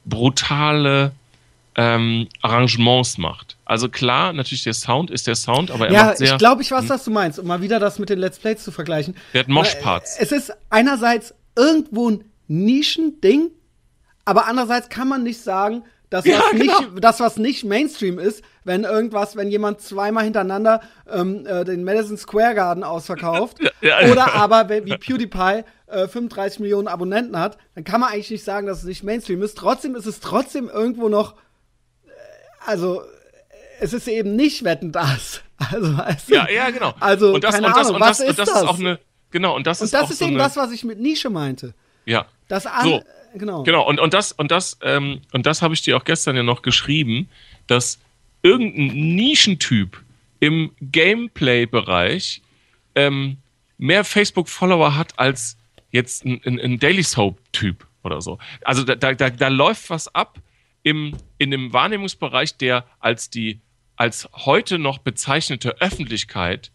[0.05, 1.11] brutale
[1.75, 3.57] ähm, Arrangements macht.
[3.65, 6.27] Also klar, natürlich der Sound ist der Sound, aber er ja, macht sehr.
[6.27, 6.89] Ja, ich glaube, ich weiß, hm?
[6.89, 9.15] was du meinst, um mal wieder das mit den Let's Plays zu vergleichen.
[9.33, 10.17] Der hat Moshparts.
[10.19, 13.51] Es ist einerseits irgendwo ein Nischending,
[14.25, 16.79] aber andererseits kann man nicht sagen, dass ja, was genau.
[16.81, 21.85] nicht, das was nicht Mainstream ist, wenn irgendwas, wenn jemand zweimal hintereinander ähm, äh, den
[21.85, 27.57] Madison Square Garden ausverkauft ja, ja, oder aber wie PewDiePie äh, 35 Millionen Abonnenten hat,
[27.75, 29.57] dann kann man eigentlich nicht sagen, dass es nicht Mainstream ist.
[29.57, 31.35] Trotzdem ist es trotzdem irgendwo noch
[32.65, 33.01] also
[33.79, 35.41] es ist eben nicht Wetten das.
[35.71, 36.95] Also, du, ja, ja, genau.
[36.99, 38.63] Also, und das, keine und das, Ahnung, und das, was und das ist das?
[38.63, 40.57] ist auch eine, genau, und das und ist das auch ist so eben eine, das,
[40.57, 41.75] was ich mit Nische meinte.
[42.05, 42.25] Ja.
[42.47, 43.03] Das an, so.
[43.35, 43.61] genau.
[43.61, 46.41] Genau, und, und das, und das, ähm, und das habe ich dir auch gestern ja
[46.41, 47.29] noch geschrieben,
[47.67, 47.99] dass
[48.41, 50.01] irgendein Nischentyp
[50.39, 52.41] im Gameplay-Bereich
[52.95, 53.37] ähm,
[53.77, 55.57] mehr Facebook-Follower hat als
[55.91, 58.39] jetzt ein, ein, ein Daily Soap-Typ oder so.
[58.63, 60.39] Also da, da, da läuft was ab
[60.83, 63.61] im, in dem Wahrnehmungsbereich, der als die
[63.95, 66.71] als heute noch bezeichnete Öffentlichkeit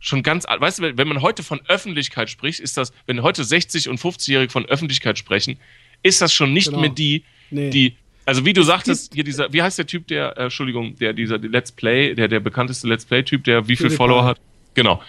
[0.00, 3.88] schon ganz, weißt du, wenn man heute von Öffentlichkeit spricht, ist das, wenn heute 60
[3.88, 5.56] und 50-Jährige von Öffentlichkeit sprechen,
[6.02, 6.80] ist das schon nicht genau.
[6.80, 7.70] mehr die, nee.
[7.70, 11.14] die, also wie du sagtest, hier dieser, wie heißt der Typ, der, äh, Entschuldigung, der,
[11.14, 14.40] dieser Let's Play, der, der bekannteste Let's Play-Typ, der wie viele Follower hat?
[14.74, 15.02] Genau.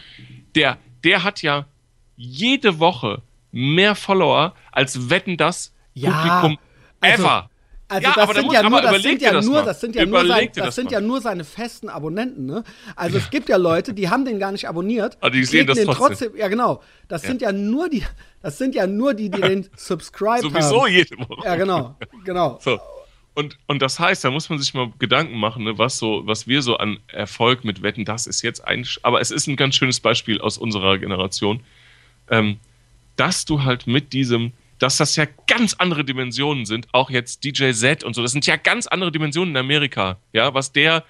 [0.55, 1.65] Der, der hat ja
[2.15, 6.57] jede Woche mehr Follower als Wetten das ja, Publikum
[7.01, 7.49] also, ever.
[7.87, 10.25] Also ja, das, sind ja nur, das sind ja das nur, das sind ja nur,
[10.25, 12.63] sein, das, das sind ja nur seine festen Abonnenten, ne?
[12.95, 13.23] Also ja.
[13.23, 15.95] es gibt ja Leute, die haben den gar nicht abonniert, aber die sehen das trotzdem.
[15.95, 16.35] trotzdem.
[16.35, 16.81] Ja, genau.
[17.07, 18.03] Das sind ja nur die,
[18.41, 20.91] das sind ja nur die, die den subscribe Sowieso haben.
[20.91, 21.45] jede Woche.
[21.45, 22.57] Ja, genau, genau.
[22.59, 22.79] So.
[23.35, 26.47] Und, und das heißt, da muss man sich mal Gedanken machen, ne, was so, was
[26.47, 29.75] wir so an Erfolg mit Wetten, das ist jetzt ein, aber es ist ein ganz
[29.75, 31.59] schönes Beispiel aus unserer Generation.
[32.31, 32.59] Ähm,
[33.17, 37.71] dass du halt mit diesem, dass das ja ganz andere Dimensionen sind, auch jetzt DJ
[37.71, 41.03] Z und so, das sind ja ganz andere Dimensionen in Amerika, ja, was der,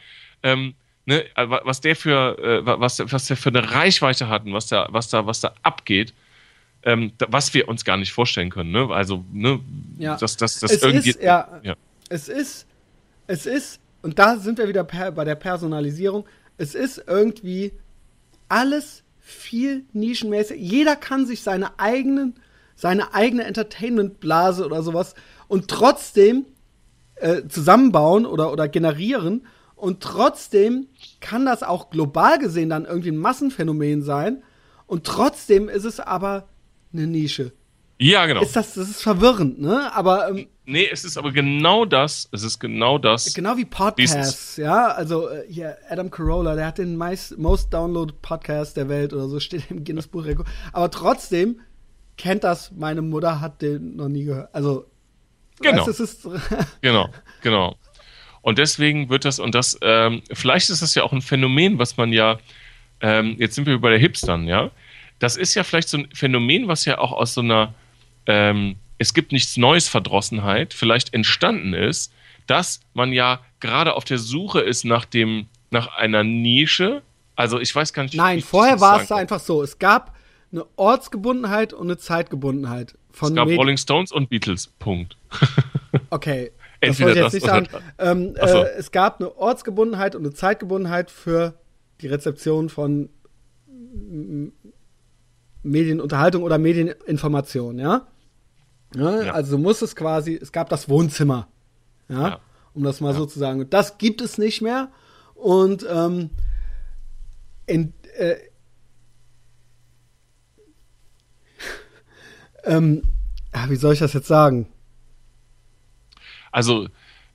[0.44, 0.76] ähm,
[1.06, 4.88] ne, was der für, äh, was, was der für eine Reichweite hat und was da,
[4.92, 6.14] was da, was da abgeht,
[6.84, 8.90] ähm, was wir uns gar nicht vorstellen können, ne?
[8.92, 9.60] Also, ne,
[9.98, 10.16] ja.
[10.18, 11.10] dass das, das irgendwie.
[11.10, 11.76] Ist, ja, ja,
[12.10, 12.68] es ist,
[13.28, 16.26] es ist, und da sind wir wieder bei der Personalisierung,
[16.58, 17.74] es ist irgendwie
[18.48, 20.62] alles viel nischenmäßig.
[20.62, 22.36] Jeder kann sich seine eigenen,
[22.76, 25.16] seine eigene Entertainment-Blase oder sowas
[25.48, 26.46] und trotzdem
[27.16, 29.48] äh, zusammenbauen oder, oder generieren.
[29.76, 30.88] Und trotzdem
[31.20, 34.44] kann das auch global gesehen dann irgendwie ein Massenphänomen sein.
[34.88, 36.48] Und trotzdem ist es aber
[36.94, 37.52] eine Nische.
[37.98, 38.42] Ja, genau.
[38.42, 39.94] Ist das, das ist verwirrend, ne?
[39.94, 42.28] Aber ähm, Nee, es ist aber genau das.
[42.32, 43.36] Es ist genau das.
[43.36, 44.88] Genau wie Podcasts, ja.
[44.88, 49.28] Also äh, hier, Adam Carolla, der hat den meist, most downloaded Podcast der Welt oder
[49.28, 50.48] so, steht im Guinness Buch Rekord.
[50.74, 51.60] Aber trotzdem
[52.18, 54.54] kennt das meine Mutter, hat den noch nie gehört.
[54.54, 54.86] Also,
[55.62, 55.88] genau.
[55.88, 56.28] Weißt, ist
[56.82, 57.10] genau,
[57.42, 57.76] genau.
[58.42, 61.98] Und deswegen wird das, und das, ähm, vielleicht ist das ja auch ein Phänomen, was
[61.98, 62.38] man ja,
[63.02, 64.72] ähm, jetzt sind wir bei der Hipstern, ja.
[65.20, 67.74] Das ist ja vielleicht so ein Phänomen, was ja auch aus so einer,
[68.28, 72.14] ähm, es gibt nichts Neues Verdrossenheit vielleicht entstanden ist,
[72.48, 77.02] dass man ja gerade auf der Suche ist nach dem, nach einer Nische.
[77.36, 78.16] Also ich weiß gar nicht.
[78.16, 79.64] Nein, vorher war es einfach so.
[79.64, 80.15] Es gab
[80.56, 82.98] eine Ortsgebundenheit und eine Zeitgebundenheit.
[83.12, 84.68] Von es gab Medi Rolling Stones und Beatles.
[84.80, 85.18] Punkt.
[86.10, 86.52] okay.
[86.82, 87.68] Das wollte ich jetzt das nicht sagen.
[87.98, 88.64] Ähm, so.
[88.64, 91.56] äh, es gab eine Ortsgebundenheit und eine Zeitgebundenheit für
[92.02, 93.10] die Rezeption von
[95.64, 98.08] Medienunterhaltung oder Medieninformation, ja?
[98.94, 99.26] Ne?
[99.26, 99.34] Ja.
[99.34, 101.48] Also muss es quasi, es gab das Wohnzimmer,
[102.08, 102.40] ja, ja.
[102.74, 103.18] um das mal ja.
[103.18, 103.62] so zu sagen.
[103.62, 104.92] Und das gibt es nicht mehr.
[105.34, 106.30] Und ähm,
[107.66, 108.36] in, äh,
[112.66, 113.04] ähm,
[113.68, 114.68] wie soll ich das jetzt sagen?
[116.52, 116.88] Also,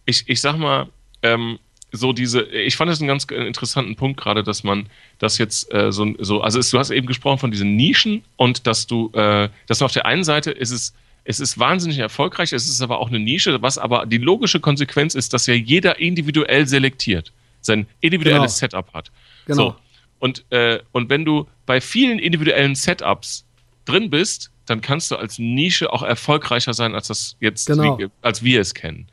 [0.04, 0.88] ich, ich sag mal,
[1.22, 1.58] ähm,
[1.92, 4.86] so diese, ich fand das einen ganz interessanten Punkt gerade, dass man
[5.18, 8.66] das jetzt äh, so, so, also es, du hast eben gesprochen von diesen Nischen und
[8.66, 10.94] dass du, äh, dass auf der einen Seite ist es
[11.24, 15.14] es ist wahnsinnig erfolgreich, es ist aber auch eine Nische, was aber die logische Konsequenz
[15.14, 18.70] ist, dass ja jeder individuell selektiert, sein individuelles genau.
[18.70, 19.12] Setup hat.
[19.46, 19.56] Genau.
[19.56, 19.76] So.
[20.18, 23.44] Und, äh, und wenn du bei vielen individuellen Setups
[23.84, 27.98] drin bist, dann kannst du als Nische auch erfolgreicher sein, als das jetzt, genau.
[27.98, 29.08] wie, als wir es kennen.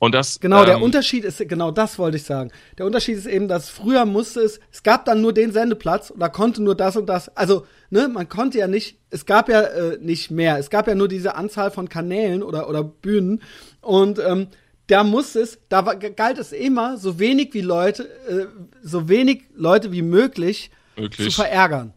[0.00, 2.50] Und das, genau, ähm, der Unterschied ist, genau das wollte ich sagen.
[2.78, 6.20] Der Unterschied ist eben, dass früher musste es, es gab dann nur den Sendeplatz und
[6.20, 7.34] da konnte nur das und das.
[7.36, 10.58] Also, ne, man konnte ja nicht, es gab ja äh, nicht mehr.
[10.58, 13.42] Es gab ja nur diese Anzahl von Kanälen oder, oder Bühnen.
[13.82, 14.48] Und ähm,
[14.86, 18.46] da musste es, da war, galt es immer, so wenig wie Leute, äh,
[18.82, 21.28] so wenig Leute wie möglich, möglich.
[21.28, 21.92] zu verärgern.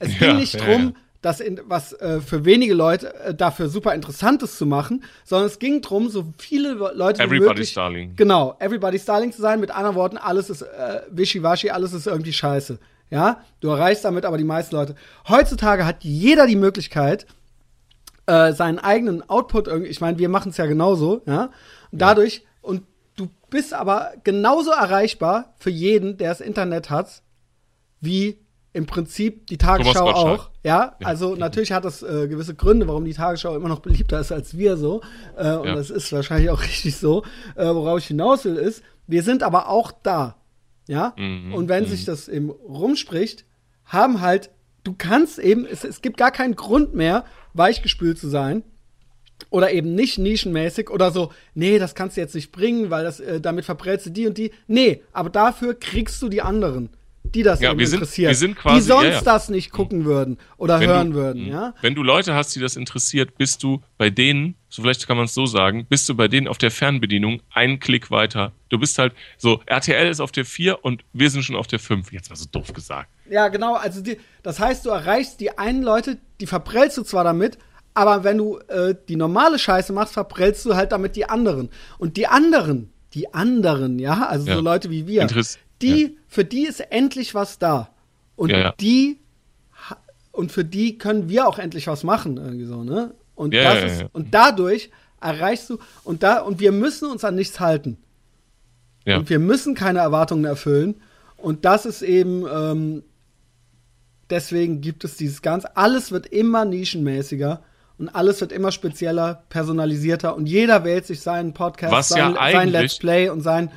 [0.00, 3.34] Es ja, ging nicht ja, drum, ja das in, was äh, für wenige Leute äh,
[3.34, 7.74] dafür super interessantes zu machen, sondern es ging darum, so viele Leute Everybody's wie möglich,
[7.74, 8.16] Darling.
[8.16, 9.60] Genau, Everybody's Darling zu sein.
[9.60, 12.78] Mit anderen Worten, alles ist äh, wischiwaschi, alles ist irgendwie scheiße.
[13.08, 14.96] Ja, du erreichst damit aber die meisten Leute.
[15.28, 17.26] Heutzutage hat jeder die Möglichkeit,
[18.26, 21.50] äh, seinen eigenen Output irgendwie, ich meine, wir machen es ja genauso, ja,
[21.90, 22.42] und dadurch, ja.
[22.62, 22.82] und
[23.16, 27.22] du bist aber genauso erreichbar für jeden, der das Internet hat,
[28.00, 28.38] wie
[28.72, 30.50] im Prinzip die Tagesschau auch.
[30.64, 34.32] Ja, also natürlich hat das äh, gewisse Gründe, warum die Tagesschau immer noch beliebter ist
[34.32, 35.02] als wir so.
[35.36, 35.74] Äh, und ja.
[35.74, 37.22] das ist wahrscheinlich auch richtig so.
[37.54, 40.36] Äh, worauf ich hinaus will, ist, wir sind aber auch da.
[40.88, 41.14] Ja.
[41.18, 41.54] Mhm.
[41.54, 41.88] Und wenn mhm.
[41.88, 43.44] sich das eben rumspricht,
[43.84, 44.50] haben halt,
[44.84, 48.62] du kannst eben, es, es gibt gar keinen Grund mehr, weichgespült zu sein
[49.50, 53.20] oder eben nicht nischenmäßig oder so, nee, das kannst du jetzt nicht bringen, weil das
[53.20, 54.52] äh, damit verprellst du die und die.
[54.66, 56.88] Nee, aber dafür kriegst du die anderen
[57.34, 59.20] die das ja, wir sind, interessiert, wir sind quasi, die sonst ja, ja.
[59.22, 61.74] das nicht gucken würden oder wenn hören du, würden, ja?
[61.80, 65.26] Wenn du Leute hast, die das interessiert, bist du bei denen, so vielleicht kann man
[65.26, 68.52] es so sagen, bist du bei denen auf der Fernbedienung einen Klick weiter.
[68.68, 71.78] Du bist halt so, RTL ist auf der 4 und wir sind schon auf der
[71.78, 72.12] 5.
[72.12, 73.08] Jetzt war so doof gesagt.
[73.30, 77.24] Ja, genau, also die, das heißt, du erreichst die einen Leute, die verprellst du zwar
[77.24, 77.58] damit,
[77.94, 81.70] aber wenn du äh, die normale Scheiße machst, verprellst du halt damit die anderen.
[81.98, 84.54] Und die anderen, die anderen, ja, also ja.
[84.54, 86.08] so Leute wie wir, Interess die, ja.
[86.28, 87.90] für die ist endlich was da.
[88.36, 88.74] Und ja, ja.
[88.80, 89.18] die
[90.32, 93.14] und für die können wir auch endlich was machen, irgendwie so, ne?
[93.34, 94.90] Und das ist, und dadurch
[95.20, 97.98] erreichst du, und da, und wir müssen uns an nichts halten.
[99.18, 101.00] Und wir müssen keine Erwartungen erfüllen.
[101.36, 103.02] Und das ist eben, ähm,
[104.30, 107.62] deswegen gibt es dieses Ganze, alles wird immer nischenmäßiger
[107.98, 112.98] und alles wird immer spezieller, personalisierter und jeder wählt sich seinen Podcast, sein, sein Let's
[112.98, 113.70] Play und sein,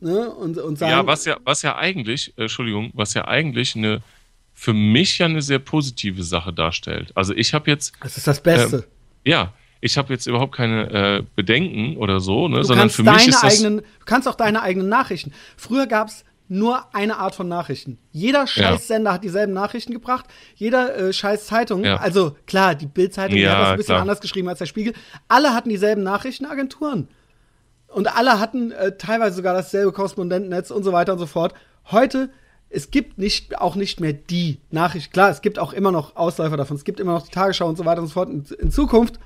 [0.00, 3.76] ne, und, und sagen, Ja, was ja, was ja eigentlich, äh, Entschuldigung, was ja eigentlich
[3.76, 4.02] eine,
[4.54, 7.12] für mich ja eine sehr positive Sache darstellt.
[7.14, 7.92] Also ich habe jetzt.
[8.02, 8.86] Das ist das Beste.
[9.24, 13.02] Äh, ja, ich habe jetzt überhaupt keine äh, Bedenken oder so, ne, du sondern für
[13.02, 13.58] mich ist das.
[13.60, 15.32] Eigenen, du kannst auch deine eigenen Nachrichten.
[15.56, 17.98] Früher gab es nur eine Art von Nachrichten.
[18.12, 19.14] Jeder Scheißsender ja.
[19.14, 20.26] hat dieselben Nachrichten gebracht.
[20.56, 21.96] Jeder äh, scheiß Zeitung, ja.
[21.96, 24.00] also klar, die Bildzeitung ja, hat das ein bisschen klar.
[24.02, 24.92] anders geschrieben als der Spiegel.
[25.28, 27.08] Alle hatten dieselben Nachrichtenagenturen.
[27.94, 31.54] Und alle hatten äh, teilweise sogar dasselbe Korrespondentennetz und so weiter und so fort.
[31.90, 32.30] Heute
[32.74, 35.12] es gibt nicht, auch nicht mehr die Nachricht.
[35.12, 36.76] Klar, es gibt auch immer noch Ausläufer davon.
[36.76, 38.28] Es gibt immer noch die Tagesschau und so weiter und so fort.
[38.28, 39.20] In, in Zukunft,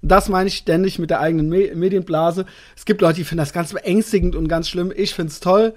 [0.00, 2.46] das meine ich ständig mit der eigenen Me Medienblase.
[2.74, 4.90] Es gibt Leute, die finden das ganz beängstigend und ganz schlimm.
[4.96, 5.74] Ich finde es toll.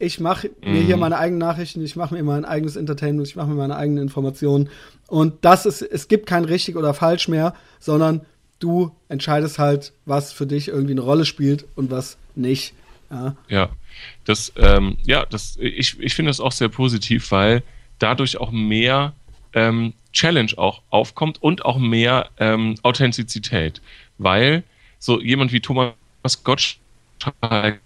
[0.00, 0.72] Ich mache mhm.
[0.72, 1.00] mir hier mhm.
[1.02, 4.68] meine eigenen Nachrichten, ich mache mir mein eigenes Entertainment, ich mache mir meine eigenen Informationen.
[5.06, 8.22] Und das ist, es gibt kein richtig oder falsch mehr, sondern
[8.64, 12.72] du entscheidest halt, was für dich irgendwie eine Rolle spielt und was nicht.
[13.10, 13.36] Ja.
[13.48, 13.68] ja.
[14.24, 17.62] Das, ähm, ja, das, ich, ich finde das auch sehr positiv, weil
[17.98, 19.12] dadurch auch mehr
[19.52, 23.82] ähm, Challenge auch aufkommt und auch mehr ähm, Authentizität.
[24.18, 24.64] Weil
[24.98, 25.94] so jemand wie Thomas
[26.42, 27.80] Gottschalk,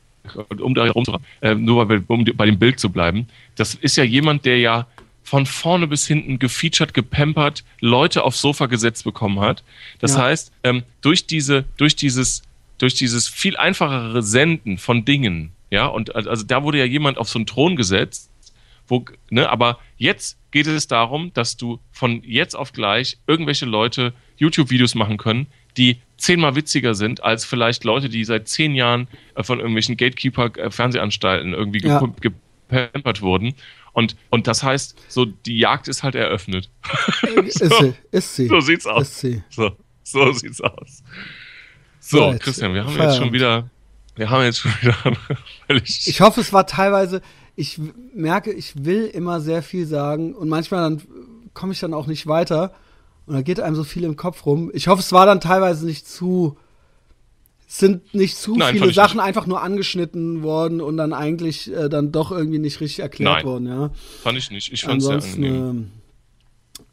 [0.61, 1.05] um da herum
[1.41, 3.27] äh, nur bei, um bei dem Bild zu bleiben,
[3.57, 4.87] das ist ja jemand, der ja
[5.29, 9.63] von vorne bis hinten gefeatured, gepampert, Leute aufs Sofa gesetzt bekommen hat.
[9.99, 10.23] Das ja.
[10.23, 12.43] heißt, ähm, durch diese, durch dieses,
[12.79, 17.29] durch dieses viel einfachere Senden von Dingen, ja, und also da wurde ja jemand auf
[17.29, 18.31] so einen Thron gesetzt,
[18.87, 24.15] wo, ne, aber jetzt geht es darum, dass du von jetzt auf gleich irgendwelche Leute
[24.39, 25.47] YouTube-Videos machen können,
[25.77, 31.53] die zehnmal witziger sind als vielleicht Leute, die seit zehn Jahren äh, von irgendwelchen Gatekeeper-Fernsehanstalten
[31.53, 32.03] irgendwie ja.
[32.21, 33.55] gepampert wurden.
[33.99, 36.71] Und, und das heißt, so die Jagd ist halt eröffnet.
[37.21, 38.47] so, ist sie, ist sie.
[38.47, 39.21] So sieht's aus.
[39.51, 39.73] So,
[40.05, 41.03] so sieht's aus.
[42.01, 43.13] So, ja, Christian, wir haben Feierabend.
[43.13, 43.71] jetzt schon wieder
[44.19, 44.97] wir haben jetzt schon wieder.
[45.87, 47.23] Ich hoffe, es war teilweise.
[47.55, 47.81] Ich
[48.15, 51.03] merke, ich will immer sehr viel sagen und manchmal dann
[51.55, 52.73] komme ich dann auch nicht weiter
[53.27, 54.71] und da geht einem so viel im Kopf rum.
[54.75, 56.57] Ich hoffe, es war dann teilweise nicht zu
[57.71, 62.13] sind nicht zu Nein, viele Sachen einfach nur angeschnitten worden und dann eigentlich äh, dann
[62.13, 63.91] doch irgendwie nicht richtig erklärt Nein, worden, ja.
[64.23, 64.73] Fand ich nicht.
[64.73, 65.91] Ich fand es sehr angenehm.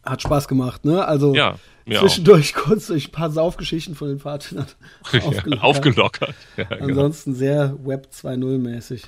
[0.04, 1.06] Äh, hat Spaß gemacht, ne?
[1.06, 1.56] Also ja,
[1.90, 2.64] zwischendurch auch.
[2.64, 4.68] kurz durch ein paar Saufgeschichten von den Pfadfindern
[5.04, 5.64] aufgelockert.
[5.64, 6.36] aufgelockert.
[6.58, 6.84] Ja, genau.
[6.84, 9.04] Ansonsten sehr Web 2.0 mäßig.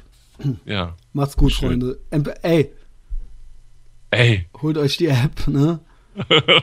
[0.66, 0.96] Ja.
[1.12, 1.82] Macht's gut, Schön.
[1.82, 2.00] Freunde.
[2.44, 2.72] Ey.
[4.12, 4.48] Ey.
[4.62, 5.82] Holt euch die App, ne?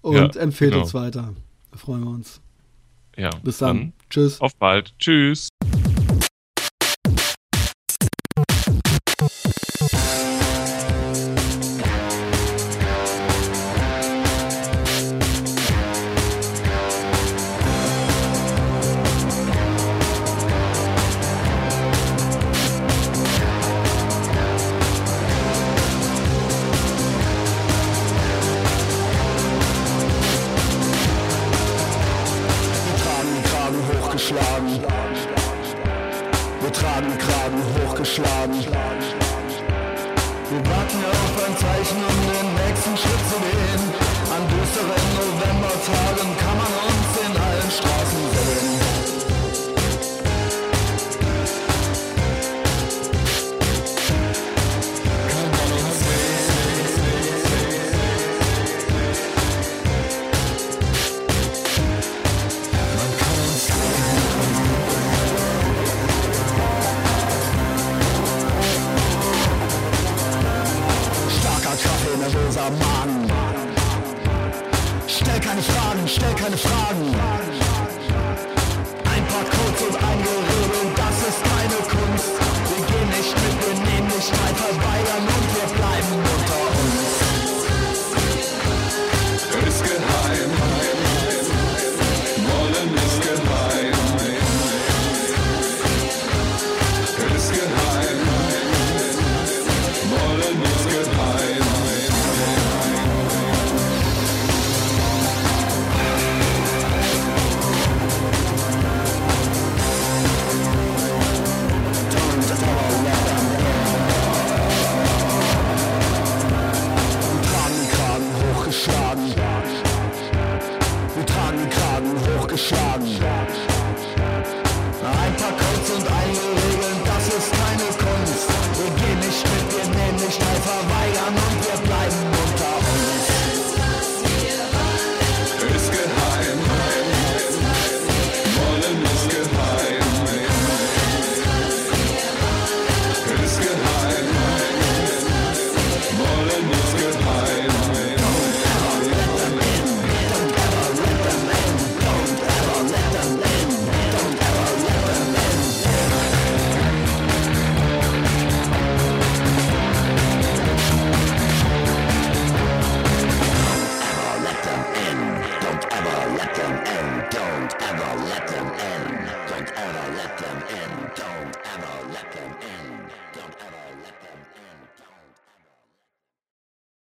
[0.00, 0.84] Und ja, empfehlt genau.
[0.84, 1.34] uns weiter.
[1.70, 2.40] Da freuen wir uns.
[3.16, 3.30] Ja.
[3.42, 3.76] Bis dann.
[3.76, 3.92] dann.
[4.08, 4.40] Tschüss.
[4.40, 4.94] Auf bald.
[4.98, 5.49] Tschüss.